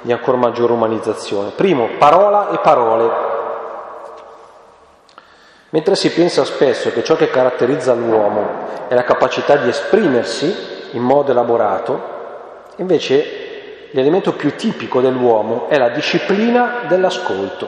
di 0.01 0.11
ancora 0.11 0.37
maggiore 0.37 0.73
umanizzazione. 0.73 1.49
Primo, 1.49 1.89
parola 1.97 2.51
e 2.51 2.59
parole. 2.59 3.11
Mentre 5.71 5.95
si 5.95 6.11
pensa 6.11 6.45
spesso 6.45 6.91
che 6.91 7.03
ciò 7.03 7.15
che 7.15 7.31
caratterizza 7.31 7.95
l'uomo 7.95 8.87
è 8.87 8.93
la 8.93 9.03
capacità 9.03 9.55
di 9.55 9.69
esprimersi 9.69 10.55
in 10.91 11.01
modo 11.01 11.31
elaborato, 11.31 11.99
invece 12.75 13.87
l'elemento 13.89 14.33
più 14.33 14.55
tipico 14.55 15.01
dell'uomo 15.01 15.67
è 15.67 15.79
la 15.79 15.89
disciplina 15.89 16.81
dell'ascolto, 16.87 17.67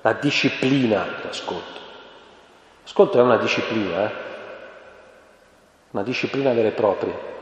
la 0.00 0.12
disciplina 0.12 1.04
dell'ascolto. 1.20 1.80
L'ascolto 2.84 3.18
è 3.18 3.22
una 3.22 3.36
disciplina, 3.36 4.04
eh? 4.04 4.10
una 5.90 6.04
disciplina 6.04 6.52
vera 6.52 6.68
e 6.68 6.70
propria. 6.70 7.34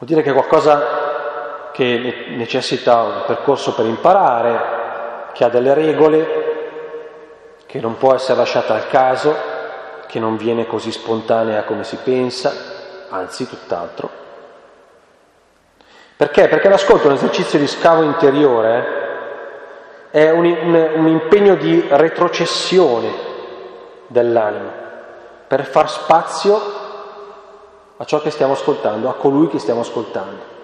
Vuol 0.00 0.12
dire 0.12 0.22
che 0.22 0.30
è 0.30 0.32
qualcosa 0.32 1.70
che 1.72 2.24
necessita 2.28 3.02
un 3.02 3.22
percorso 3.26 3.74
per 3.74 3.84
imparare, 3.84 5.28
che 5.34 5.44
ha 5.44 5.50
delle 5.50 5.74
regole, 5.74 7.58
che 7.66 7.80
non 7.80 7.98
può 7.98 8.14
essere 8.14 8.38
lasciata 8.38 8.72
al 8.72 8.88
caso, 8.88 9.36
che 10.06 10.18
non 10.18 10.38
viene 10.38 10.66
così 10.66 10.90
spontanea 10.90 11.64
come 11.64 11.84
si 11.84 11.96
pensa, 12.02 12.50
anzi 13.10 13.46
tutt'altro. 13.46 14.08
Perché? 16.16 16.48
Perché 16.48 16.70
l'ascolto 16.70 17.04
è 17.04 17.10
un 17.10 17.16
esercizio 17.16 17.58
di 17.58 17.66
scavo 17.66 18.00
interiore, 18.02 18.86
è 20.10 20.30
un, 20.30 20.46
un, 20.46 20.92
un 20.94 21.06
impegno 21.08 21.56
di 21.56 21.86
retrocessione 21.90 23.12
dell'anima 24.06 24.72
per 25.46 25.66
far 25.66 25.90
spazio 25.90 26.79
a 28.00 28.04
ciò 28.06 28.22
che 28.22 28.30
stiamo 28.30 28.54
ascoltando, 28.54 29.10
a 29.10 29.14
colui 29.14 29.48
che 29.48 29.58
stiamo 29.58 29.80
ascoltando. 29.80 30.58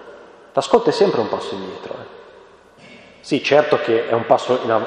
L'ascolto 0.53 0.89
è 0.89 0.91
sempre 0.91 1.21
un 1.21 1.29
passo 1.29 1.53
indietro. 1.53 1.93
Eh. 1.93 2.83
Sì, 3.19 3.43
certo 3.43 3.77
che 3.77 4.09
è 4.09 4.13
un 4.13 4.25
passo 4.25 4.59
in, 4.63 4.85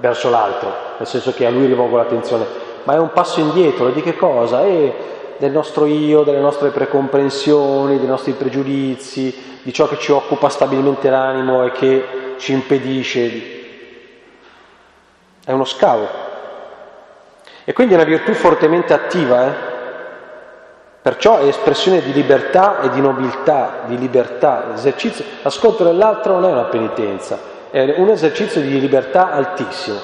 verso 0.00 0.28
l'altro, 0.28 0.72
nel 0.98 1.06
senso 1.06 1.32
che 1.32 1.46
a 1.46 1.50
lui 1.50 1.66
rivolgo 1.66 1.96
l'attenzione, 1.96 2.44
ma 2.82 2.94
è 2.94 2.98
un 2.98 3.12
passo 3.12 3.38
indietro 3.38 3.90
di 3.90 4.02
che 4.02 4.16
cosa? 4.16 4.64
È 4.64 4.94
del 5.36 5.52
nostro 5.52 5.86
io, 5.86 6.24
delle 6.24 6.40
nostre 6.40 6.70
precomprensioni, 6.70 7.98
dei 7.98 8.08
nostri 8.08 8.32
pregiudizi, 8.32 9.60
di 9.62 9.72
ciò 9.72 9.86
che 9.86 9.98
ci 9.98 10.10
occupa 10.10 10.48
stabilmente 10.48 11.08
l'animo 11.08 11.64
e 11.64 11.70
che 11.70 12.34
ci 12.38 12.52
impedisce. 12.52 13.54
È 15.44 15.52
uno 15.52 15.64
scavo. 15.64 16.08
E 17.64 17.72
quindi 17.72 17.94
è 17.94 17.96
una 17.96 18.06
virtù 18.06 18.32
fortemente 18.32 18.92
attiva, 18.92 19.46
eh? 19.46 19.75
Perciò 21.06 21.38
è 21.38 21.44
espressione 21.44 22.02
di 22.02 22.12
libertà 22.12 22.80
e 22.80 22.90
di 22.90 23.00
nobiltà, 23.00 23.82
di 23.86 23.96
libertà, 23.96 24.74
esercizio. 24.74 25.24
L'ascolto 25.42 25.84
dell'altro 25.84 26.32
non 26.32 26.46
è 26.46 26.52
una 26.52 26.64
penitenza, 26.64 27.38
è 27.70 27.94
un 27.98 28.08
esercizio 28.08 28.60
di 28.60 28.80
libertà 28.80 29.30
altissimo. 29.30 30.00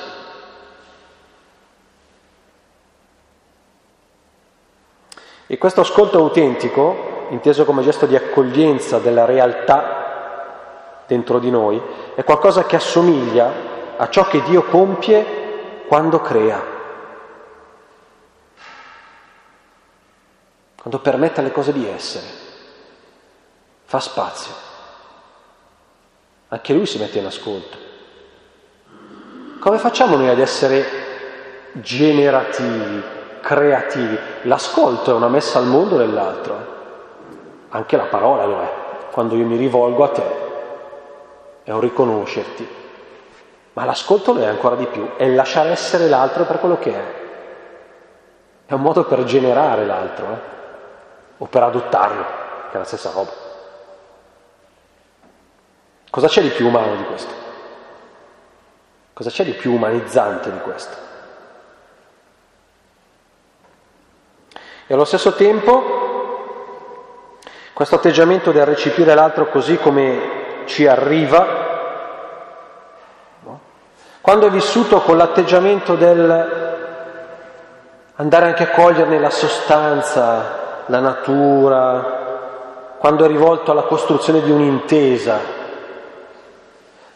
E 5.49 5.59
questo 5.59 5.81
ascolto 5.81 6.19
autentico 6.19 7.27
inteso 7.31 7.65
come 7.65 7.83
gesto 7.83 8.07
di 8.07 8.15
accoglienza 8.15 9.01
della 9.01 9.25
realtà 9.25 11.03
dentro 11.09 11.41
di 11.41 11.51
noi, 11.51 11.83
è 12.15 12.23
qualcosa 12.23 12.65
che 12.65 12.77
assomiglia 12.77 13.51
a 13.97 14.09
ciò 14.09 14.29
che 14.29 14.41
Dio 14.43 14.63
compie 14.63 15.85
quando 15.89 16.21
crea, 16.21 16.72
quando 20.83 20.99
permette 20.99 21.39
alle 21.39 21.53
cose 21.53 21.72
di 21.72 21.89
essere, 21.89 22.26
fa 23.85 24.01
spazio. 24.01 24.53
Anche 26.49 26.72
Lui 26.72 26.87
si 26.87 26.99
mette 26.99 27.20
in 27.20 27.26
ascolto. 27.26 27.78
Come 29.61 29.78
facciamo 29.78 30.16
noi 30.16 30.28
ad 30.28 30.41
essere 30.41 30.85
generativi, 31.74 33.01
creativi? 33.43 34.18
L'ascolto 34.43 35.12
è 35.12 35.14
una 35.14 35.28
messa 35.28 35.61
al 35.61 35.66
mondo 35.66 35.97
dell'altro. 35.97 36.57
Eh? 36.57 37.37
Anche 37.68 37.97
la 37.97 38.07
parola 38.07 38.45
lo 38.45 38.61
è. 38.61 38.72
Quando 39.12 39.37
io 39.37 39.47
mi 39.47 39.57
rivolgo 39.57 40.03
a 40.03 40.09
te 40.09 40.22
è 41.62 41.70
un 41.70 41.78
riconoscerti. 41.78 42.68
Ma 43.74 43.85
l'ascolto 43.85 44.33
lo 44.33 44.41
è 44.41 44.47
ancora 44.47 44.74
di 44.74 44.87
più, 44.87 45.14
è 45.14 45.28
lasciare 45.28 45.70
essere 45.70 46.09
l'altro 46.09 46.43
per 46.43 46.59
quello 46.59 46.76
che 46.80 46.93
è. 46.93 47.05
È 48.66 48.72
un 48.72 48.80
modo 48.80 49.05
per 49.05 49.22
generare 49.22 49.87
l'altro, 49.87 50.26
eh? 50.26 50.61
O 51.43 51.47
per 51.47 51.64
adottarlo, 51.64 52.24
che 52.70 52.76
è 52.76 52.78
la 52.78 52.84
stessa 52.84 53.11
roba. 53.11 53.32
Cosa 56.09 56.28
c'è 56.28 56.40
di 56.40 56.51
più 56.51 56.68
umano 56.68 56.95
di 56.95 57.05
questo? 57.05 57.32
Cosa 59.12 59.28
c'è 59.28 59.43
di 59.43 59.55
più 59.55 59.72
umanizzante 59.72 60.53
di 60.53 60.61
questo? 60.61 60.97
E 64.86 64.95
allo 64.95 65.05
stesso 65.05 65.32
tempo 65.34 66.01
questo 67.72 67.97
atteggiamento 67.97 68.53
del 68.53 68.64
recepire 68.64 69.12
l'altro 69.12 69.49
così 69.49 69.78
come 69.78 70.64
ci 70.66 70.86
arriva, 70.86 71.47
no? 73.40 73.61
quando 74.20 74.47
è 74.47 74.51
vissuto 74.51 75.01
con 75.01 75.16
l'atteggiamento 75.16 75.97
del 75.97 76.61
andare 78.14 78.47
anche 78.47 78.62
a 78.62 78.70
coglierne 78.70 79.18
la 79.18 79.30
sostanza, 79.30 80.62
la 80.87 81.01
natura, 81.01 82.97
quando 82.99 83.24
è 83.24 83.28
rivolto 83.28 83.70
alla 83.70 83.83
costruzione 83.83 84.43
di 84.43 84.51
un'intesa, 84.51 85.39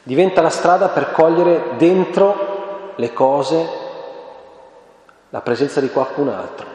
diventa 0.03 0.41
la 0.43 0.51
strada 0.51 0.89
per 0.89 1.13
cogliere 1.13 1.75
dentro 1.77 2.93
le 2.97 3.13
cose 3.13 3.85
la 5.31 5.41
presenza 5.41 5.81
di 5.81 5.91
qualcun 5.91 6.29
altro. 6.29 6.67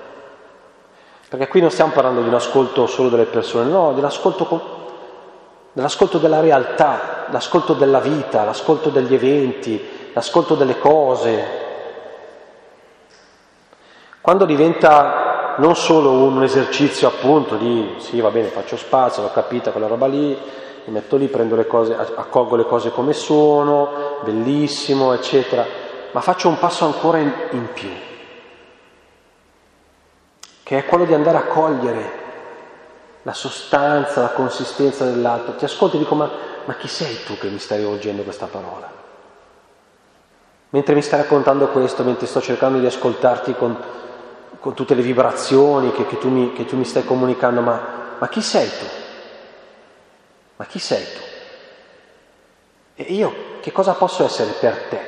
Perché 1.30 1.48
qui 1.48 1.62
non 1.62 1.72
stiamo 1.72 1.94
parlando 1.94 2.22
di 2.22 2.28
un 2.28 2.34
ascolto 2.34 2.88
solo 2.88 3.10
delle 3.10 3.24
persone, 3.24 3.70
no, 3.70 3.94
dell'ascolto, 3.94 4.48
dell'ascolto 5.72 6.18
della 6.18 6.42
realtà, 6.42 7.28
l'ascolto 7.30 7.74
della 7.74 8.00
vita, 8.00 8.44
l'ascolto 8.44 8.90
degli 8.90 9.14
eventi, 9.14 10.12
l'ascolto 10.14 10.56
delle 10.56 10.78
cose. 10.78 11.60
Quando 14.20 14.46
diventa 14.46 15.41
non 15.62 15.76
solo 15.76 16.12
un 16.12 16.42
esercizio 16.42 17.08
appunto 17.08 17.56
di 17.56 17.94
sì 18.00 18.20
va 18.20 18.32
bene 18.32 18.48
faccio 18.48 18.76
spazio, 18.78 19.22
l'ho 19.22 19.32
capita 19.32 19.70
quella 19.70 19.86
roba 19.86 20.08
lì, 20.08 20.36
mi 20.86 20.94
metto 20.94 21.18
lì, 21.18 21.28
prendo 21.28 21.56
le 21.56 21.68
cose, 21.68 21.96
accolgo 21.96 22.56
le 22.56 22.66
cose 22.66 22.90
come 22.90 23.14
sono, 23.14 24.20
bellissimo, 24.24 25.14
eccetera, 25.14 25.64
ma 26.12 26.20
faccio 26.20 26.48
un 26.48 26.58
passo 26.58 26.86
ancora 26.86 27.20
in, 27.20 27.32
in 27.52 27.68
più, 27.74 27.92
che 30.64 30.78
è 30.80 30.86
quello 30.86 31.06
di 31.06 31.14
andare 31.14 31.38
a 31.38 31.44
cogliere 31.44 32.20
la 33.22 33.34
sostanza, 33.34 34.22
la 34.22 34.30
consistenza 34.30 35.06
dell'atto. 35.06 35.54
Ti 35.54 35.66
ascolti 35.66 35.98
e 35.98 36.00
dico, 36.00 36.16
ma, 36.16 36.28
ma 36.66 36.74
chi 36.74 36.88
sei 36.88 37.24
tu 37.24 37.38
che 37.38 37.50
mi 37.50 37.60
stai 37.60 37.78
rivolgendo 37.78 38.24
questa 38.24 38.48
parola? 38.48 38.92
Mentre 40.70 40.96
mi 40.96 41.04
stai 41.04 41.22
raccontando 41.22 41.68
questo, 41.68 42.04
mentre 42.04 42.26
sto 42.26 42.42
cercando 42.42 42.80
di 42.80 42.88
ascoltarti 42.88 43.54
con, 43.54 43.78
con 44.62 44.76
tutte 44.76 44.94
le 44.94 45.02
vibrazioni 45.02 45.92
che, 45.92 46.06
che, 46.06 46.20
tu 46.20 46.30
mi, 46.30 46.54
che, 46.54 46.66
tu 46.66 46.78
mi, 46.78 46.86
stai 46.86 47.04
comunicando, 47.04 47.62
ma, 47.62 48.16
ma 48.20 48.30
chi 48.30 48.42
sei 48.42 48.70
tu? 48.70 48.86
Ma 50.56 50.66
chi 50.66 50.78
sei 50.78 51.04
tu? 51.04 51.20
E 52.94 53.04
io 53.12 53.34
che 53.60 53.72
cosa 53.72 53.94
posso 53.94 54.24
essere 54.24 54.52
per 54.52 54.78
te? 54.88 55.00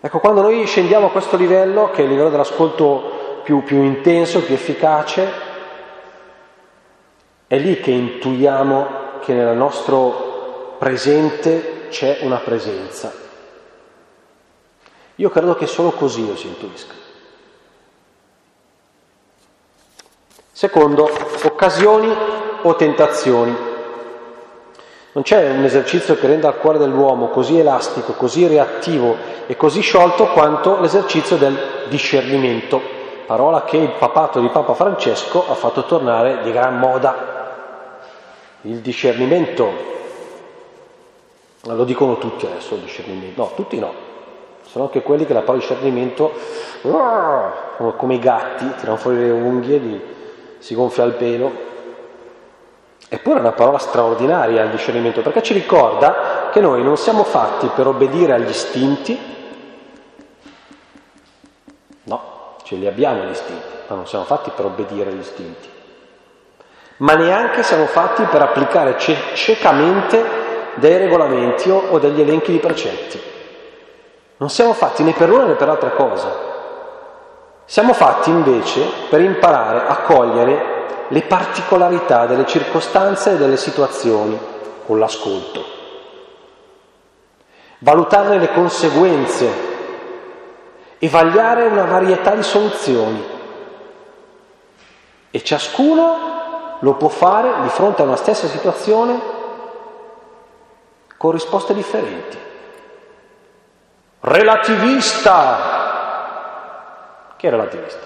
Ecco, 0.00 0.18
quando 0.20 0.40
noi 0.40 0.64
scendiamo 0.66 1.08
a 1.08 1.10
questo 1.10 1.36
livello, 1.36 1.90
che 1.90 2.00
è 2.00 2.04
il 2.04 2.10
livello 2.10 2.30
dell'ascolto 2.30 3.40
più, 3.44 3.62
più 3.62 3.82
intenso, 3.82 4.42
più 4.42 4.54
efficace, 4.54 5.30
è 7.46 7.58
lì 7.58 7.78
che 7.78 7.90
intuiamo 7.90 9.18
che 9.20 9.34
nel 9.34 9.54
nostro 9.54 10.76
presente 10.78 11.88
c'è 11.90 12.18
una 12.22 12.38
presenza. 12.38 13.25
Io 15.16 15.30
credo 15.30 15.54
che 15.54 15.66
solo 15.66 15.92
così 15.92 16.26
lo 16.26 16.36
si 16.36 16.46
intuisca. 16.46 16.94
Secondo, 20.52 21.10
occasioni 21.44 22.14
o 22.62 22.74
tentazioni. 22.76 23.56
Non 25.12 25.22
c'è 25.22 25.50
un 25.50 25.64
esercizio 25.64 26.16
che 26.16 26.26
renda 26.26 26.48
il 26.48 26.56
cuore 26.56 26.78
dell'uomo 26.78 27.28
così 27.28 27.58
elastico, 27.58 28.12
così 28.12 28.46
reattivo 28.46 29.16
e 29.46 29.56
così 29.56 29.80
sciolto 29.80 30.26
quanto 30.28 30.78
l'esercizio 30.80 31.36
del 31.36 31.86
discernimento, 31.88 32.80
parola 33.26 33.64
che 33.64 33.78
il 33.78 33.92
papato 33.92 34.40
di 34.40 34.48
Papa 34.48 34.74
Francesco 34.74 35.44
ha 35.48 35.54
fatto 35.54 35.84
tornare 35.84 36.42
di 36.42 36.52
gran 36.52 36.78
moda 36.78 37.34
il 38.62 38.78
discernimento, 38.80 39.72
lo 41.62 41.84
dicono 41.84 42.18
tutti 42.18 42.44
adesso 42.44 42.74
il 42.74 42.82
discernimento, 42.82 43.42
no, 43.42 43.52
tutti 43.54 43.78
no, 43.78 44.05
sono 44.76 44.88
anche 44.88 45.00
quelli 45.00 45.24
che 45.24 45.32
la 45.32 45.40
parola 45.40 45.60
discernimento, 45.60 46.34
come 46.82 48.14
i 48.14 48.18
gatti, 48.18 48.70
tirano 48.76 48.98
fuori 48.98 49.16
le 49.20 49.30
unghie, 49.30 49.78
gli, 49.78 50.00
si 50.58 50.74
gonfia 50.74 51.04
il 51.04 51.14
pelo. 51.14 51.50
Eppure 53.08 53.38
è 53.38 53.40
una 53.40 53.52
parola 53.52 53.78
straordinaria 53.78 54.64
il 54.64 54.70
discernimento, 54.70 55.22
perché 55.22 55.42
ci 55.42 55.54
ricorda 55.54 56.50
che 56.52 56.60
noi 56.60 56.82
non 56.82 56.98
siamo 56.98 57.24
fatti 57.24 57.70
per 57.74 57.86
obbedire 57.86 58.34
agli 58.34 58.50
istinti, 58.50 59.18
no, 62.02 62.22
ce 62.62 62.76
li 62.76 62.86
abbiamo 62.86 63.24
gli 63.24 63.30
istinti, 63.30 63.74
ma 63.86 63.96
non 63.96 64.06
siamo 64.06 64.26
fatti 64.26 64.50
per 64.54 64.66
obbedire 64.66 65.10
agli 65.10 65.20
istinti 65.20 65.74
ma 66.98 67.12
neanche 67.12 67.62
siamo 67.62 67.84
fatti 67.84 68.22
per 68.22 68.40
applicare 68.40 68.96
ciecamente 68.96 70.24
dei 70.76 70.96
regolamenti 70.96 71.68
o 71.68 71.98
degli 71.98 72.22
elenchi 72.22 72.52
di 72.52 72.58
precetti. 72.58 73.34
Non 74.38 74.50
siamo 74.50 74.74
fatti 74.74 75.02
né 75.02 75.12
per 75.12 75.28
l'una 75.28 75.44
né 75.44 75.54
per 75.54 75.66
l'altra 75.66 75.90
cosa. 75.90 76.44
Siamo 77.64 77.94
fatti 77.94 78.30
invece 78.30 78.86
per 79.08 79.20
imparare 79.20 79.86
a 79.86 79.96
cogliere 80.02 80.74
le 81.08 81.22
particolarità 81.22 82.26
delle 82.26 82.46
circostanze 82.46 83.32
e 83.32 83.36
delle 83.36 83.56
situazioni 83.56 84.38
con 84.84 84.98
l'ascolto, 84.98 85.64
valutarne 87.78 88.38
le 88.38 88.52
conseguenze 88.52 89.74
e 90.98 91.08
vagliare 91.08 91.66
una 91.66 91.84
varietà 91.84 92.34
di 92.34 92.42
soluzioni. 92.42 93.34
E 95.30 95.42
ciascuno 95.42 96.78
lo 96.80 96.94
può 96.94 97.08
fare 97.08 97.62
di 97.62 97.68
fronte 97.68 98.02
a 98.02 98.04
una 98.04 98.16
stessa 98.16 98.46
situazione 98.46 99.20
con 101.16 101.30
risposte 101.32 101.74
differenti. 101.74 102.38
Relativista! 104.28 105.74
Che 107.36 107.46
è 107.46 107.50
relativista? 107.50 108.04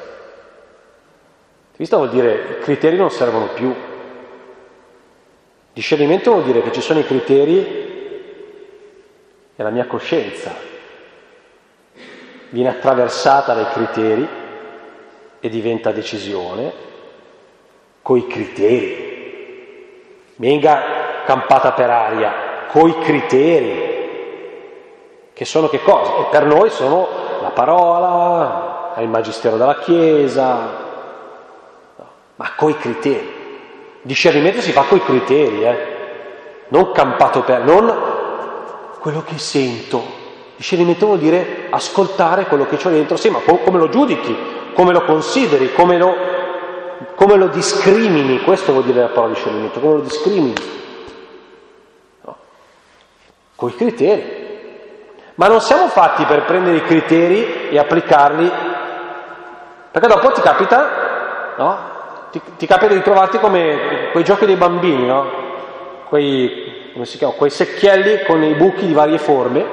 Relativista 1.62 1.96
vuol 1.96 2.10
dire 2.10 2.58
i 2.58 2.62
criteri 2.62 2.98
non 2.98 3.10
servono 3.10 3.46
più. 3.54 3.74
Discernimento 5.72 6.32
vuol 6.32 6.44
dire 6.44 6.60
che 6.60 6.72
ci 6.72 6.82
sono 6.82 6.98
i 6.98 7.06
criteri 7.06 7.58
e 9.56 9.62
la 9.62 9.70
mia 9.70 9.86
coscienza 9.86 10.54
viene 12.50 12.68
attraversata 12.68 13.54
dai 13.54 13.70
criteri 13.72 14.28
e 15.40 15.48
diventa 15.48 15.90
decisione 15.90 16.70
coi 18.02 18.26
criteri, 18.26 20.34
venga 20.36 21.22
campata 21.24 21.72
per 21.72 21.88
aria, 21.88 22.66
coi 22.68 22.98
criteri, 22.98 23.89
che 25.40 25.46
sono 25.46 25.70
che 25.70 25.80
cosa? 25.80 26.16
E 26.18 26.24
per 26.30 26.44
noi 26.44 26.68
sono 26.68 27.08
la 27.40 27.48
parola, 27.48 28.92
il 28.98 29.08
magistero 29.08 29.56
della 29.56 29.78
Chiesa, 29.78 30.54
no, 31.96 32.06
ma 32.34 32.52
coi 32.54 32.76
criteri. 32.76 33.38
Discernimento 34.02 34.60
si 34.60 34.70
fa 34.70 34.82
coi 34.82 35.02
criteri, 35.02 35.62
eh? 35.62 35.86
non 36.68 36.92
campato 36.92 37.40
per, 37.40 37.64
non 37.64 38.02
quello 39.00 39.22
che 39.22 39.38
sento. 39.38 40.04
Discernimento 40.56 41.06
vuol 41.06 41.20
dire 41.20 41.68
ascoltare 41.70 42.44
quello 42.44 42.66
che 42.66 42.76
c'è 42.76 42.90
dentro, 42.90 43.16
sì, 43.16 43.30
ma 43.30 43.38
come 43.38 43.78
lo 43.78 43.88
giudichi, 43.88 44.36
come 44.74 44.92
lo 44.92 45.04
consideri, 45.04 45.72
come 45.72 45.96
lo 45.96 46.14
come 47.14 47.36
lo 47.36 47.46
discrimini, 47.46 48.42
questo 48.42 48.72
vuol 48.72 48.84
dire 48.84 49.00
la 49.00 49.08
parola 49.08 49.32
discernimento, 49.32 49.80
come 49.80 49.94
lo 49.94 50.00
discrimini? 50.00 50.52
No. 52.24 52.36
Con 53.56 53.70
i 53.70 53.74
criteri. 53.74 54.39
Ma 55.40 55.48
non 55.48 55.62
siamo 55.62 55.88
fatti 55.88 56.26
per 56.26 56.44
prendere 56.44 56.76
i 56.76 56.82
criteri 56.82 57.70
e 57.70 57.78
applicarli, 57.78 58.52
perché 59.90 60.06
dopo 60.06 60.32
ti 60.32 60.42
capita, 60.42 61.54
no? 61.56 61.78
Ti, 62.30 62.42
ti 62.58 62.66
capita 62.66 62.92
di 62.92 63.00
trovarti 63.00 63.38
come 63.38 64.10
quei 64.12 64.22
giochi 64.22 64.44
dei 64.44 64.56
bambini, 64.56 65.06
no? 65.06 65.30
Quei, 66.10 66.92
chiama? 67.16 67.32
Quei 67.32 67.48
secchielli 67.48 68.22
con 68.24 68.42
i 68.42 68.52
buchi 68.52 68.86
di 68.86 68.92
varie 68.92 69.16
forme, 69.16 69.64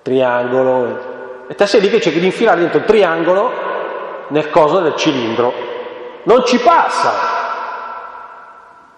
triangolo, 0.00 1.44
e 1.46 1.54
te 1.54 1.66
sei 1.66 1.82
lì 1.82 1.90
che 1.90 2.00
cerchi 2.00 2.20
di 2.20 2.24
infilare 2.24 2.60
dentro 2.60 2.78
il 2.78 2.86
triangolo 2.86 3.52
nel 4.28 4.48
coso 4.48 4.80
del 4.80 4.96
cilindro 4.96 5.52
non 6.22 6.46
ci 6.46 6.58
passa. 6.60 7.12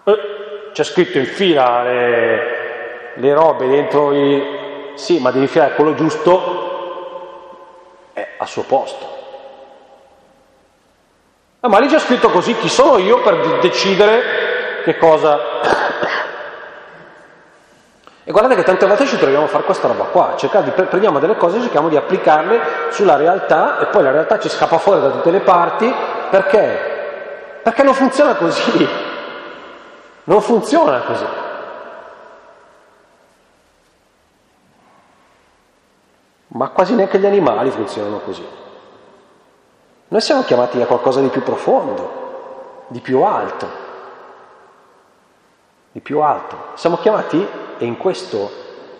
Eh, 0.04 0.18
c'è 0.70 0.84
scritto 0.84 1.18
in 1.18 1.26
fila 1.26 1.82
le, 1.82 3.14
le 3.14 3.34
robe 3.34 3.66
dentro 3.66 4.12
i... 4.12 4.60
Sì, 5.02 5.18
ma 5.18 5.32
devi 5.32 5.48
filare 5.48 5.74
quello 5.74 5.94
giusto 5.94 6.60
è 8.12 8.34
al 8.38 8.46
suo 8.46 8.62
posto. 8.62 9.04
Eh, 11.60 11.66
ma 11.66 11.80
lì 11.80 11.88
c'è 11.88 11.98
scritto 11.98 12.30
così, 12.30 12.56
chi 12.56 12.68
sono 12.68 12.98
io 12.98 13.20
per 13.20 13.58
decidere 13.58 14.22
che 14.84 14.96
cosa... 14.98 15.40
E 18.22 18.30
guardate 18.30 18.54
che 18.54 18.62
tante 18.62 18.86
volte 18.86 19.06
ci 19.06 19.18
troviamo 19.18 19.46
a 19.46 19.48
fare 19.48 19.64
questa 19.64 19.88
roba 19.88 20.04
qua, 20.04 20.36
di 20.38 20.70
prendiamo 20.70 21.18
delle 21.18 21.36
cose 21.36 21.56
e 21.56 21.62
cerchiamo 21.62 21.88
di 21.88 21.96
applicarle 21.96 22.60
sulla 22.90 23.16
realtà 23.16 23.80
e 23.80 23.86
poi 23.86 24.04
la 24.04 24.12
realtà 24.12 24.38
ci 24.38 24.48
scappa 24.48 24.78
fuori 24.78 25.00
da 25.00 25.10
tutte 25.10 25.32
le 25.32 25.40
parti 25.40 25.92
perché? 26.30 27.58
Perché 27.60 27.82
non 27.82 27.94
funziona 27.94 28.36
così. 28.36 28.88
Non 30.22 30.40
funziona 30.40 31.00
così. 31.00 31.41
Ma 36.54 36.68
quasi 36.68 36.94
neanche 36.94 37.18
gli 37.18 37.26
animali 37.26 37.70
funzionano 37.70 38.20
così. 38.20 38.46
Noi 40.08 40.20
siamo 40.20 40.42
chiamati 40.42 40.80
a 40.80 40.86
qualcosa 40.86 41.20
di 41.20 41.28
più 41.28 41.42
profondo, 41.42 42.84
di 42.88 43.00
più 43.00 43.22
alto, 43.22 43.66
di 45.92 46.00
più 46.00 46.20
alto. 46.20 46.56
Siamo 46.74 46.98
chiamati, 46.98 47.46
e 47.78 47.84
in 47.86 47.96
questo 47.96 48.50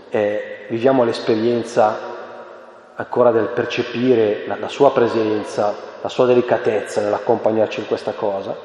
eh, 0.09 0.67
viviamo 0.69 1.05
l'esperienza 1.05 1.99
ancora 2.95 3.31
del 3.31 3.49
percepire 3.49 4.45
la, 4.47 4.57
la 4.57 4.69
sua 4.69 4.91
presenza, 4.93 5.75
la 6.01 6.09
sua 6.09 6.25
delicatezza 6.25 7.03
nell'accompagnarci 7.03 7.81
in 7.81 7.87
questa 7.87 8.13
cosa. 8.13 8.57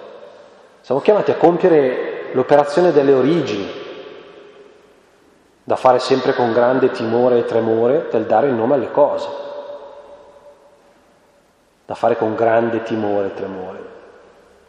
Siamo 0.79 1.01
chiamati 1.01 1.31
a 1.31 1.35
compiere 1.35 2.29
l'operazione 2.31 2.93
delle 2.93 3.11
origini, 3.11 3.86
da 5.67 5.75
fare 5.75 5.99
sempre 5.99 6.33
con 6.33 6.53
grande 6.53 6.91
timore 6.91 7.39
e 7.39 7.43
tremore 7.43 8.07
del 8.09 8.25
dare 8.25 8.47
il 8.47 8.53
nome 8.53 8.75
alle 8.75 8.89
cose. 8.89 9.27
da 11.85 11.93
fare 11.93 12.17
con 12.17 12.35
grande 12.35 12.83
timore 12.83 13.27
e 13.27 13.33
tremore. 13.33 13.79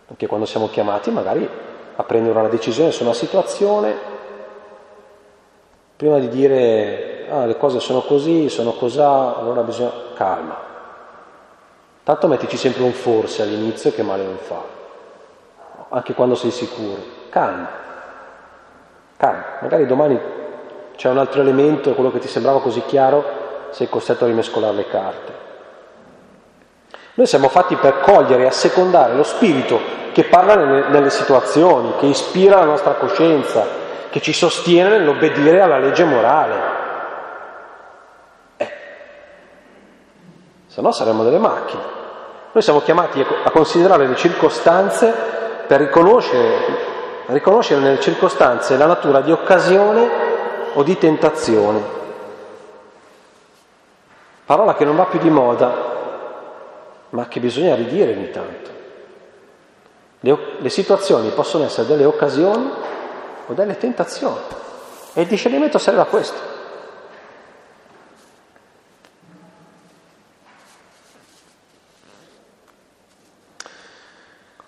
Anche 0.09 0.27
quando 0.27 0.45
siamo 0.45 0.69
chiamati 0.69 1.11
magari 1.11 1.49
a 1.95 2.03
prendere 2.03 2.37
una 2.37 2.49
decisione 2.49 2.91
su 2.91 3.05
una 3.05 3.13
situazione, 3.13 3.97
prima 5.97 6.19
di 6.19 6.29
dire 6.29 7.27
ah, 7.29 7.45
le 7.45 7.57
cose 7.57 7.79
sono 7.79 8.01
così, 8.03 8.49
sono 8.49 8.73
cosà, 8.73 9.37
allora 9.37 9.63
bisogna 9.63 9.93
calma. 10.15 10.57
Tanto 12.03 12.27
mettici 12.27 12.57
sempre 12.57 12.83
un 12.83 12.93
forse 12.93 13.43
all'inizio 13.43 13.93
che 13.93 14.03
male 14.03 14.25
non 14.25 14.39
fa, 14.39 14.63
anche 15.91 16.15
quando 16.15 16.35
sei 16.35 16.51
sicuro. 16.51 17.03
Calma, 17.31 17.69
calma. 19.17 19.45
Magari 19.61 19.87
domani 19.87 20.38
c'è 20.99 21.09
un 21.09 21.19
altro 21.19 21.43
elemento, 21.43 21.95
quello 21.95 22.11
che 22.11 22.19
ti 22.19 22.27
sembrava 22.27 22.61
così 22.61 22.83
chiaro, 22.85 23.25
sei 23.71 23.89
costretto 23.89 24.25
a 24.25 24.27
rimescolare 24.27 24.75
le 24.75 24.89
carte. 24.89 25.33
Noi 27.15 27.27
siamo 27.29 27.49
fatti 27.49 27.77
per 27.77 28.01
cogliere 28.01 28.43
e 28.43 28.47
assecondare 28.47 29.15
lo 29.15 29.23
spirito 29.23 29.79
che 30.11 30.25
parla 30.25 30.57
nelle, 30.57 30.89
nelle 30.89 31.11
situazioni, 31.11 31.93
che 32.01 32.07
ispira 32.07 32.57
la 32.57 32.65
nostra 32.65 32.95
coscienza, 32.95 33.65
che 34.11 34.21
ci 34.21 34.33
sostiene 34.33 34.99
nell'obbedire 34.99 35.61
alla 35.61 35.79
legge 35.79 36.03
morale. 36.03 36.55
Eh, 38.57 38.71
se 40.67 40.81
no 40.81 40.91
saremmo 40.91 41.23
delle 41.23 41.39
macchine. 41.39 41.83
Noi 42.51 42.63
siamo 42.65 42.81
chiamati 42.81 43.25
a 43.45 43.51
considerare 43.53 44.09
le 44.09 44.17
circostanze 44.17 45.15
per 45.65 45.79
riconoscere, 45.79 46.57
riconoscere 47.27 47.81
nelle 47.81 48.01
circostanze 48.01 48.77
la 48.77 48.87
natura 48.87 49.21
di 49.21 49.31
occasione 49.31 50.28
o 50.79 50.85
di 50.85 50.97
tentazione. 50.97 51.83
Parola 54.45 54.75
che 54.77 54.85
non 54.85 54.95
va 54.95 55.07
più 55.07 55.19
di 55.19 55.29
moda, 55.29 55.75
ma 57.11 57.27
che 57.27 57.41
bisogna 57.41 57.75
ridire 57.75 58.13
ogni 58.13 58.31
tanto. 58.31 58.71
Le, 60.21 60.39
le 60.59 60.69
situazioni 60.69 61.31
possono 61.31 61.65
essere 61.65 61.89
delle 61.89 62.05
occasioni 62.05 62.71
o 63.47 63.53
delle 63.55 63.77
tentazioni 63.77 64.39
e 65.15 65.23
il 65.23 65.27
discernimento 65.27 65.79
serve 65.79 66.01
a 66.01 66.05
questo. 66.05 66.57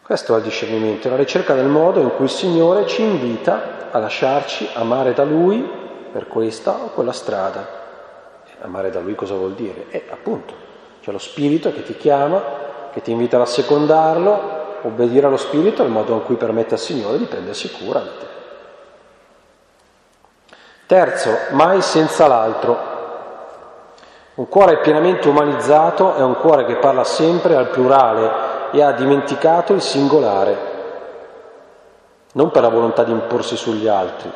Questo 0.02 0.34
è 0.34 0.38
il 0.38 0.42
discernimento, 0.42 1.06
è 1.06 1.10
la 1.10 1.16
ricerca 1.16 1.54
del 1.54 1.68
modo 1.68 2.00
in 2.00 2.10
cui 2.16 2.24
il 2.24 2.30
Signore 2.32 2.84
ci 2.88 3.00
invita 3.00 3.90
a 3.92 3.98
lasciarci 4.00 4.70
amare 4.74 5.12
da 5.12 5.22
Lui 5.22 5.78
per 6.12 6.28
questa 6.28 6.72
o 6.72 6.88
quella 6.88 7.12
strada. 7.12 7.78
Amare 8.62 8.90
da 8.90 9.00
Lui 9.00 9.14
cosa 9.14 9.34
vuol 9.34 9.54
dire? 9.54 9.86
Eh, 9.90 10.04
appunto, 10.10 10.54
c'è 11.02 11.12
lo 11.12 11.18
Spirito 11.18 11.72
che 11.72 11.82
ti 11.82 11.96
chiama, 11.96 12.42
che 12.92 13.00
ti 13.00 13.10
invita 13.10 13.40
a 13.40 13.46
secondarlo, 13.46 14.58
obbedire 14.82 15.26
allo 15.26 15.36
Spirito 15.36 15.82
è 15.82 15.86
il 15.86 15.90
modo 15.90 16.14
in 16.14 16.24
cui 16.24 16.36
permette 16.36 16.74
al 16.74 16.80
Signore 16.80 17.18
di 17.18 17.24
prendersi 17.24 17.70
cura 17.70 18.00
di 18.00 18.10
te. 18.18 18.26
Terzo, 20.86 21.36
mai 21.50 21.80
senza 21.82 22.26
l'altro. 22.26 22.88
Un 24.34 24.48
cuore 24.48 24.78
pienamente 24.78 25.28
umanizzato 25.28 26.14
è 26.14 26.22
un 26.22 26.36
cuore 26.36 26.64
che 26.64 26.76
parla 26.76 27.04
sempre 27.04 27.56
al 27.56 27.68
plurale 27.68 28.48
e 28.72 28.82
ha 28.82 28.92
dimenticato 28.92 29.72
il 29.72 29.82
singolare, 29.82 30.58
non 32.32 32.50
per 32.50 32.62
la 32.62 32.68
volontà 32.68 33.02
di 33.02 33.10
imporsi 33.10 33.56
sugli 33.56 33.86
altri, 33.88 34.30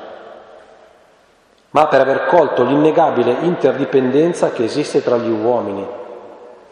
ma 1.75 1.87
per 1.87 2.01
aver 2.01 2.27
colto 2.27 2.63
l'innegabile 2.63 3.37
interdipendenza 3.41 4.51
che 4.51 4.65
esiste 4.65 5.03
tra 5.03 5.17
gli 5.17 5.31
uomini 5.31 6.03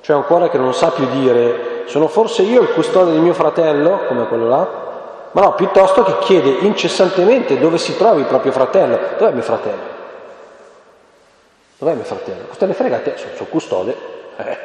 cioè 0.03 0.17
un 0.17 0.25
cuore 0.25 0.51
che 0.51 0.59
non 0.59 0.75
sa 0.75 0.91
più 0.91 1.07
dire 1.07 1.73
sono 1.87 2.09
forse 2.09 2.43
io 2.43 2.61
il 2.61 2.73
custode 2.73 3.13
di 3.13 3.19
mio 3.19 3.35
fratello, 3.35 4.05
come 4.07 4.27
quello 4.27 4.49
là, 4.49 4.69
ma 5.31 5.41
no, 5.41 5.55
piuttosto 5.55 6.03
che 6.03 6.19
chiede 6.19 6.51
incessantemente 6.67 7.59
dove 7.59 7.79
si 7.79 7.97
trovi 7.97 8.21
il 8.21 8.27
proprio 8.27 8.51
fratello. 8.51 8.99
Dov'è 9.17 9.33
mio 9.33 9.43
fratello? 9.43 9.83
Dov'è 11.79 11.95
mio 11.95 12.05
fratello? 12.05 12.47
Cosa 12.49 12.67
ne 12.67 12.75
frega 12.75 12.97
a 12.97 13.01
te? 13.01 13.15
Sono 13.17 13.35
suo 13.35 13.47
custode. 13.47 13.97
Eh, 14.37 14.59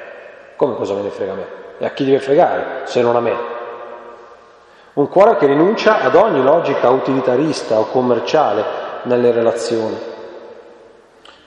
come 0.55 0.75
cosa 0.75 0.95
me 0.95 1.01
ne 1.01 1.09
frega 1.09 1.31
a 1.31 1.35
me? 1.35 1.45
E 1.77 1.85
a 1.85 1.91
chi 1.91 2.03
deve 2.03 2.19
fregare, 2.19 2.81
se 2.85 3.01
non 3.01 3.15
a 3.15 3.19
me? 3.19 3.35
Un 4.93 5.07
cuore 5.09 5.38
che 5.38 5.45
rinuncia 5.45 6.01
ad 6.01 6.15
ogni 6.15 6.41
logica 6.41 6.89
utilitarista 6.89 7.77
o 7.77 7.85
commerciale 7.85 8.63
nelle 9.03 9.31
relazioni, 9.31 9.95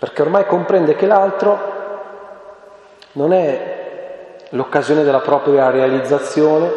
perché 0.01 0.22
ormai 0.22 0.46
comprende 0.46 0.96
che 0.96 1.05
l'altro 1.05 1.59
non 3.12 3.34
è 3.34 4.38
l'occasione 4.48 5.05
della 5.05 5.20
propria 5.20 5.68
realizzazione, 5.68 6.72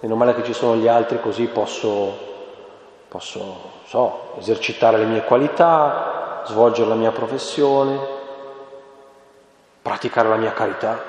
meno 0.00 0.16
male 0.16 0.34
che 0.34 0.42
ci 0.42 0.52
sono 0.52 0.74
gli 0.74 0.88
altri 0.88 1.20
così 1.20 1.46
posso, 1.46 2.12
posso 3.06 3.56
so, 3.84 4.32
esercitare 4.36 4.98
le 4.98 5.04
mie 5.04 5.22
qualità, 5.22 6.42
svolgere 6.46 6.88
la 6.88 6.96
mia 6.96 7.12
professione, 7.12 7.96
praticare 9.80 10.28
la 10.28 10.36
mia 10.38 10.52
carità. 10.52 11.00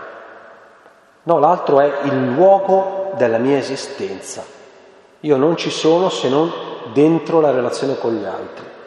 No, 1.24 1.40
l'altro 1.40 1.80
è 1.80 1.92
il 2.04 2.34
luogo 2.34 3.14
della 3.16 3.40
mia 3.40 3.58
esistenza. 3.58 4.44
Io 5.22 5.38
non 5.38 5.58
ci 5.58 5.72
sono 5.72 6.10
se 6.10 6.30
non 6.30 6.52
dentro 6.94 7.40
la 7.40 7.50
relazione 7.50 7.98
con 7.98 8.14
gli 8.14 8.26
altri. 8.26 8.78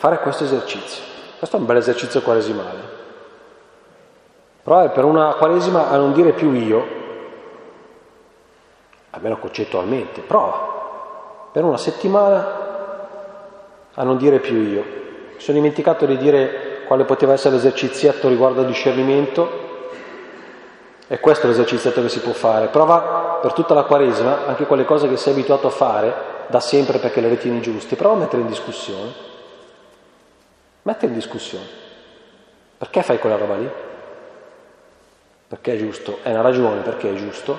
Fare 0.00 0.20
questo 0.20 0.44
esercizio. 0.44 1.02
Questo 1.36 1.58
è 1.58 1.60
un 1.60 1.66
bel 1.66 1.76
esercizio 1.76 2.22
quaresimale. 2.22 2.78
Provare 4.62 4.88
per 4.88 5.04
una 5.04 5.34
quaresima 5.34 5.90
a 5.90 5.98
non 5.98 6.14
dire 6.14 6.32
più 6.32 6.54
io, 6.54 6.86
almeno 9.10 9.36
concettualmente, 9.36 10.22
prova. 10.22 11.50
Per 11.52 11.62
una 11.64 11.76
settimana 11.76 12.68
a 13.92 14.02
non 14.02 14.16
dire 14.16 14.38
più 14.38 14.56
io. 14.56 14.82
Mi 15.34 15.40
sono 15.40 15.58
dimenticato 15.58 16.06
di 16.06 16.16
dire 16.16 16.84
quale 16.86 17.04
poteva 17.04 17.34
essere 17.34 17.56
l'esercizietto 17.56 18.26
riguardo 18.28 18.60
al 18.60 18.68
discernimento. 18.68 19.50
E 21.08 21.20
questo 21.20 21.44
è 21.44 21.50
l'esercizietto 21.50 22.00
che 22.00 22.08
si 22.08 22.20
può 22.20 22.32
fare. 22.32 22.68
Prova 22.68 23.38
per 23.42 23.52
tutta 23.52 23.74
la 23.74 23.82
quaresima, 23.82 24.46
anche 24.46 24.64
quelle 24.64 24.86
cose 24.86 25.10
che 25.10 25.18
sei 25.18 25.34
abituato 25.34 25.66
a 25.66 25.70
fare 25.70 26.14
da 26.46 26.60
sempre 26.60 26.96
perché 26.96 27.20
le 27.20 27.28
ritieni 27.28 27.60
giuste, 27.60 27.96
prova 27.96 28.14
a 28.14 28.18
mettere 28.20 28.40
in 28.40 28.48
discussione. 28.48 29.28
Mette 30.90 31.06
in 31.06 31.12
discussione. 31.12 31.66
Perché 32.76 33.04
fai 33.04 33.20
quella 33.20 33.36
roba 33.36 33.54
lì? 33.54 33.70
Perché 35.46 35.74
è 35.74 35.76
giusto? 35.76 36.18
È 36.20 36.30
una 36.30 36.40
ragione 36.40 36.80
perché 36.80 37.10
è 37.10 37.14
giusto? 37.14 37.56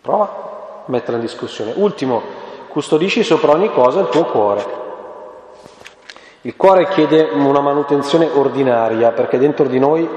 Prova 0.00 0.84
a 0.86 0.88
metterla 0.88 1.16
in 1.16 1.22
discussione. 1.22 1.72
Ultimo, 1.74 2.22
custodisci 2.68 3.24
sopra 3.24 3.50
ogni 3.50 3.72
cosa 3.72 3.98
il 3.98 4.08
tuo 4.08 4.26
cuore. 4.26 4.66
Il 6.42 6.54
cuore 6.54 6.86
chiede 6.90 7.22
una 7.22 7.58
manutenzione 7.58 8.28
ordinaria 8.32 9.10
perché 9.10 9.36
dentro 9.36 9.66
di 9.66 9.80
noi 9.80 10.08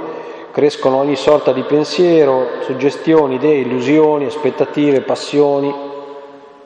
crescono 0.52 0.98
ogni 0.98 1.16
sorta 1.16 1.54
di 1.54 1.64
pensiero, 1.64 2.62
suggestioni, 2.62 3.34
idee, 3.36 3.62
illusioni, 3.62 4.26
aspettative, 4.26 5.02
passioni, 5.02 5.74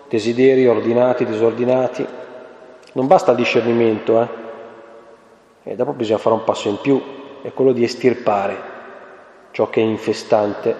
desideri 0.09 0.67
ordinati, 0.67 1.23
disordinati. 1.23 2.23
Non 2.95 3.07
basta 3.07 3.31
il 3.31 3.37
discernimento, 3.37 4.21
eh? 4.21 4.27
E 5.63 5.75
dopo 5.75 5.91
bisogna 5.91 6.17
fare 6.17 6.35
un 6.35 6.45
passo 6.45 6.69
in 6.69 6.79
più, 6.79 7.01
è 7.41 7.51
quello 7.51 7.73
di 7.73 7.83
estirpare 7.83 8.57
ciò 9.51 9.69
che 9.69 9.81
è 9.81 9.83
infestante. 9.83 10.75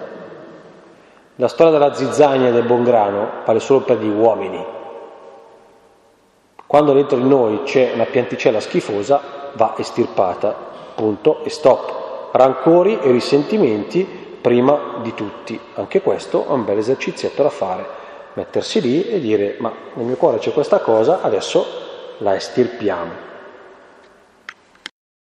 La 1.34 1.48
storia 1.48 1.72
della 1.72 1.92
zizzania 1.92 2.48
e 2.48 2.52
del 2.52 2.64
buon 2.64 2.84
grano 2.84 3.42
vale 3.44 3.60
solo 3.60 3.80
per 3.80 3.98
gli 3.98 4.08
uomini. 4.08 4.64
Quando 6.66 6.94
dentro 6.94 7.18
di 7.18 7.28
noi 7.28 7.64
c'è 7.64 7.90
una 7.92 8.06
pianticella 8.06 8.60
schifosa, 8.60 9.50
va 9.52 9.74
estirpata, 9.76 10.56
punto 10.94 11.44
e 11.44 11.50
stop. 11.50 12.30
Rancori 12.32 12.98
e 12.98 13.10
risentimenti 13.10 14.04
prima 14.40 15.00
di 15.02 15.12
tutti. 15.12 15.60
Anche 15.74 16.00
questo 16.00 16.46
è 16.46 16.50
un 16.50 16.64
bel 16.64 16.78
esercizietto 16.78 17.42
da 17.42 17.50
fare, 17.50 17.86
mettersi 18.32 18.80
lì 18.80 19.06
e 19.06 19.20
dire 19.20 19.56
ma 19.58 19.70
nel 19.94 20.06
mio 20.06 20.16
cuore 20.16 20.38
c'è 20.38 20.54
questa 20.54 20.78
cosa, 20.78 21.20
adesso 21.20 21.84
la 22.20 22.36
estirpiamo. 22.36 23.25